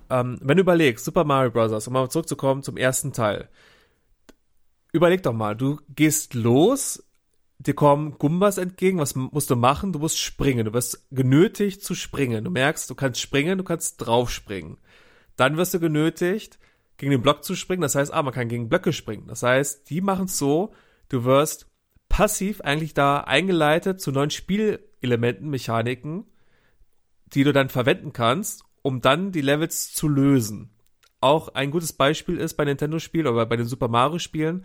[0.08, 3.48] Ähm, wenn du überlegst, Super Mario Bros., um mal zurückzukommen zum ersten Teil.
[4.92, 7.04] Überleg doch mal, du gehst los,
[7.60, 9.92] dir kommen Gumbas entgegen, was musst du machen?
[9.92, 12.44] Du musst springen, du wirst genötigt zu springen.
[12.44, 14.78] Du merkst, du kannst springen, du kannst draufspringen.
[15.36, 16.58] Dann wirst du genötigt,
[16.96, 17.82] gegen den Block zu springen.
[17.82, 19.26] Das heißt, ah, man kann gegen Blöcke springen.
[19.26, 20.72] Das heißt, die machen es so,
[21.10, 21.66] du wirst
[22.08, 26.24] passiv eigentlich da eingeleitet zu neuen Spielelementen, Mechaniken,
[27.26, 30.70] die du dann verwenden kannst, um dann die Levels zu lösen.
[31.20, 34.64] Auch ein gutes Beispiel ist bei Nintendo-Spielen oder bei den Super Mario-Spielen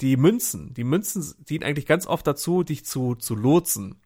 [0.00, 0.74] die Münzen.
[0.74, 4.00] Die Münzen dienen eigentlich ganz oft dazu, dich zu, zu lotsen.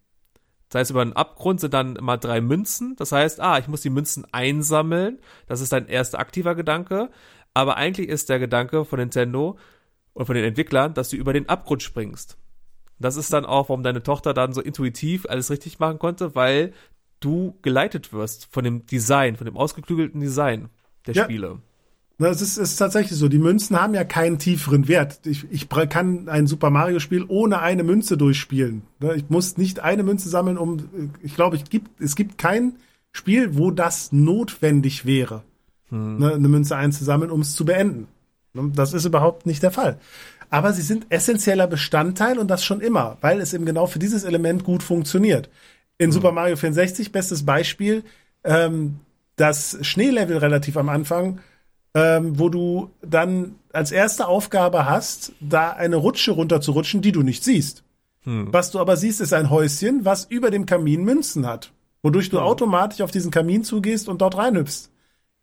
[0.68, 2.96] Das heißt, über einen Abgrund sind dann immer drei Münzen.
[2.96, 5.18] Das heißt, ah, ich muss die Münzen einsammeln.
[5.46, 7.10] Das ist dein erster aktiver Gedanke.
[7.52, 9.58] Aber eigentlich ist der Gedanke von Nintendo
[10.14, 12.38] und von den Entwicklern, dass du über den Abgrund springst.
[12.98, 16.72] Das ist dann auch, warum deine Tochter dann so intuitiv alles richtig machen konnte, weil
[17.20, 20.70] du geleitet wirst von dem Design, von dem ausgeklügelten Design
[21.06, 21.24] der ja.
[21.24, 21.60] Spiele.
[22.30, 23.28] Es ist, ist tatsächlich so.
[23.28, 25.20] Die Münzen haben ja keinen tieferen Wert.
[25.24, 28.82] Ich, ich kann ein Super Mario Spiel ohne eine Münze durchspielen.
[29.00, 31.10] Ne, ich muss nicht eine Münze sammeln, um.
[31.22, 32.76] Ich glaube, ich gibt, es gibt kein
[33.12, 35.42] Spiel, wo das notwendig wäre,
[35.88, 36.18] hm.
[36.18, 38.08] Ne, eine Münze einzusammeln, um es zu beenden.
[38.52, 39.98] Ne, das ist überhaupt nicht der Fall
[40.52, 44.22] aber sie sind essentieller Bestandteil und das schon immer, weil es eben genau für dieses
[44.22, 45.48] Element gut funktioniert.
[45.96, 46.12] In mhm.
[46.12, 48.04] Super Mario 64, bestes Beispiel,
[48.44, 48.96] ähm,
[49.36, 51.40] das Schneelevel relativ am Anfang,
[51.94, 57.44] ähm, wo du dann als erste Aufgabe hast, da eine Rutsche runterzurutschen, die du nicht
[57.44, 57.84] siehst.
[58.24, 58.52] Hm.
[58.52, 61.72] Was du aber siehst, ist ein Häuschen, was über dem Kamin Münzen hat,
[62.02, 62.44] wodurch du hm.
[62.44, 64.90] automatisch auf diesen Kamin zugehst und dort reinhüpfst.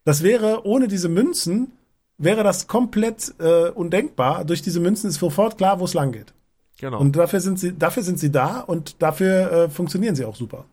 [0.05, 1.71] Das wäre ohne diese Münzen
[2.19, 4.45] wäre das komplett äh, undenkbar.
[4.45, 6.33] Durch diese Münzen ist sofort klar, wo es lang geht.
[6.79, 6.99] Genau.
[6.99, 10.65] Und dafür sind sie, dafür sind sie da und dafür äh, funktionieren sie auch super.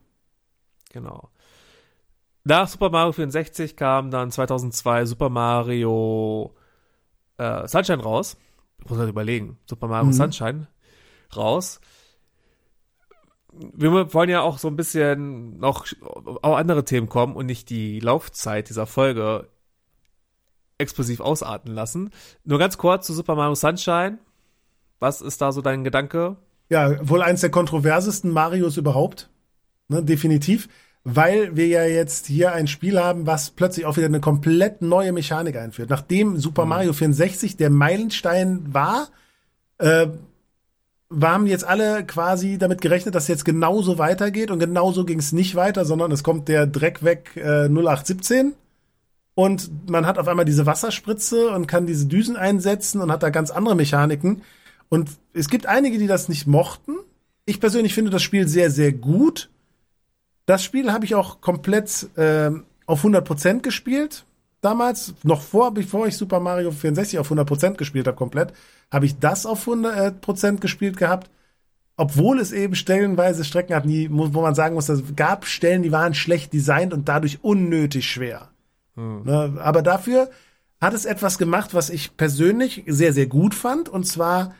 [0.93, 1.29] Genau.
[2.49, 6.55] Nach Super Mario 64 kam dann 2002 Super Mario
[7.39, 8.37] äh, Sunshine raus.
[8.79, 9.59] Ich muss halt überlegen.
[9.69, 10.13] Super Mario mhm.
[10.13, 10.69] Sunshine
[11.35, 11.81] raus.
[13.53, 15.87] Wir wollen ja auch so ein bisschen noch
[16.23, 19.49] auf andere Themen kommen und nicht die Laufzeit dieser Folge
[20.79, 22.11] explosiv ausarten lassen.
[22.45, 24.19] Nur ganz kurz zu Super Mario Sunshine.
[25.01, 26.37] Was ist da so dein Gedanke?
[26.69, 29.31] Ja, wohl eins der kontroversesten Marios überhaupt.
[29.89, 30.69] Ne, definitiv.
[31.09, 35.13] Weil wir ja jetzt hier ein Spiel haben, was plötzlich auch wieder eine komplett neue
[35.13, 35.89] Mechanik einführt.
[35.89, 36.71] Nachdem Super mhm.
[36.71, 39.09] Mario 64 der Meilenstein war,
[39.79, 40.09] äh,
[41.21, 45.55] haben jetzt alle quasi damit gerechnet, dass jetzt genauso weitergeht und genauso ging es nicht
[45.55, 48.55] weiter, sondern es kommt der Dreck weg äh, 0817
[49.37, 53.31] und man hat auf einmal diese Wasserspritze und kann diese Düsen einsetzen und hat da
[53.31, 54.43] ganz andere Mechaniken.
[54.89, 56.97] Und es gibt einige, die das nicht mochten.
[57.45, 59.51] Ich persönlich finde das Spiel sehr, sehr gut.
[60.47, 62.51] Das Spiel habe ich auch komplett äh,
[62.87, 64.25] auf 100% gespielt.
[64.61, 68.53] Damals, noch vor, bevor ich Super Mario 64 auf 100% gespielt habe, komplett,
[68.91, 71.31] habe ich das auf 100% gespielt gehabt.
[71.99, 76.15] Obwohl es eben stellenweise Strecken hat, wo man sagen muss, es gab Stellen, die waren
[76.15, 78.51] schlecht designt und dadurch unnötig schwer.
[78.97, 79.23] Hm.
[79.25, 80.31] Ne, aber dafür
[80.81, 83.89] hat es etwas gemacht, was ich persönlich sehr, sehr gut fand.
[83.89, 84.55] Und zwar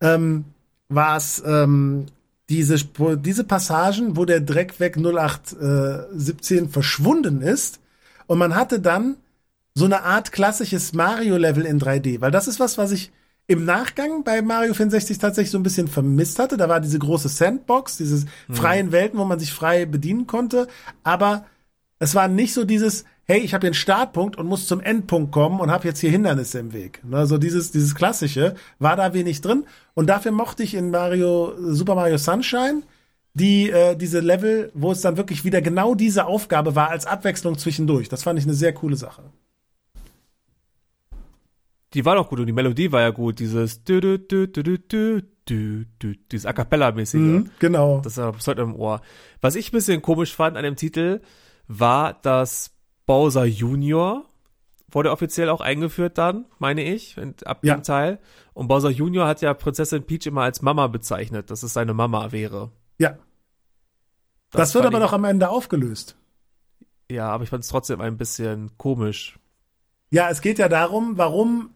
[0.00, 0.44] ähm,
[0.88, 2.06] war es ähm,
[2.52, 2.76] diese,
[3.16, 7.80] diese Passagen, wo der Dreckweg 0817 äh, verschwunden ist.
[8.26, 9.16] Und man hatte dann
[9.74, 12.20] so eine Art klassisches Mario-Level in 3D.
[12.20, 13.10] Weil das ist was, was ich
[13.46, 16.58] im Nachgang bei Mario 64 tatsächlich so ein bisschen vermisst hatte.
[16.58, 18.54] Da war diese große Sandbox, diese hm.
[18.54, 20.68] freien Welten, wo man sich frei bedienen konnte.
[21.04, 21.46] Aber
[22.02, 25.60] es war nicht so dieses, hey, ich habe einen Startpunkt und muss zum Endpunkt kommen
[25.60, 27.00] und habe jetzt hier Hindernisse im Weg.
[27.12, 31.94] Also dieses, dieses klassische war da wenig drin und dafür mochte ich in Mario Super
[31.94, 32.82] Mario Sunshine
[33.34, 37.56] die äh, diese Level, wo es dann wirklich wieder genau diese Aufgabe war als Abwechslung
[37.56, 38.08] zwischendurch.
[38.08, 39.22] Das fand ich eine sehr coole Sache.
[41.94, 44.62] Die war doch gut und die Melodie war ja gut, dieses dü -dü -dü -dü
[44.62, 47.20] -dü -dü -dü, dieses A cappella-mäßige.
[47.20, 48.00] Mm, genau.
[48.02, 49.02] Das ist heute im Ohr.
[49.40, 51.20] Was ich ein bisschen komisch fand an dem Titel,
[51.68, 52.72] war, dass
[53.06, 54.24] Bowser Junior
[54.90, 57.74] wurde offiziell auch eingeführt dann, meine ich, ab ja.
[57.74, 58.18] dem Teil.
[58.52, 62.32] Und Bowser Junior hat ja Prinzessin Peach immer als Mama bezeichnet, dass es seine Mama
[62.32, 62.70] wäre.
[62.98, 63.16] Ja.
[64.50, 66.16] Das, das wird aber doch am Ende aufgelöst.
[67.10, 69.38] Ja, aber ich fand es trotzdem ein bisschen komisch.
[70.10, 71.70] Ja, es geht ja darum, warum.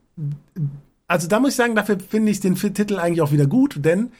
[1.07, 4.11] Also da muss ich sagen, dafür finde ich den Titel eigentlich auch wieder gut, denn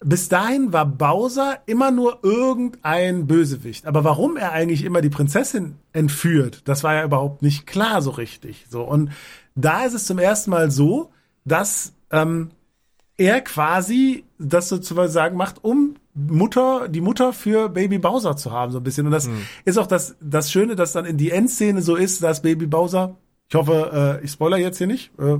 [0.00, 3.86] bis dahin war Bowser immer nur irgendein Bösewicht.
[3.86, 8.10] Aber warum er eigentlich immer die Prinzessin entführt, das war ja überhaupt nicht klar so
[8.10, 8.66] richtig.
[8.70, 9.10] So und
[9.54, 11.10] da ist es zum ersten Mal so,
[11.44, 12.50] dass ähm,
[13.16, 18.78] er quasi das sozusagen macht, um Mutter, die Mutter für Baby Bowser zu haben, so
[18.78, 19.06] ein bisschen.
[19.06, 19.42] Und das hm.
[19.64, 23.16] ist auch das, das Schöne, dass dann in die Endszene so ist, dass Baby Bowser,
[23.48, 25.10] ich hoffe, äh, ich spoiler jetzt hier nicht.
[25.18, 25.38] Äh,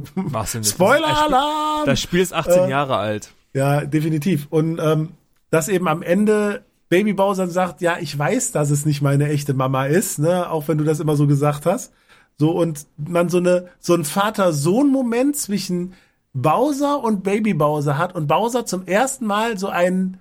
[0.62, 1.86] Spoiler-Alarm!
[1.86, 3.32] Das Spiel ist 18 äh, Jahre alt.
[3.54, 4.46] Ja, definitiv.
[4.50, 5.10] Und ähm,
[5.50, 9.54] dass eben am Ende Baby Bowser sagt, ja, ich weiß, dass es nicht meine echte
[9.54, 11.92] Mama ist, ne, auch wenn du das immer so gesagt hast.
[12.36, 15.94] So, und man so eine, so ein Vater-Sohn-Moment zwischen
[16.32, 20.18] Bowser und Baby Bowser hat und Bowser zum ersten Mal so einen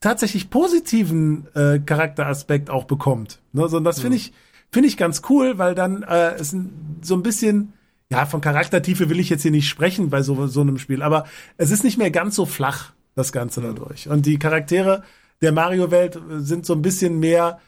[0.00, 3.40] tatsächlich positiven äh, Charakteraspekt auch bekommt.
[3.52, 4.32] Ne, so, und das finde ich,
[4.70, 6.54] finde ich ganz cool, weil dann äh, es
[7.02, 7.72] so ein bisschen,
[8.14, 11.24] ja, von Charaktertiefe will ich jetzt hier nicht sprechen bei so, so einem Spiel, aber
[11.56, 14.08] es ist nicht mehr ganz so flach, das Ganze dadurch.
[14.08, 15.02] Und die Charaktere
[15.42, 17.60] der Mario-Welt sind so ein bisschen mehr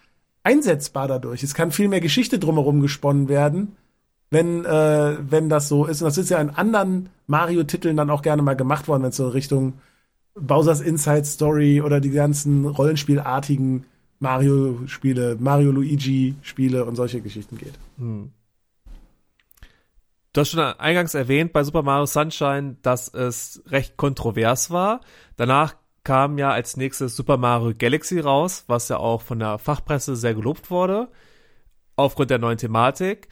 [0.44, 1.42] einsetzbar dadurch.
[1.42, 3.76] Es kann viel mehr Geschichte drumherum gesponnen werden,
[4.30, 6.02] wenn, äh, wenn das so ist.
[6.02, 9.16] Und das ist ja in anderen Mario-Titeln dann auch gerne mal gemacht worden, wenn es
[9.16, 9.74] so Richtung
[10.38, 13.84] Bowser's Inside Story oder die ganzen Rollenspielartigen
[14.20, 17.74] Mario-Spiele, Mario Luigi-Spiele und solche Geschichten geht.
[17.98, 18.30] Hm.
[20.36, 25.00] Du hast schon eingangs erwähnt bei Super Mario Sunshine, dass es recht kontrovers war.
[25.36, 30.14] Danach kam ja als nächstes Super Mario Galaxy raus, was ja auch von der Fachpresse
[30.14, 31.08] sehr gelobt wurde.
[31.96, 33.28] Aufgrund der neuen Thematik,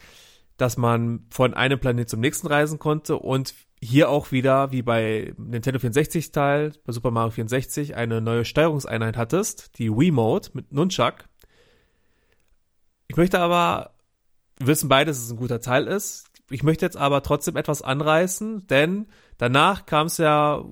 [0.57, 5.31] dass man von einem Planet zum nächsten reisen konnte und hier auch wieder, wie bei
[5.37, 10.71] Nintendo 64 Teil, bei Super Mario 64, eine neue Steuerungseinheit hattest, die Wii Mode mit
[10.71, 11.25] Nunchuck.
[13.07, 13.93] Ich möchte aber,
[14.59, 16.31] wissen beide, dass es ein guter Teil ist.
[16.49, 19.07] Ich möchte jetzt aber trotzdem etwas anreißen, denn
[19.37, 20.63] danach kam es ja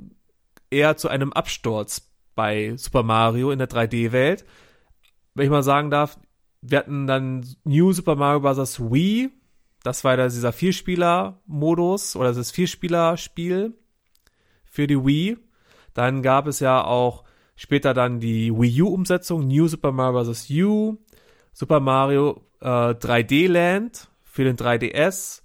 [0.69, 4.45] eher zu einem Absturz bei Super Mario in der 3D-Welt.
[5.33, 6.19] Wenn ich mal sagen darf,
[6.61, 8.79] wir hatten dann New Super Mario Bros.
[8.79, 9.29] Wii,
[9.83, 13.73] das war da dieser Vierspieler-Modus oder das Vierspieler-Spiel
[14.65, 15.37] für die Wii.
[15.93, 17.23] Dann gab es ja auch
[17.55, 20.49] später dann die Wii U-Umsetzung, New Super Mario Bros.
[20.49, 20.97] U,
[21.51, 25.42] Super Mario äh, 3D Land für den 3DS,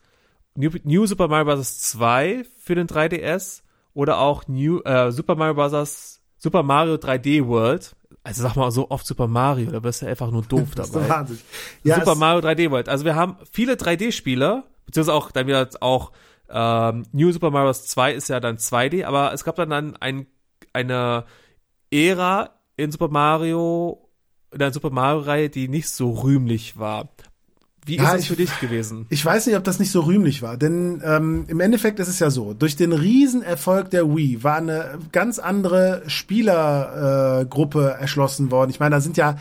[0.59, 1.78] New, New Super Mario Bros.
[1.78, 3.62] 2 für den 3DS
[3.94, 6.20] oder auch New äh, Super Mario Bros.
[6.36, 7.97] Super Mario 3D World
[8.28, 11.09] also sag mal so oft Super Mario, da wirst du einfach nur doof dabei.
[11.09, 11.39] Wahnsinn.
[11.82, 12.90] Ja, Super Mario 3D World.
[12.90, 16.12] Also wir haben viele 3D-Spiele, beziehungsweise auch dann wieder auch
[16.51, 20.26] ähm, New Super Mario 2 ist ja dann 2D, aber es gab dann, dann ein,
[20.74, 21.24] eine
[21.90, 24.10] Ära in Super Mario,
[24.52, 27.09] in der Super Mario-Reihe, die nicht so rühmlich war.
[27.84, 29.06] Wie ja, ist es für dich gewesen?
[29.09, 32.18] Ich weiß nicht, ob das nicht so rühmlich war, denn ähm, im Endeffekt ist es
[32.18, 38.70] ja so, durch den Riesenerfolg der Wii war eine ganz andere Spielergruppe äh, erschlossen worden.
[38.70, 39.36] Ich meine, da sind ja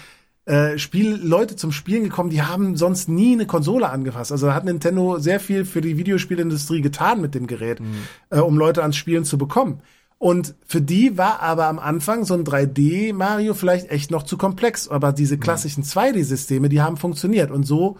[0.45, 4.31] äh, Spiel Leute zum Spielen gekommen, die haben sonst nie eine Konsole angefasst.
[4.31, 7.95] Also da hat Nintendo sehr viel für die Videospielindustrie getan mit dem Gerät, mhm.
[8.30, 9.81] äh, um Leute ans Spielen zu bekommen.
[10.19, 14.38] Und für die war aber am Anfang so ein 3D Mario vielleicht echt noch zu
[14.38, 14.88] komplex.
[14.88, 15.41] Aber diese mhm.
[15.41, 17.51] klassischen 2D-Systeme, die haben funktioniert.
[17.51, 17.97] Und so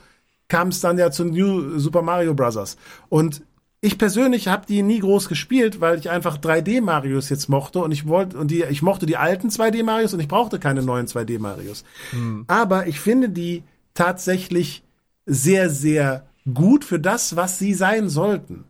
[0.48, 2.78] kam es dann ja zu New Super Mario Bros.
[3.10, 3.44] Und
[3.80, 7.92] ich persönlich habe die nie groß gespielt, weil ich einfach 3D Marios jetzt mochte und
[7.92, 11.08] ich wollte und die ich mochte die alten 2D Marios und ich brauchte keine neuen
[11.08, 11.84] 2D Marios.
[12.12, 12.46] Hm.
[12.48, 13.64] Aber ich finde die
[13.94, 14.84] tatsächlich
[15.26, 18.64] sehr sehr gut für das, was sie sein sollten,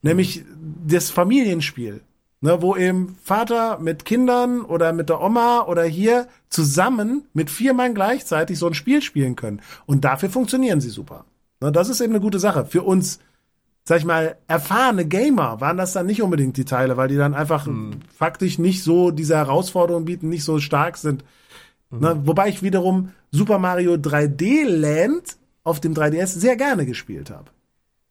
[0.00, 0.44] nämlich hm.
[0.86, 2.00] das Familienspiel
[2.44, 7.72] ne, wo eben Vater mit Kindern oder mit der Oma oder hier zusammen mit vier
[7.72, 9.62] Mann gleichzeitig so ein Spiel spielen können.
[9.86, 11.24] Und dafür funktionieren sie super.
[11.62, 12.66] Ne, das ist eben eine gute Sache.
[12.66, 13.18] Für uns,
[13.84, 17.32] sag ich mal, erfahrene Gamer waren das dann nicht unbedingt die Teile, weil die dann
[17.32, 18.00] einfach hm.
[18.14, 21.24] faktisch nicht so diese Herausforderungen bieten, nicht so stark sind.
[21.88, 22.00] Mhm.
[22.00, 27.46] Ne, wobei ich wiederum Super Mario 3D Land auf dem 3DS sehr gerne gespielt habe.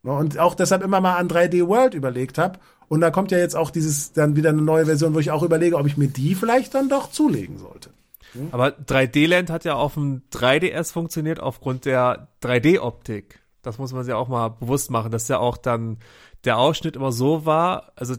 [0.02, 2.58] Ne, und auch deshalb immer mal an 3D World überlegt habe
[2.94, 5.42] und da kommt ja jetzt auch dieses, dann wieder eine neue Version, wo ich auch
[5.42, 7.90] überlege, ob ich mir die vielleicht dann doch zulegen sollte.
[8.34, 8.50] Hm?
[8.52, 13.40] Aber 3D-Land hat ja auf dem 3DS funktioniert aufgrund der 3D-Optik.
[13.64, 15.98] Das muss man sich auch mal bewusst machen, dass ja auch dann
[16.44, 18.14] der Ausschnitt immer so war, also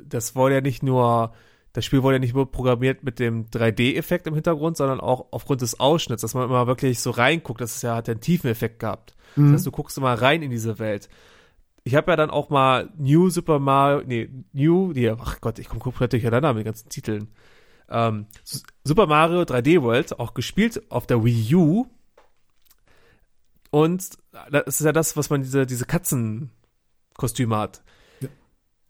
[0.00, 1.32] das wurde ja nicht nur,
[1.72, 5.62] das Spiel wurde ja nicht nur programmiert mit dem 3D-Effekt im Hintergrund, sondern auch aufgrund
[5.62, 8.48] des Ausschnitts, dass man immer wirklich so reinguckt, das ist ja, hat ja einen tiefen
[8.48, 9.16] Effekt gehabt.
[9.34, 9.46] Mhm.
[9.46, 11.08] Das heißt, du guckst immer rein in diese Welt
[11.84, 15.68] ich habe ja dann auch mal New Super Mario, nee, New, nee, ach Gott, ich
[15.68, 17.28] komme komplett durcheinander mit den ganzen Titeln.
[17.88, 18.26] Ähm,
[18.84, 21.86] Super Mario 3D World auch gespielt auf der Wii U.
[23.70, 24.10] Und
[24.50, 27.82] das ist ja das, was man diese, diese Katzenkostüme hat.
[28.20, 28.28] Ja.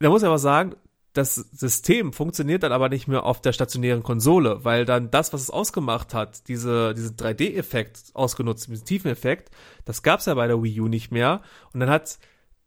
[0.01, 0.75] Da muss ich aber sagen,
[1.13, 5.43] das System funktioniert dann aber nicht mehr auf der stationären Konsole, weil dann das, was
[5.43, 9.51] es ausgemacht hat, diese, diesen 3D-Effekt ausgenutzt, diesen Tiefeneffekt,
[9.85, 11.43] das gab's ja bei der Wii U nicht mehr.
[11.73, 12.19] Und dann hat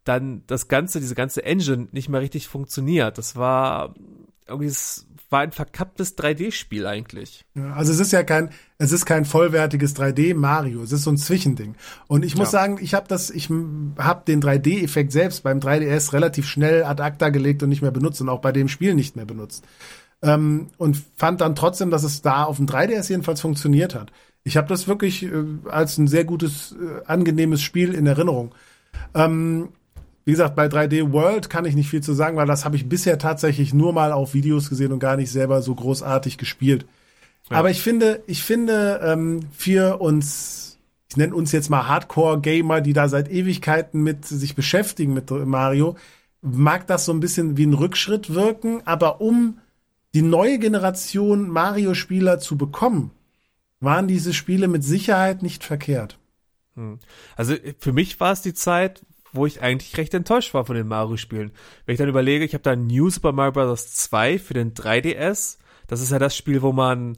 [0.06, 3.18] dann das ganze, diese ganze Engine nicht mehr richtig funktioniert.
[3.18, 3.94] Das war
[4.48, 7.46] irgendwie es war ein verkapptes 3D-Spiel eigentlich.
[7.56, 11.12] Ja, also es ist ja kein, es ist kein vollwertiges 3D Mario, es ist so
[11.12, 11.76] ein Zwischending.
[12.08, 12.60] Und ich muss ja.
[12.60, 17.30] sagen, ich habe das, ich habe den 3D-Effekt selbst beim 3DS relativ schnell ad acta
[17.30, 19.66] gelegt und nicht mehr benutzt und auch bei dem Spiel nicht mehr benutzt.
[20.22, 24.12] Ähm, und fand dann trotzdem, dass es da auf dem 3DS jedenfalls funktioniert hat.
[24.44, 25.32] Ich habe das wirklich äh,
[25.66, 28.54] als ein sehr gutes, äh, angenehmes Spiel in Erinnerung.
[29.14, 29.70] Ähm,
[30.26, 32.90] wie gesagt, bei 3D World kann ich nicht viel zu sagen, weil das habe ich
[32.90, 36.86] bisher tatsächlich nur mal auf Videos gesehen und gar nicht selber so großartig gespielt.
[37.50, 37.58] Ja.
[37.58, 40.80] Aber ich finde, ich finde, ähm, für uns,
[41.12, 45.96] ich nenne uns jetzt mal Hardcore-Gamer, die da seit Ewigkeiten mit sich beschäftigen mit Mario,
[46.42, 49.60] mag das so ein bisschen wie ein Rückschritt wirken, aber um
[50.16, 53.12] die neue Generation Mario-Spieler zu bekommen,
[53.80, 56.18] waren diese Spiele mit Sicherheit nicht verkehrt.
[56.76, 57.00] Hm.
[57.36, 59.04] Also für mich war es die Zeit,
[59.36, 61.52] wo ich eigentlich recht enttäuscht war von den Mario-Spielen.
[61.86, 63.94] Wenn ich dann überlege, ich habe da New Super Mario Bros.
[63.94, 65.58] 2 für den 3DS.
[65.88, 67.18] Das ist ja das Spiel, wo man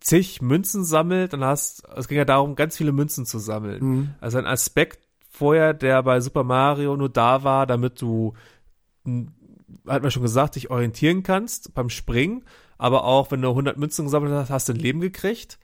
[0.00, 3.84] zig Münzen sammelt und hast, es ging ja darum, ganz viele Münzen zu sammeln.
[3.84, 4.14] Mhm.
[4.20, 5.00] Also ein Aspekt
[5.30, 8.34] vorher, der bei Super Mario nur da war, damit du,
[9.86, 12.44] hat man schon gesagt, dich orientieren kannst beim Springen,
[12.76, 15.58] aber auch, wenn du 100 Münzen gesammelt hast, hast du ein Leben gekriegt.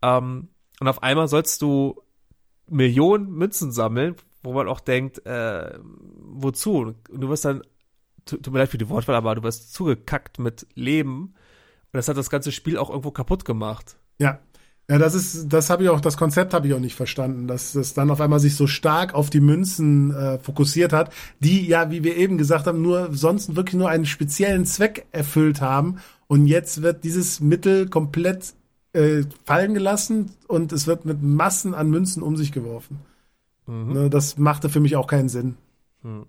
[0.00, 0.48] Ähm,
[0.80, 2.00] und auf einmal sollst du
[2.66, 5.78] Millionen Münzen sammeln, wo man auch denkt, äh,
[6.18, 6.94] wozu?
[7.10, 7.62] Und du wirst dann,
[8.24, 11.34] tut mir leid für die Wortwahl, aber du wirst zugekackt mit Leben.
[11.92, 13.96] Und das hat das ganze Spiel auch irgendwo kaputt gemacht.
[14.18, 14.40] Ja.
[14.90, 17.76] Ja, das ist, das habe ich auch, das Konzept habe ich auch nicht verstanden, dass
[17.76, 21.90] es dann auf einmal sich so stark auf die Münzen äh, fokussiert hat, die ja,
[21.90, 25.98] wie wir eben gesagt haben, nur sonst wirklich nur einen speziellen Zweck erfüllt haben.
[26.26, 28.54] Und jetzt wird dieses Mittel komplett
[28.92, 32.98] äh, fallen gelassen und es wird mit Massen an Münzen um sich geworfen.
[33.66, 33.92] Mhm.
[33.92, 35.56] Ne, das machte für mich auch keinen Sinn.
[36.02, 36.26] Mhm.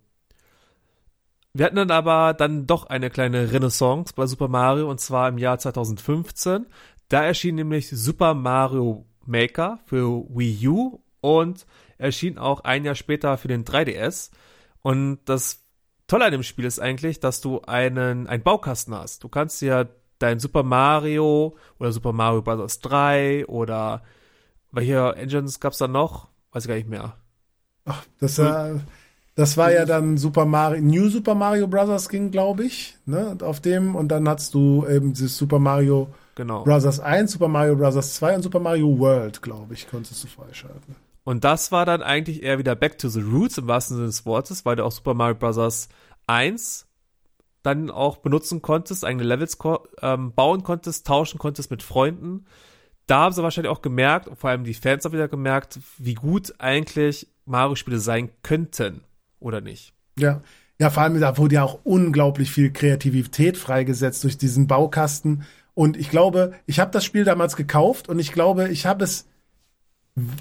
[1.55, 5.38] Wir hatten dann aber dann doch eine kleine Renaissance bei Super Mario und zwar im
[5.38, 6.65] Jahr 2015.
[7.10, 11.68] Da erschien nämlich Super Mario Maker für Wii U und
[11.99, 14.31] erschien auch ein Jahr später für den 3DS.
[14.81, 15.64] Und das
[16.07, 19.23] Tolle an dem Spiel ist eigentlich, dass du einen, einen Baukasten hast.
[19.23, 19.85] Du kannst ja
[20.19, 22.80] dein Super Mario oder Super Mario Bros.
[22.80, 24.03] 3 oder
[24.72, 26.30] welche Engines gab es da noch?
[26.51, 27.15] Weiß ich gar nicht mehr.
[27.85, 28.76] Ach, das, äh,
[29.35, 32.10] das war ja dann Super Mario, New Super Mario Bros.
[32.10, 33.95] ging, glaube ich, ne, auf dem.
[33.95, 36.64] Und dann hattest du eben dieses Super Mario genau.
[36.64, 36.99] Bros.
[36.99, 38.14] 1, Super Mario Bros.
[38.15, 40.95] 2 und Super Mario World, glaube ich, konntest du freischalten.
[41.23, 44.26] Und das war dann eigentlich eher wieder Back to the Roots im wahrsten Sinne des
[44.26, 45.89] Wortes, weil du auch Super Mario Bros.
[46.27, 46.88] 1
[47.64, 49.57] dann auch benutzen konntest, eigene Levels
[50.01, 52.45] ähm, bauen konntest, tauschen konntest mit Freunden.
[53.07, 56.53] Da haben sie wahrscheinlich auch gemerkt, vor allem die Fans auch wieder gemerkt, wie gut
[56.60, 59.01] eigentlich Mario-Spiele sein könnten,
[59.39, 59.93] oder nicht?
[60.17, 60.41] Ja.
[60.79, 65.43] Ja, vor allem da wurde ja auch unglaublich viel Kreativität freigesetzt durch diesen Baukasten.
[65.75, 69.27] Und ich glaube, ich habe das Spiel damals gekauft und ich glaube, ich habe es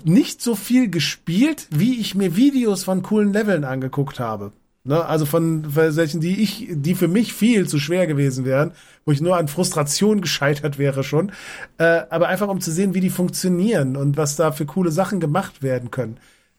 [0.05, 4.53] nicht so viel gespielt, wie ich mir Videos von coolen Leveln angeguckt habe.
[4.85, 8.73] Ne, also von welchen, die ich, die für mich viel zu schwer gewesen wären,
[9.05, 11.31] wo ich nur an Frustration gescheitert wäre schon.
[11.79, 15.21] Äh, aber einfach um zu sehen, wie die funktionieren und was da für coole Sachen
[15.21, 16.17] gemacht werden können.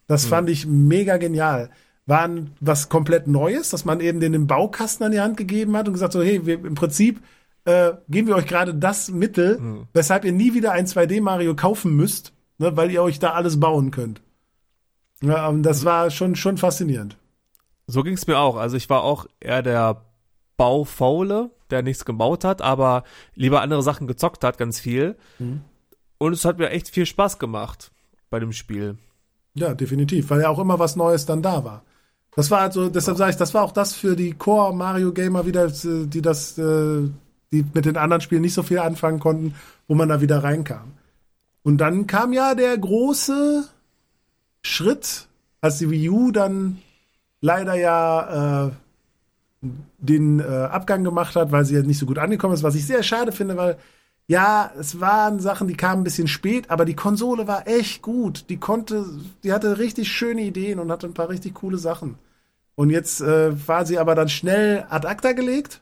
[0.08, 0.30] Das mhm.
[0.30, 1.70] fand ich mega genial.
[2.06, 5.94] War was komplett Neues, dass man eben den, Baukasten an die Hand gegeben hat und
[5.94, 7.22] gesagt so, hey, wir, im Prinzip
[7.66, 9.88] äh, geben wir euch gerade das Mittel, mhm.
[9.94, 13.60] weshalb ihr nie wieder ein 2D Mario kaufen müsst, ne, weil ihr euch da alles
[13.60, 14.22] bauen könnt.
[15.22, 17.18] Ja, das war schon, schon faszinierend.
[17.88, 18.58] So ging es mir auch.
[18.58, 20.02] Also ich war auch eher der
[20.58, 23.04] Baufaule, der nichts gebaut hat, aber
[23.36, 25.16] lieber andere Sachen gezockt hat, ganz viel.
[25.40, 25.62] Mhm.
[26.18, 27.92] Und es hat mir echt viel Spaß gemacht
[28.30, 28.98] bei dem Spiel.
[29.56, 31.84] Ja, definitiv, weil ja auch immer was Neues dann da war.
[32.36, 35.46] Das war also, deshalb sage ich, das war auch das für die Core Mario Gamer
[35.46, 37.08] wieder, die das, äh,
[37.52, 39.54] die mit den anderen Spielen nicht so viel anfangen konnten,
[39.88, 40.94] wo man da wieder reinkam.
[41.62, 43.64] Und dann kam ja der große
[44.64, 45.28] Schritt,
[45.62, 46.80] als die Wii U dann
[47.42, 48.72] leider ja äh,
[50.00, 52.86] den äh, Abgang gemacht hat, weil sie ja nicht so gut angekommen ist, was ich
[52.86, 53.78] sehr schade finde, weil
[54.28, 58.46] ja, es waren Sachen, die kamen ein bisschen spät, aber die Konsole war echt gut.
[58.50, 59.06] Die konnte,
[59.44, 62.18] die hatte richtig schöne Ideen und hatte ein paar richtig coole Sachen.
[62.76, 65.82] Und jetzt äh, war sie aber dann schnell ad acta gelegt,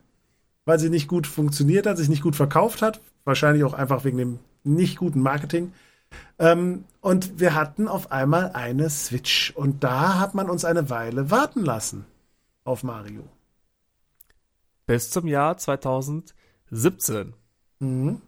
[0.65, 2.99] weil sie nicht gut funktioniert hat, sich nicht gut verkauft hat.
[3.23, 5.71] Wahrscheinlich auch einfach wegen dem nicht guten Marketing.
[6.39, 9.53] Ähm, und wir hatten auf einmal eine Switch.
[9.55, 12.05] Und da hat man uns eine Weile warten lassen
[12.63, 13.23] auf Mario.
[14.87, 17.33] Bis zum Jahr 2017.
[17.79, 18.21] Mhm.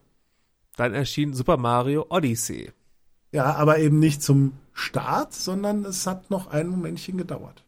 [0.76, 2.72] Dann erschien Super Mario Odyssey.
[3.32, 7.64] Ja, aber eben nicht zum Start, sondern es hat noch ein Momentchen gedauert.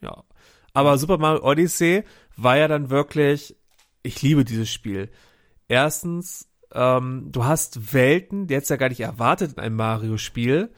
[0.00, 0.24] Ja.
[0.72, 2.04] Aber Super Mario Odyssey
[2.36, 3.56] war ja dann wirklich
[4.02, 5.10] ich liebe dieses Spiel.
[5.68, 10.70] Erstens, ähm, du hast Welten, die hättest ja gar nicht erwartet in einem Mario-Spiel.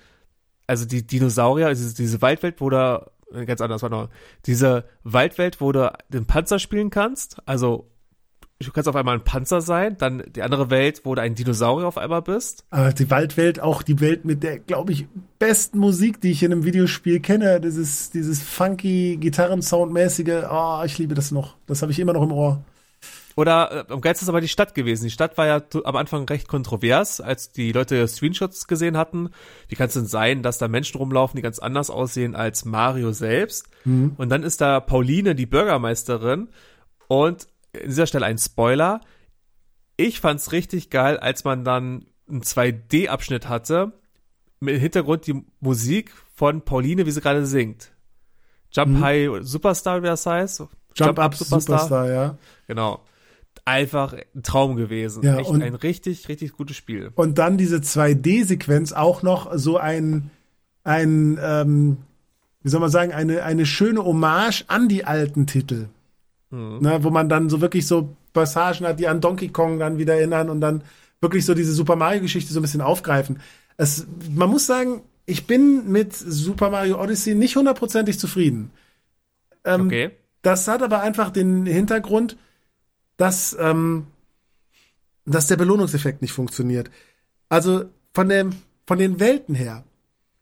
[0.67, 4.09] Also die Dinosaurier, also diese Waldwelt, wo du, äh, ganz anders war noch,
[4.47, 7.91] diese Waldwelt, wo du den Panzer spielen kannst, also
[8.67, 11.87] du kannst auf einmal ein Panzer sein, dann die andere Welt, wo du ein Dinosaurier
[11.87, 12.65] auf einmal bist.
[12.71, 15.07] Aber die Waldwelt, auch die Welt mit der, glaube ich,
[15.39, 21.15] besten Musik, die ich in einem Videospiel kenne, dieses, dieses funky Gitarrensoundmäßige, oh, ich liebe
[21.15, 21.57] das noch.
[21.67, 22.63] Das habe ich immer noch im Ohr.
[23.37, 25.05] Oder äh, am geilsten ist aber die Stadt gewesen.
[25.05, 29.31] Die Stadt war ja am Anfang recht kontrovers, als die Leute Screenshots gesehen hatten.
[29.69, 33.13] Wie kann es denn sein, dass da Menschen rumlaufen, die ganz anders aussehen als Mario
[33.13, 33.69] selbst?
[33.87, 34.13] Mhm.
[34.19, 36.49] Und dann ist da Pauline, die Bürgermeisterin.
[37.09, 39.01] Und in dieser Stelle ein Spoiler.
[39.97, 43.93] Ich fand's richtig geil, als man dann einen 2D-Abschnitt hatte,
[44.61, 47.93] mit im Hintergrund die Musik von Pauline, wie sie gerade singt.
[48.73, 49.01] Jump mhm.
[49.01, 50.61] High Superstar, wie das heißt.
[50.61, 51.79] Jump, Jump Up Superstar.
[51.81, 52.39] Superstar, ja.
[52.67, 53.05] Genau
[53.65, 55.23] einfach ein Traum gewesen.
[55.23, 57.11] Ja, Echt ein richtig, richtig gutes Spiel.
[57.15, 60.31] Und dann diese 2D-Sequenz auch noch so ein,
[60.85, 61.99] ein ähm,
[62.63, 65.89] wie soll man sagen, eine, eine schöne Hommage an die alten Titel.
[66.51, 66.79] Mhm.
[66.81, 70.15] Ne, wo man dann so wirklich so Passagen hat, die an Donkey Kong dann wieder
[70.15, 70.83] erinnern und dann
[71.21, 73.41] wirklich so diese Super Mario-Geschichte so ein bisschen aufgreifen.
[73.77, 78.71] Es, man muss sagen, ich bin mit Super Mario Odyssey nicht hundertprozentig zufrieden.
[79.65, 80.11] Ähm, okay.
[80.43, 82.37] Das hat aber einfach den Hintergrund,
[83.17, 84.07] dass, ähm,
[85.27, 86.91] dass der Belohnungseffekt nicht funktioniert.
[87.49, 88.51] Also von, dem,
[88.87, 89.85] von den Welten her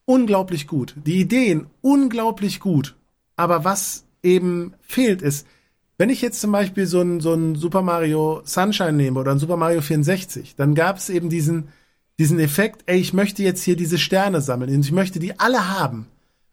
[0.04, 0.94] unglaublich gut.
[1.04, 2.96] Die Ideen unglaublich gut.
[3.36, 5.46] Aber was eben fehlt ist,
[5.98, 9.38] wenn ich jetzt zum Beispiel so ein, so ein Super Mario Sunshine nehme oder ein
[9.38, 11.68] Super Mario 64, dann gab es eben diesen,
[12.18, 15.78] diesen Effekt, ey, ich möchte jetzt hier diese Sterne sammeln und ich möchte die alle
[15.78, 16.06] haben.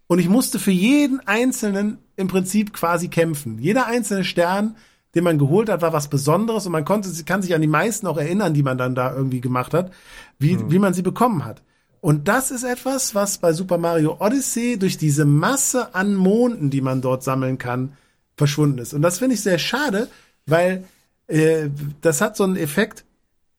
[0.08, 3.58] Und ich musste für jeden einzelnen im Prinzip quasi kämpfen.
[3.60, 4.76] Jeder einzelne Stern
[5.16, 8.06] den man geholt hat, war was Besonderes und man konnte, kann sich an die meisten
[8.06, 9.92] auch erinnern, die man dann da irgendwie gemacht hat,
[10.38, 10.72] wie, mhm.
[10.72, 11.64] wie man sie bekommen hat.
[12.02, 16.82] Und das ist etwas, was bei Super Mario Odyssey durch diese Masse an Monden, die
[16.82, 17.94] man dort sammeln kann,
[18.38, 18.94] verschwunden ist.
[18.94, 20.10] Und das finde ich sehr schade,
[20.46, 20.86] weil
[21.28, 21.70] äh,
[22.02, 23.06] das hat so einen Effekt,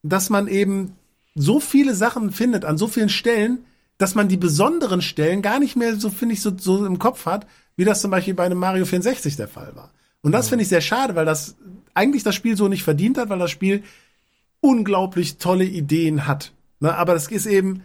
[0.02, 0.96] dass man eben
[1.34, 3.64] so viele Sachen findet an so vielen Stellen,
[3.98, 7.26] dass man die besonderen Stellen gar nicht mehr so, finde ich, so, so im Kopf
[7.26, 7.46] hat,
[7.76, 9.90] wie das zum Beispiel bei einem Mario 64 der Fall war.
[10.22, 11.56] Und das finde ich sehr schade, weil das
[11.94, 13.82] eigentlich das Spiel so nicht verdient hat, weil das Spiel
[14.60, 16.52] unglaublich tolle Ideen hat.
[16.80, 16.94] Ne?
[16.94, 17.82] Aber das ist eben,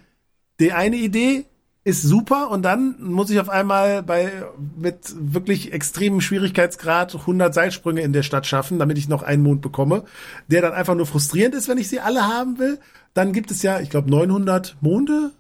[0.60, 1.46] die eine Idee
[1.84, 4.32] ist super und dann muss ich auf einmal bei
[4.78, 9.62] mit wirklich extremem Schwierigkeitsgrad 100 Seilsprünge in der Stadt schaffen, damit ich noch einen Mond
[9.62, 10.03] bekomme,
[10.48, 12.80] der dann einfach nur frustrierend ist, wenn ich sie alle haben will.
[13.16, 15.32] Dann gibt es ja, ich glaube 900 Monde,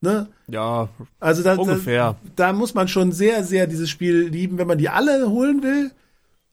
[0.00, 0.28] ne?
[0.46, 0.88] Ja,
[1.18, 2.16] also da, ungefähr.
[2.36, 5.62] Da, da muss man schon sehr sehr dieses Spiel lieben, wenn man die alle holen
[5.64, 5.90] will.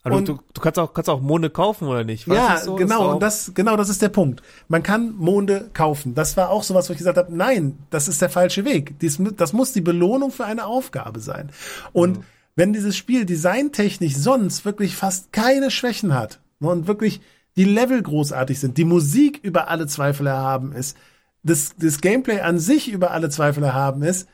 [0.04, 2.28] Aber und, du, du kannst auch, kannst auch Monde kaufen oder nicht?
[2.28, 2.76] War ja, so?
[2.76, 4.42] genau, und das, genau, das ist der Punkt.
[4.68, 6.16] Man kann Monde kaufen.
[6.16, 9.00] Das war auch sowas, wo ich gesagt habe, nein, das ist der falsche Weg.
[9.00, 11.52] Dies, das muss die Belohnung für eine Aufgabe sein.
[11.92, 12.24] Und mhm.
[12.56, 17.20] wenn dieses Spiel designtechnisch sonst wirklich fast keine Schwächen hat und wirklich
[17.58, 20.96] die Level großartig sind, die Musik über alle Zweifel erhaben ist,
[21.44, 24.28] das, das Gameplay an sich über alle Zweifel erhaben ist,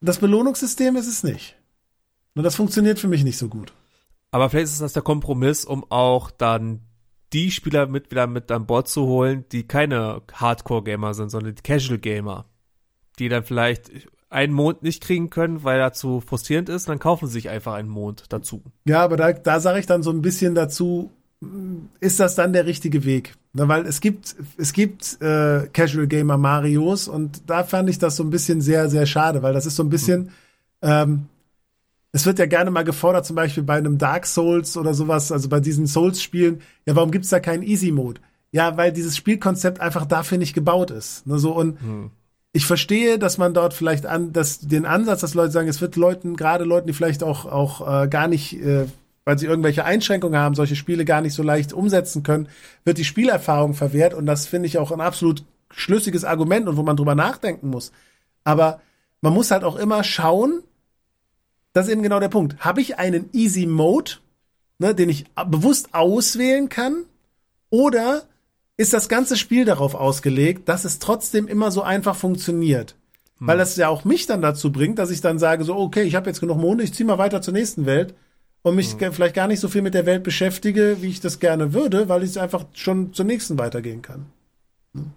[0.00, 1.56] das Belohnungssystem ist es nicht.
[2.34, 3.72] Und das funktioniert für mich nicht so gut.
[4.34, 6.80] Aber vielleicht ist das der Kompromiss, um auch dann
[7.32, 11.62] die Spieler mit wieder mit an Bord zu holen, die keine Hardcore-Gamer sind, sondern die
[11.62, 12.44] Casual-Gamer.
[13.20, 13.92] Die dann vielleicht
[14.30, 17.74] einen Mond nicht kriegen können, weil er zu frustrierend ist, dann kaufen sie sich einfach
[17.74, 18.64] einen Mond dazu.
[18.86, 21.12] Ja, aber da, da sage ich dann so ein bisschen dazu,
[22.00, 23.36] ist das dann der richtige Weg?
[23.52, 28.24] weil es gibt, es gibt äh, Casual Gamer Marios und da fand ich das so
[28.24, 30.30] ein bisschen sehr, sehr schade, weil das ist so ein bisschen, hm.
[30.82, 31.26] ähm,
[32.14, 35.48] es wird ja gerne mal gefordert, zum Beispiel bei einem Dark Souls oder sowas, also
[35.48, 38.20] bei diesen Souls-Spielen, ja, warum gibt's da keinen Easy-Mode?
[38.52, 41.26] Ja, weil dieses Spielkonzept einfach dafür nicht gebaut ist.
[41.26, 42.12] Ne, so und hm.
[42.52, 45.96] ich verstehe, dass man dort vielleicht an, dass den Ansatz, dass Leute sagen, es wird
[45.96, 48.86] Leuten, gerade Leuten, die vielleicht auch auch äh, gar nicht, äh,
[49.24, 52.46] weil sie irgendwelche Einschränkungen haben, solche Spiele gar nicht so leicht umsetzen können,
[52.84, 55.42] wird die Spielerfahrung verwehrt und das finde ich auch ein absolut
[55.72, 57.90] schlüssiges Argument und wo man drüber nachdenken muss.
[58.44, 58.80] Aber
[59.20, 60.62] man muss halt auch immer schauen,
[61.74, 62.56] das ist eben genau der Punkt.
[62.60, 64.12] Habe ich einen Easy Mode,
[64.78, 67.04] ne, den ich bewusst auswählen kann?
[67.68, 68.22] Oder
[68.76, 72.94] ist das ganze Spiel darauf ausgelegt, dass es trotzdem immer so einfach funktioniert?
[73.38, 73.48] Hm.
[73.48, 76.14] Weil das ja auch mich dann dazu bringt, dass ich dann sage, so, okay, ich
[76.14, 78.14] habe jetzt genug Monde, ich ziehe mal weiter zur nächsten Welt
[78.62, 79.12] und mich hm.
[79.12, 82.22] vielleicht gar nicht so viel mit der Welt beschäftige, wie ich das gerne würde, weil
[82.22, 84.26] ich einfach schon zur nächsten weitergehen kann.
[84.94, 85.10] Hm.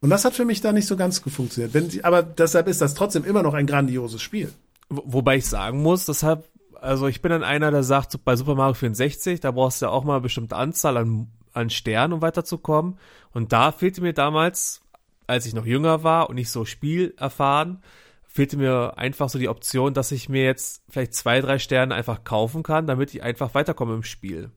[0.00, 1.72] Und das hat für mich da nicht so ganz funktioniert.
[1.72, 4.52] Wenn, aber deshalb ist das trotzdem immer noch ein grandioses Spiel.
[4.90, 8.74] Wobei ich sagen muss, deshalb, also ich bin dann einer, der sagt, bei Super Mario
[8.74, 12.98] 64, da brauchst du ja auch mal eine bestimmte Anzahl an, an Sternen, um weiterzukommen.
[13.32, 14.82] Und da fehlte mir damals,
[15.26, 17.82] als ich noch jünger war und nicht so spielerfahren,
[18.26, 22.24] fehlte mir einfach so die Option, dass ich mir jetzt vielleicht zwei, drei Sterne einfach
[22.24, 24.50] kaufen kann, damit ich einfach weiterkomme im Spiel.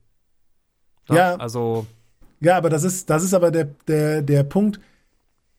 [1.10, 1.16] Ja.
[1.16, 1.36] ja.
[1.36, 1.86] Also.
[2.40, 4.80] Ja, aber das ist, das ist aber der, der, der Punkt.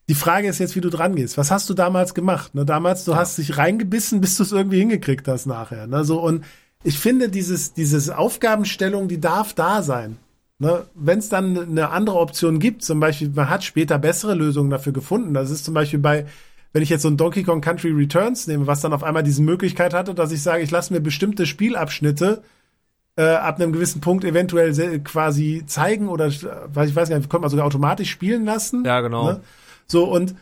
[0.09, 1.39] Die Frage ist jetzt, wie du dran gehst.
[1.39, 2.55] Was hast du damals gemacht?
[2.55, 3.19] Ne, damals, du ja.
[3.19, 5.87] hast dich reingebissen, bis du es irgendwie hingekriegt hast nachher.
[5.87, 6.05] Ne?
[6.05, 6.45] So, und
[6.83, 10.19] ich finde, dieses, dieses Aufgabenstellung, die darf da sein.
[10.59, 10.85] Ne?
[10.95, 14.93] Wenn es dann eine andere Option gibt, zum Beispiel, man hat später bessere Lösungen dafür
[14.93, 15.35] gefunden.
[15.35, 16.27] Das ist zum Beispiel bei,
[16.73, 19.43] wenn ich jetzt so ein Donkey Kong Country Returns nehme, was dann auf einmal diese
[19.43, 22.43] Möglichkeit hatte, dass ich sage, ich lasse mir bestimmte Spielabschnitte
[23.17, 27.67] äh, ab einem gewissen Punkt eventuell quasi zeigen oder ich weiß nicht, könnte man sogar
[27.67, 28.85] automatisch spielen lassen.
[28.85, 29.33] Ja, genau.
[29.33, 29.41] Ne?
[29.87, 30.35] So und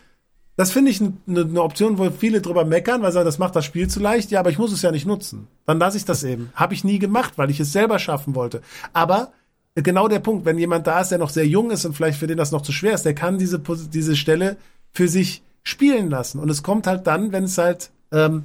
[0.56, 3.56] das finde ich eine ne Option, wo viele drüber meckern, weil sie sagen, das macht
[3.56, 4.30] das Spiel zu leicht.
[4.30, 5.48] Ja, aber ich muss es ja nicht nutzen.
[5.66, 6.52] Dann lasse ich das eben.
[6.54, 8.60] Habe ich nie gemacht, weil ich es selber schaffen wollte.
[8.92, 9.32] Aber
[9.74, 12.26] genau der Punkt, wenn jemand da ist, der noch sehr jung ist und vielleicht für
[12.26, 14.56] den das noch zu schwer ist, der kann diese, diese Stelle
[14.92, 16.38] für sich spielen lassen.
[16.38, 18.44] Und es kommt halt dann, wenn es halt, ähm,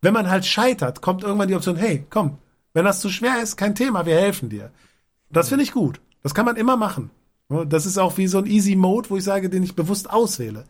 [0.00, 2.38] wenn man halt scheitert, kommt irgendwann die Option, hey, komm,
[2.72, 4.70] wenn das zu schwer ist, kein Thema, wir helfen dir.
[5.30, 6.00] Das finde ich gut.
[6.22, 7.10] Das kann man immer machen.
[7.48, 10.64] Das ist auch wie so ein Easy Mode, wo ich sage, den ich bewusst auswähle.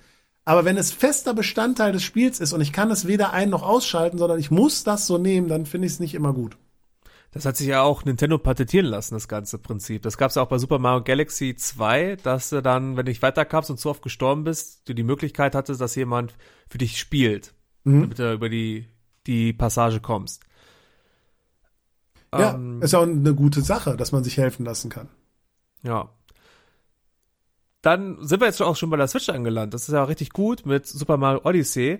[0.45, 3.63] Aber wenn es fester Bestandteil des Spiels ist und ich kann es weder ein noch
[3.63, 6.57] ausschalten, sondern ich muss das so nehmen, dann finde ich es nicht immer gut.
[7.35, 10.03] Das hat sich ja auch Nintendo patentieren lassen, das ganze Prinzip.
[10.03, 13.11] Das gab es ja auch bei Super Mario Galaxy 2, dass du dann, wenn du
[13.11, 16.35] nicht weiterkamst und zu oft gestorben bist, du die Möglichkeit hattest, dass jemand
[16.69, 18.03] für dich spielt, mhm.
[18.03, 18.87] damit du über die,
[19.27, 20.45] die Passage kommst.
[22.33, 25.09] Ja, ähm, ist auch eine gute Sache, dass man sich helfen lassen kann.
[25.83, 26.11] Ja,
[27.85, 29.75] dann sind wir jetzt auch schon bei der Switch angelandt.
[29.75, 31.99] Das ist ja richtig gut mit Super Mario Odyssey.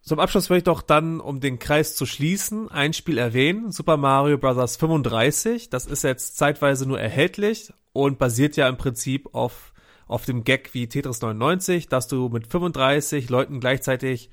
[0.00, 3.70] Zum Abschluss will ich doch dann, um den Kreis zu schließen, ein Spiel erwähnen.
[3.70, 4.76] Super Mario Bros.
[4.76, 5.70] 35.
[5.70, 9.72] Das ist jetzt zeitweise nur erhältlich und basiert ja im Prinzip auf,
[10.08, 14.28] auf dem Gag wie Tetris 99, dass du mit 35 Leuten gleichzeitig,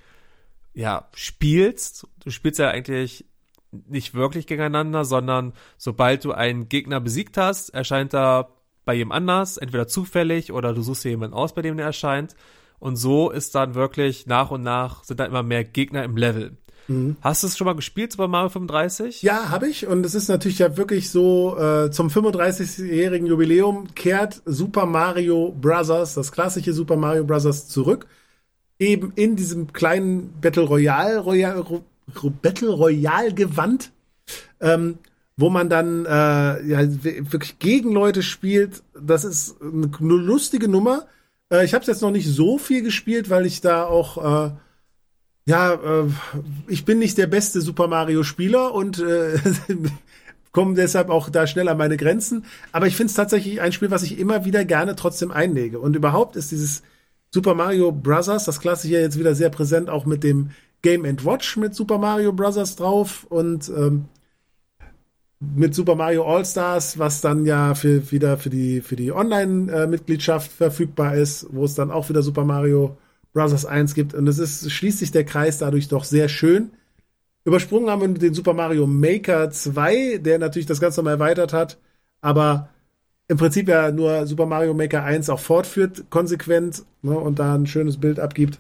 [0.74, 2.08] ja, spielst.
[2.24, 3.26] Du spielst ja eigentlich
[3.72, 8.50] nicht wirklich gegeneinander, sondern sobald du einen Gegner besiegt hast, erscheint da
[8.90, 12.36] bei jemand anders, entweder zufällig oder du suchst dir jemanden aus, bei dem der erscheint.
[12.80, 16.58] Und so ist dann wirklich nach und nach sind da immer mehr Gegner im Level.
[16.88, 17.16] Mhm.
[17.22, 19.22] Hast du es schon mal gespielt Super Mario 35?
[19.22, 19.86] Ja, habe ich.
[19.86, 26.16] Und es ist natürlich ja wirklich so, äh, zum 35-jährigen Jubiläum kehrt Super Mario Bros.,
[26.16, 27.68] das klassische Super Mario Bros.
[27.68, 28.08] zurück.
[28.80, 31.64] Eben in diesem kleinen Battle Royale, Royale
[32.42, 33.92] Battle Royale Gewand.
[34.60, 34.98] Ähm,
[35.40, 36.10] wo man dann äh,
[36.68, 36.80] ja,
[37.32, 38.84] wirklich gegen Leute spielt.
[39.00, 41.06] Das ist eine, eine lustige Nummer.
[41.50, 44.52] Äh, ich habe es jetzt noch nicht so viel gespielt, weil ich da auch äh,
[45.46, 46.08] ja, äh,
[46.68, 49.40] ich bin nicht der beste Super Mario Spieler und äh,
[50.52, 52.44] komme deshalb auch da schnell an meine Grenzen.
[52.74, 55.80] Aber ich finde es tatsächlich ein Spiel, was ich immer wieder gerne trotzdem einlege.
[55.80, 56.84] Und überhaupt ist dieses
[57.32, 60.52] Super Mario Bros., das klassische jetzt wieder sehr präsent, auch mit dem
[60.82, 62.76] Game Watch mit Super Mario Bros.
[62.76, 63.26] drauf.
[63.30, 64.06] Und ähm,
[65.40, 70.52] mit Super Mario All Stars, was dann ja für, wieder für die, für die Online-Mitgliedschaft
[70.52, 72.98] verfügbar ist, wo es dann auch wieder Super Mario
[73.34, 73.66] Bros.
[73.66, 74.14] 1 gibt.
[74.14, 76.72] Und es ist, schließt sich der Kreis dadurch doch sehr schön.
[77.46, 81.78] Übersprungen haben wir den Super Mario Maker 2, der natürlich das Ganze nochmal erweitert hat,
[82.22, 82.70] aber
[83.30, 87.68] im Prinzip ja nur Super Mario Maker 1 auch fortführt, konsequent, ne, und da ein
[87.68, 88.60] schönes Bild abgibt.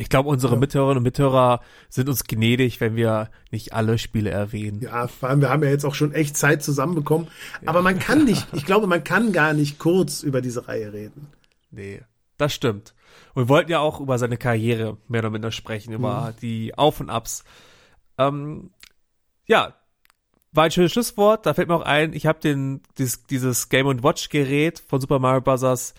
[0.00, 0.58] Ich glaube, unsere ja.
[0.58, 1.60] Mithörerinnen und Mithörer
[1.90, 4.80] sind uns gnädig, wenn wir nicht alle Spiele erwähnen.
[4.80, 7.28] Ja, vor allem, wir haben ja jetzt auch schon echt Zeit zusammenbekommen.
[7.60, 7.68] Ja.
[7.68, 11.26] Aber man kann nicht, ich glaube, man kann gar nicht kurz über diese Reihe reden.
[11.70, 12.00] Nee,
[12.38, 12.94] das stimmt.
[13.34, 16.34] Und wir wollten ja auch über seine Karriere mehr oder minder sprechen, über hm.
[16.40, 17.44] die Auf und Abs.
[18.16, 18.70] Ähm,
[19.44, 19.74] ja,
[20.52, 21.44] war ein schönes Schlusswort.
[21.44, 25.18] Da fällt mir auch ein, ich habe den dieses, dieses Game Watch Gerät von Super
[25.18, 25.92] Mario Bros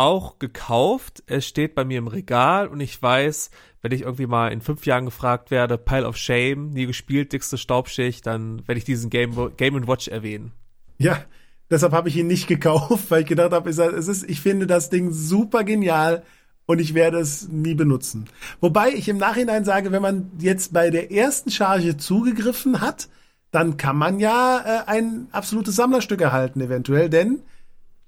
[0.00, 1.22] auch gekauft.
[1.26, 3.50] Es steht bei mir im Regal und ich weiß,
[3.82, 7.58] wenn ich irgendwie mal in fünf Jahren gefragt werde, Pile of Shame, nie gespielt, dickste
[7.58, 10.52] Staubschicht, dann werde ich diesen Game, Game Watch erwähnen.
[10.96, 11.22] Ja,
[11.68, 14.88] deshalb habe ich ihn nicht gekauft, weil ich gedacht habe, es ist, ich finde das
[14.88, 16.22] Ding super genial
[16.64, 18.24] und ich werde es nie benutzen.
[18.60, 23.10] Wobei ich im Nachhinein sage, wenn man jetzt bei der ersten Charge zugegriffen hat,
[23.50, 27.42] dann kann man ja äh, ein absolutes Sammlerstück erhalten, eventuell, denn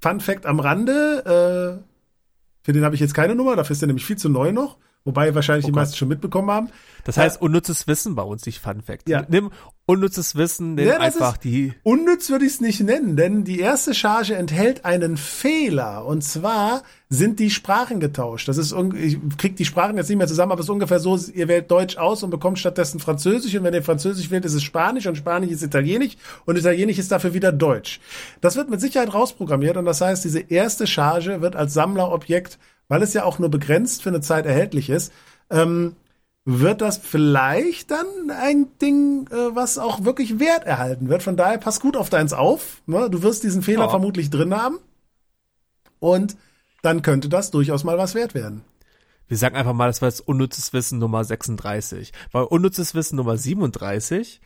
[0.02, 3.86] Fun Fact am Rande, äh, für den habe ich jetzt keine Nummer, dafür ist er
[3.86, 4.78] nämlich viel zu neu noch.
[5.04, 6.68] Wobei wahrscheinlich Oh die meisten schon mitbekommen haben.
[7.04, 9.08] Das heißt, unnützes Wissen bei uns, nicht Fun Fact.
[9.08, 9.24] Ja.
[9.28, 9.50] Nimm
[9.84, 11.74] unnützes Wissen, nimm Ja, einfach ist- die.
[11.82, 16.06] Unnütz würde ich es nicht nennen, denn die erste Charge enthält einen Fehler.
[16.06, 18.46] Und zwar sind die Sprachen getauscht.
[18.48, 21.18] Das ist, ich krieg die Sprachen jetzt nicht mehr zusammen, aber es ist ungefähr so,
[21.34, 23.54] ihr wählt Deutsch aus und bekommt stattdessen Französisch.
[23.56, 26.16] Und wenn ihr Französisch wählt, ist es Spanisch und Spanisch ist Italienisch
[26.46, 27.98] und Italienisch ist dafür wieder Deutsch.
[28.40, 32.58] Das wird mit Sicherheit rausprogrammiert und das heißt, diese erste Charge wird als Sammlerobjekt,
[32.88, 35.12] weil es ja auch nur begrenzt für eine Zeit erhältlich ist,
[35.50, 35.96] ähm,
[36.44, 41.22] wird das vielleicht dann ein Ding, äh, was auch wirklich Wert erhalten wird.
[41.22, 42.82] Von daher pass gut auf deins auf.
[42.86, 43.09] Ne?
[43.10, 43.88] Du wirst diesen Fehler Ja.
[43.88, 44.78] vermutlich drin haben.
[46.00, 46.36] Und
[46.82, 48.62] dann könnte das durchaus mal was wert werden.
[49.28, 52.12] Wir sagen einfach mal, das war jetzt unnützes Wissen Nummer 36.
[52.32, 54.40] Weil unnützes Wissen Nummer 37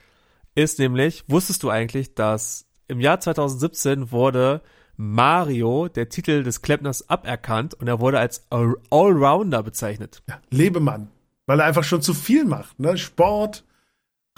[0.55, 4.61] ist nämlich, wusstest du eigentlich, dass im Jahr 2017 wurde
[4.97, 10.23] Mario, der Titel des Klempners, aberkannt und er wurde als All- Allrounder bezeichnet.
[10.29, 11.09] Ja, Lebemann.
[11.47, 12.79] Weil er einfach schon zu viel macht.
[12.81, 12.99] Ne?
[12.99, 13.65] Sport,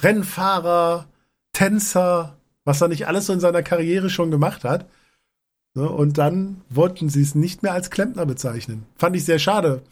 [0.00, 1.06] Rennfahrer,
[1.52, 4.88] Tänzer, was er nicht alles so in seiner Karriere schon gemacht hat.
[5.74, 5.88] Ne?
[5.88, 8.84] Und dann wollten sie es nicht mehr als Klempner bezeichnen.
[8.96, 9.82] Fand ich sehr schade.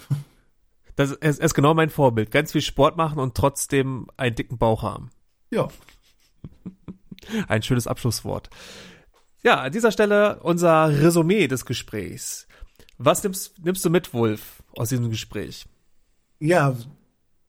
[0.97, 2.31] Das ist, ist genau mein Vorbild.
[2.31, 5.11] Ganz viel Sport machen und trotzdem einen dicken Bauch haben.
[5.51, 5.69] Ja.
[7.49, 8.51] Ein schönes Abschlusswort.
[9.47, 12.49] Ja, an dieser Stelle unser Resümee des Gesprächs.
[12.99, 15.67] Was nimmst, nimmst du mit, Wolf, aus diesem Gespräch?
[16.39, 16.77] ja,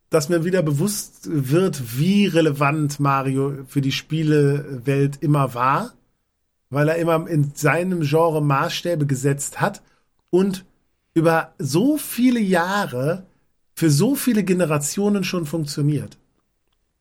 [0.09, 5.93] dass mir wieder bewusst wird, wie relevant Mario für die Spielewelt immer war,
[6.69, 9.81] weil er immer in seinem Genre Maßstäbe gesetzt hat
[10.29, 10.65] und
[11.13, 13.25] über so viele Jahre
[13.73, 16.17] für so viele Generationen schon funktioniert.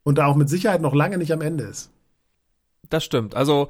[0.03, 1.91] Und da auch mit Sicherheit noch lange nicht am Ende ist.
[2.89, 3.35] Das stimmt.
[3.35, 3.69] Also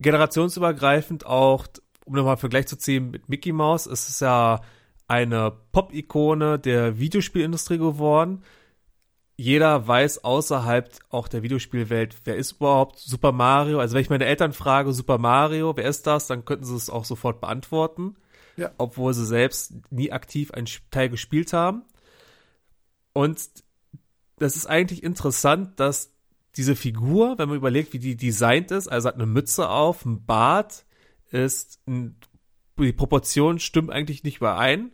[0.00, 1.66] generationsübergreifend auch,
[2.04, 4.60] um nochmal einen Vergleich zu ziehen mit Mickey Mouse, ist es ja
[5.06, 8.42] eine Pop-Ikone der Videospielindustrie geworden.
[9.36, 13.78] Jeder weiß außerhalb auch der Videospielwelt, wer ist überhaupt Super Mario.
[13.78, 16.90] Also wenn ich meine Eltern frage, Super Mario, wer ist das, dann könnten sie es
[16.90, 18.16] auch sofort beantworten.
[18.56, 18.72] Ja.
[18.78, 21.84] Obwohl sie selbst nie aktiv einen Teil gespielt haben.
[23.12, 23.40] Und
[24.38, 26.12] das ist eigentlich interessant, dass
[26.58, 30.26] diese Figur, wenn man überlegt, wie die designt ist, also hat eine Mütze auf, ein
[30.26, 30.84] Bart,
[31.30, 32.16] ist ein,
[32.78, 34.90] die Proportion stimmt eigentlich nicht überein,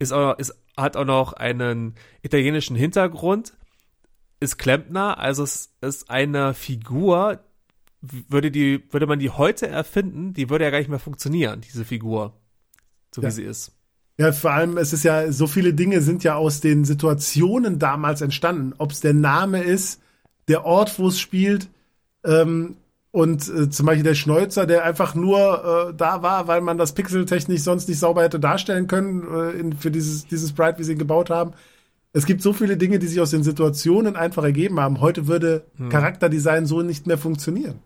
[0.00, 3.56] ist auch, ist, hat auch noch einen italienischen Hintergrund,
[4.40, 7.44] ist Klempner, also es ist eine Figur,
[8.00, 11.84] würde die, würde man die heute erfinden, die würde ja gar nicht mehr funktionieren, diese
[11.84, 12.34] Figur,
[13.14, 13.28] so Ja.
[13.28, 13.72] wie sie ist.
[14.18, 18.20] Ja, vor allem, es ist ja, so viele Dinge sind ja aus den Situationen damals
[18.20, 18.72] entstanden.
[18.78, 20.00] Ob es der Name ist,
[20.48, 21.68] der Ort, wo es spielt,
[22.24, 22.76] ähm,
[23.14, 26.94] und äh, zum Beispiel der Schnäuzer, der einfach nur äh, da war, weil man das
[26.94, 30.94] pixeltechnisch sonst nicht sauber hätte darstellen können äh, in, für dieses, dieses Sprite, wie sie
[30.94, 31.52] ihn gebaut haben.
[32.12, 35.00] Es gibt so viele Dinge, die sich aus den Situationen einfach ergeben haben.
[35.00, 37.78] Heute würde Charakterdesign so nicht mehr funktionieren.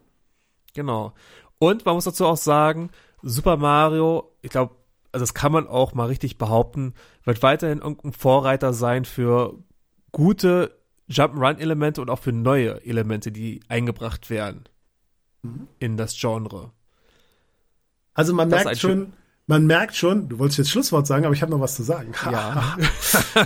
[0.75, 1.13] Genau.
[1.59, 2.89] Und man muss dazu auch sagen,
[3.23, 4.77] Super Mario, ich glaube,
[5.13, 6.95] also das kann man auch mal richtig behaupten,
[7.25, 9.59] wird weiterhin irgendein Vorreiter sein für
[10.13, 10.78] gute
[11.11, 14.65] Jump'n'Run-Elemente und auch für neue Elemente, die eingebracht werden
[15.79, 16.73] in das Genre.
[18.15, 19.13] Also man Das merkt schon,
[19.47, 22.13] man merkt schon, du wolltest jetzt Schlusswort sagen, aber ich habe noch was zu sagen.
[22.31, 22.77] Ja.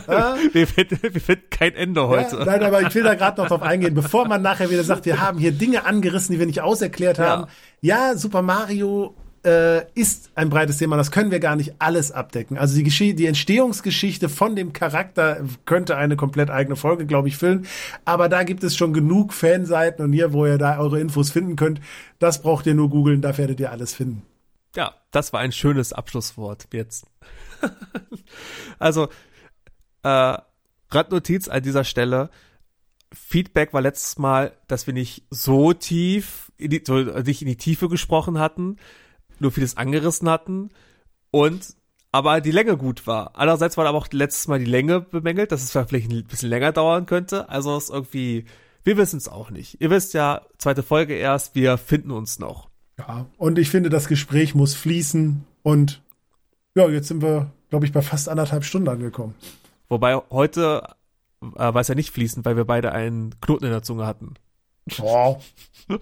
[0.53, 2.39] wir, finden, wir finden kein Ende heute.
[2.39, 5.05] Ja, nein, aber ich will da gerade noch drauf eingehen, bevor man nachher wieder sagt,
[5.05, 7.27] wir haben hier Dinge angerissen, die wir nicht auserklärt Ja.
[7.27, 7.47] haben.
[7.81, 9.15] Ja, Super Mario
[9.45, 12.57] äh, ist ein breites Thema, das können wir gar nicht alles abdecken.
[12.57, 17.37] Also die, Geschichte, die Entstehungsgeschichte von dem Charakter könnte eine komplett eigene Folge, glaube ich,
[17.37, 17.67] füllen.
[18.05, 21.57] Aber da gibt es schon genug Fanseiten und hier, wo ihr da eure Infos finden
[21.57, 21.81] könnt.
[22.19, 24.23] Das braucht ihr nur googeln, da werdet ihr alles finden.
[24.77, 27.07] Ja, das war ein schönes Abschlusswort jetzt.
[28.79, 29.09] also,
[30.03, 30.39] äh,
[30.91, 32.31] Randnotiz an dieser Stelle.
[33.13, 37.57] Feedback war letztes Mal, dass wir nicht so tief, in die, so, nicht in die
[37.57, 38.77] Tiefe gesprochen hatten,
[39.41, 40.71] nur vieles angerissen hatten
[41.31, 41.75] und
[42.13, 43.31] aber die Länge gut war.
[43.35, 46.73] Andererseits war aber auch letztes Mal die Länge bemängelt, dass es vielleicht ein bisschen länger
[46.73, 47.49] dauern könnte.
[47.49, 48.45] Also es ist irgendwie,
[48.85, 49.81] wir wissen es auch nicht.
[49.81, 52.69] Ihr wisst ja, zweite Folge erst, wir finden uns noch.
[52.99, 56.03] Ja, und ich finde, das Gespräch muss fließen und
[56.75, 59.35] ja, jetzt sind wir, glaube ich, bei fast anderthalb Stunden angekommen.
[59.89, 60.83] Wobei heute
[61.43, 64.35] äh, war es ja nicht fließend, weil wir beide einen Knoten in der Zunge hatten.
[65.01, 65.39] Oh.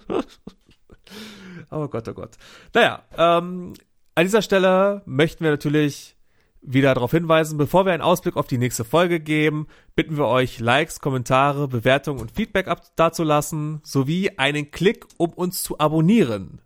[1.70, 2.36] Oh Gott, oh Gott.
[2.74, 3.74] Naja, ähm,
[4.14, 6.16] an dieser Stelle möchten wir natürlich
[6.62, 10.60] wieder darauf hinweisen, bevor wir einen Ausblick auf die nächste Folge geben, bitten wir euch,
[10.60, 16.60] Likes, Kommentare, Bewertungen und Feedback dazulassen, sowie einen Klick, um uns zu abonnieren,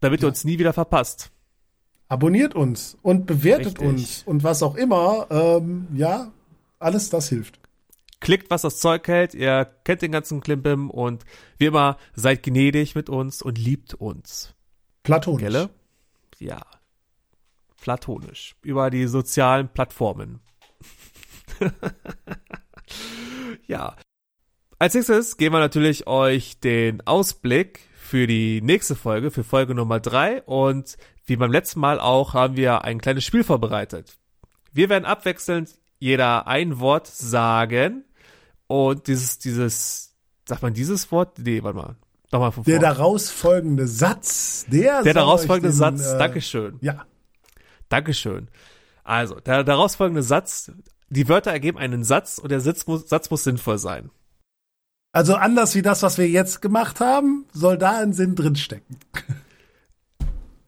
[0.00, 1.30] damit ihr uns nie wieder verpasst.
[2.08, 3.86] Abonniert uns und bewertet Richtig.
[3.86, 5.26] uns und was auch immer.
[5.30, 6.32] Ähm, ja,
[6.78, 7.58] alles das hilft.
[8.20, 9.34] Klickt, was das Zeug hält.
[9.34, 11.24] Ihr kennt den ganzen Klimbim und
[11.56, 14.54] wie immer, seid gnädig mit uns und liebt uns.
[15.04, 15.40] Platonisch.
[15.40, 15.70] Gelle?
[16.38, 16.60] Ja.
[17.80, 18.56] Platonisch.
[18.62, 20.40] Über die sozialen Plattformen.
[23.66, 23.96] ja.
[24.80, 30.00] Als nächstes geben wir natürlich euch den Ausblick für die nächste Folge, für Folge Nummer
[30.00, 34.16] drei Und wie beim letzten Mal auch haben wir ein kleines Spiel vorbereitet.
[34.72, 38.04] Wir werden abwechselnd jeder ein Wort sagen
[38.68, 40.14] und dieses, dieses,
[40.46, 41.38] sagt man dieses Wort?
[41.38, 41.96] Nee, warte mal.
[42.30, 42.94] Nochmal von Der vorne.
[42.94, 46.78] daraus folgende Satz, der, Der daraus folgende den, Satz, äh, Dankeschön.
[46.80, 47.04] Ja,
[47.88, 48.48] Dankeschön.
[49.02, 50.70] Also, der daraus folgende Satz,
[51.08, 54.10] die Wörter ergeben einen Satz und der Satz muss, Satz muss sinnvoll sein.
[55.12, 58.98] also anders wie das, was wir jetzt gemacht haben, soll da ein Sinn drinstecken.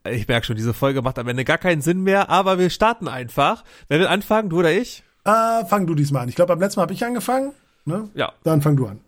[0.09, 3.07] Ich merke schon, diese Folge macht am Ende gar keinen Sinn mehr, aber wir starten
[3.07, 3.65] einfach.
[3.89, 5.05] Wer will anfangen, du oder ich?
[5.27, 6.31] Äh, fang du diesmal an.
[6.31, 7.53] Ich glaube, beim letzten Mal habe ich angefangen.
[7.85, 8.09] Ne?
[8.15, 9.01] Ja, Dann fang du an.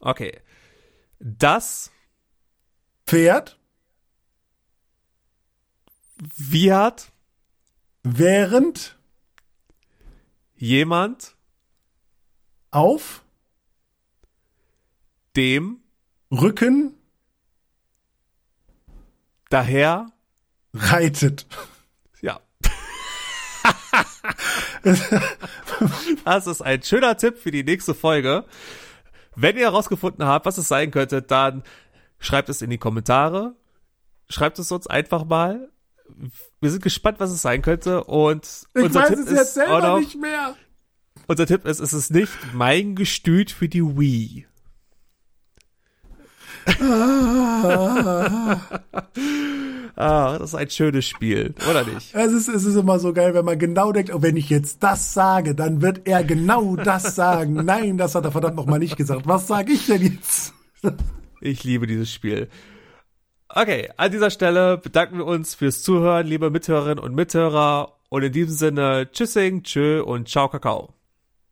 [0.00, 0.40] okay.
[1.18, 1.90] Das
[3.06, 3.58] Pferd,
[6.36, 7.12] wird
[8.02, 8.98] während,
[10.56, 11.36] jemand
[12.70, 13.22] auf,
[15.36, 15.80] dem
[16.30, 16.94] Rücken,
[19.50, 20.12] daher,
[20.74, 21.46] reitet.
[22.20, 22.40] ja.
[26.24, 28.44] das ist ein schöner Tipp für die nächste Folge.
[29.34, 31.62] Wenn ihr herausgefunden habt, was es sein könnte, dann
[32.18, 33.54] schreibt es in die Kommentare.
[34.28, 35.70] Schreibt es uns einfach mal.
[36.60, 38.04] Wir sind gespannt, was es sein könnte.
[38.04, 40.54] Und Ich unser weiß Tipp es ist jetzt selber noch, nicht mehr.
[41.26, 44.46] Unser Tipp ist, es ist nicht mein Gestüt für die Wii.
[49.96, 52.14] Ah, das ist ein schönes Spiel, oder nicht?
[52.14, 54.82] Es ist, es ist immer so geil, wenn man genau denkt, oh, wenn ich jetzt
[54.82, 57.64] das sage, dann wird er genau das sagen.
[57.64, 59.26] Nein, das hat er verdammt noch mal nicht gesagt.
[59.26, 60.54] Was sage ich denn jetzt?
[61.40, 62.48] Ich liebe dieses Spiel.
[63.48, 67.98] Okay, an dieser Stelle bedanken wir uns fürs Zuhören, liebe Mithörerinnen und Mithörer.
[68.08, 70.94] Und in diesem Sinne, tschüssing, tschö und ciao, Kakao.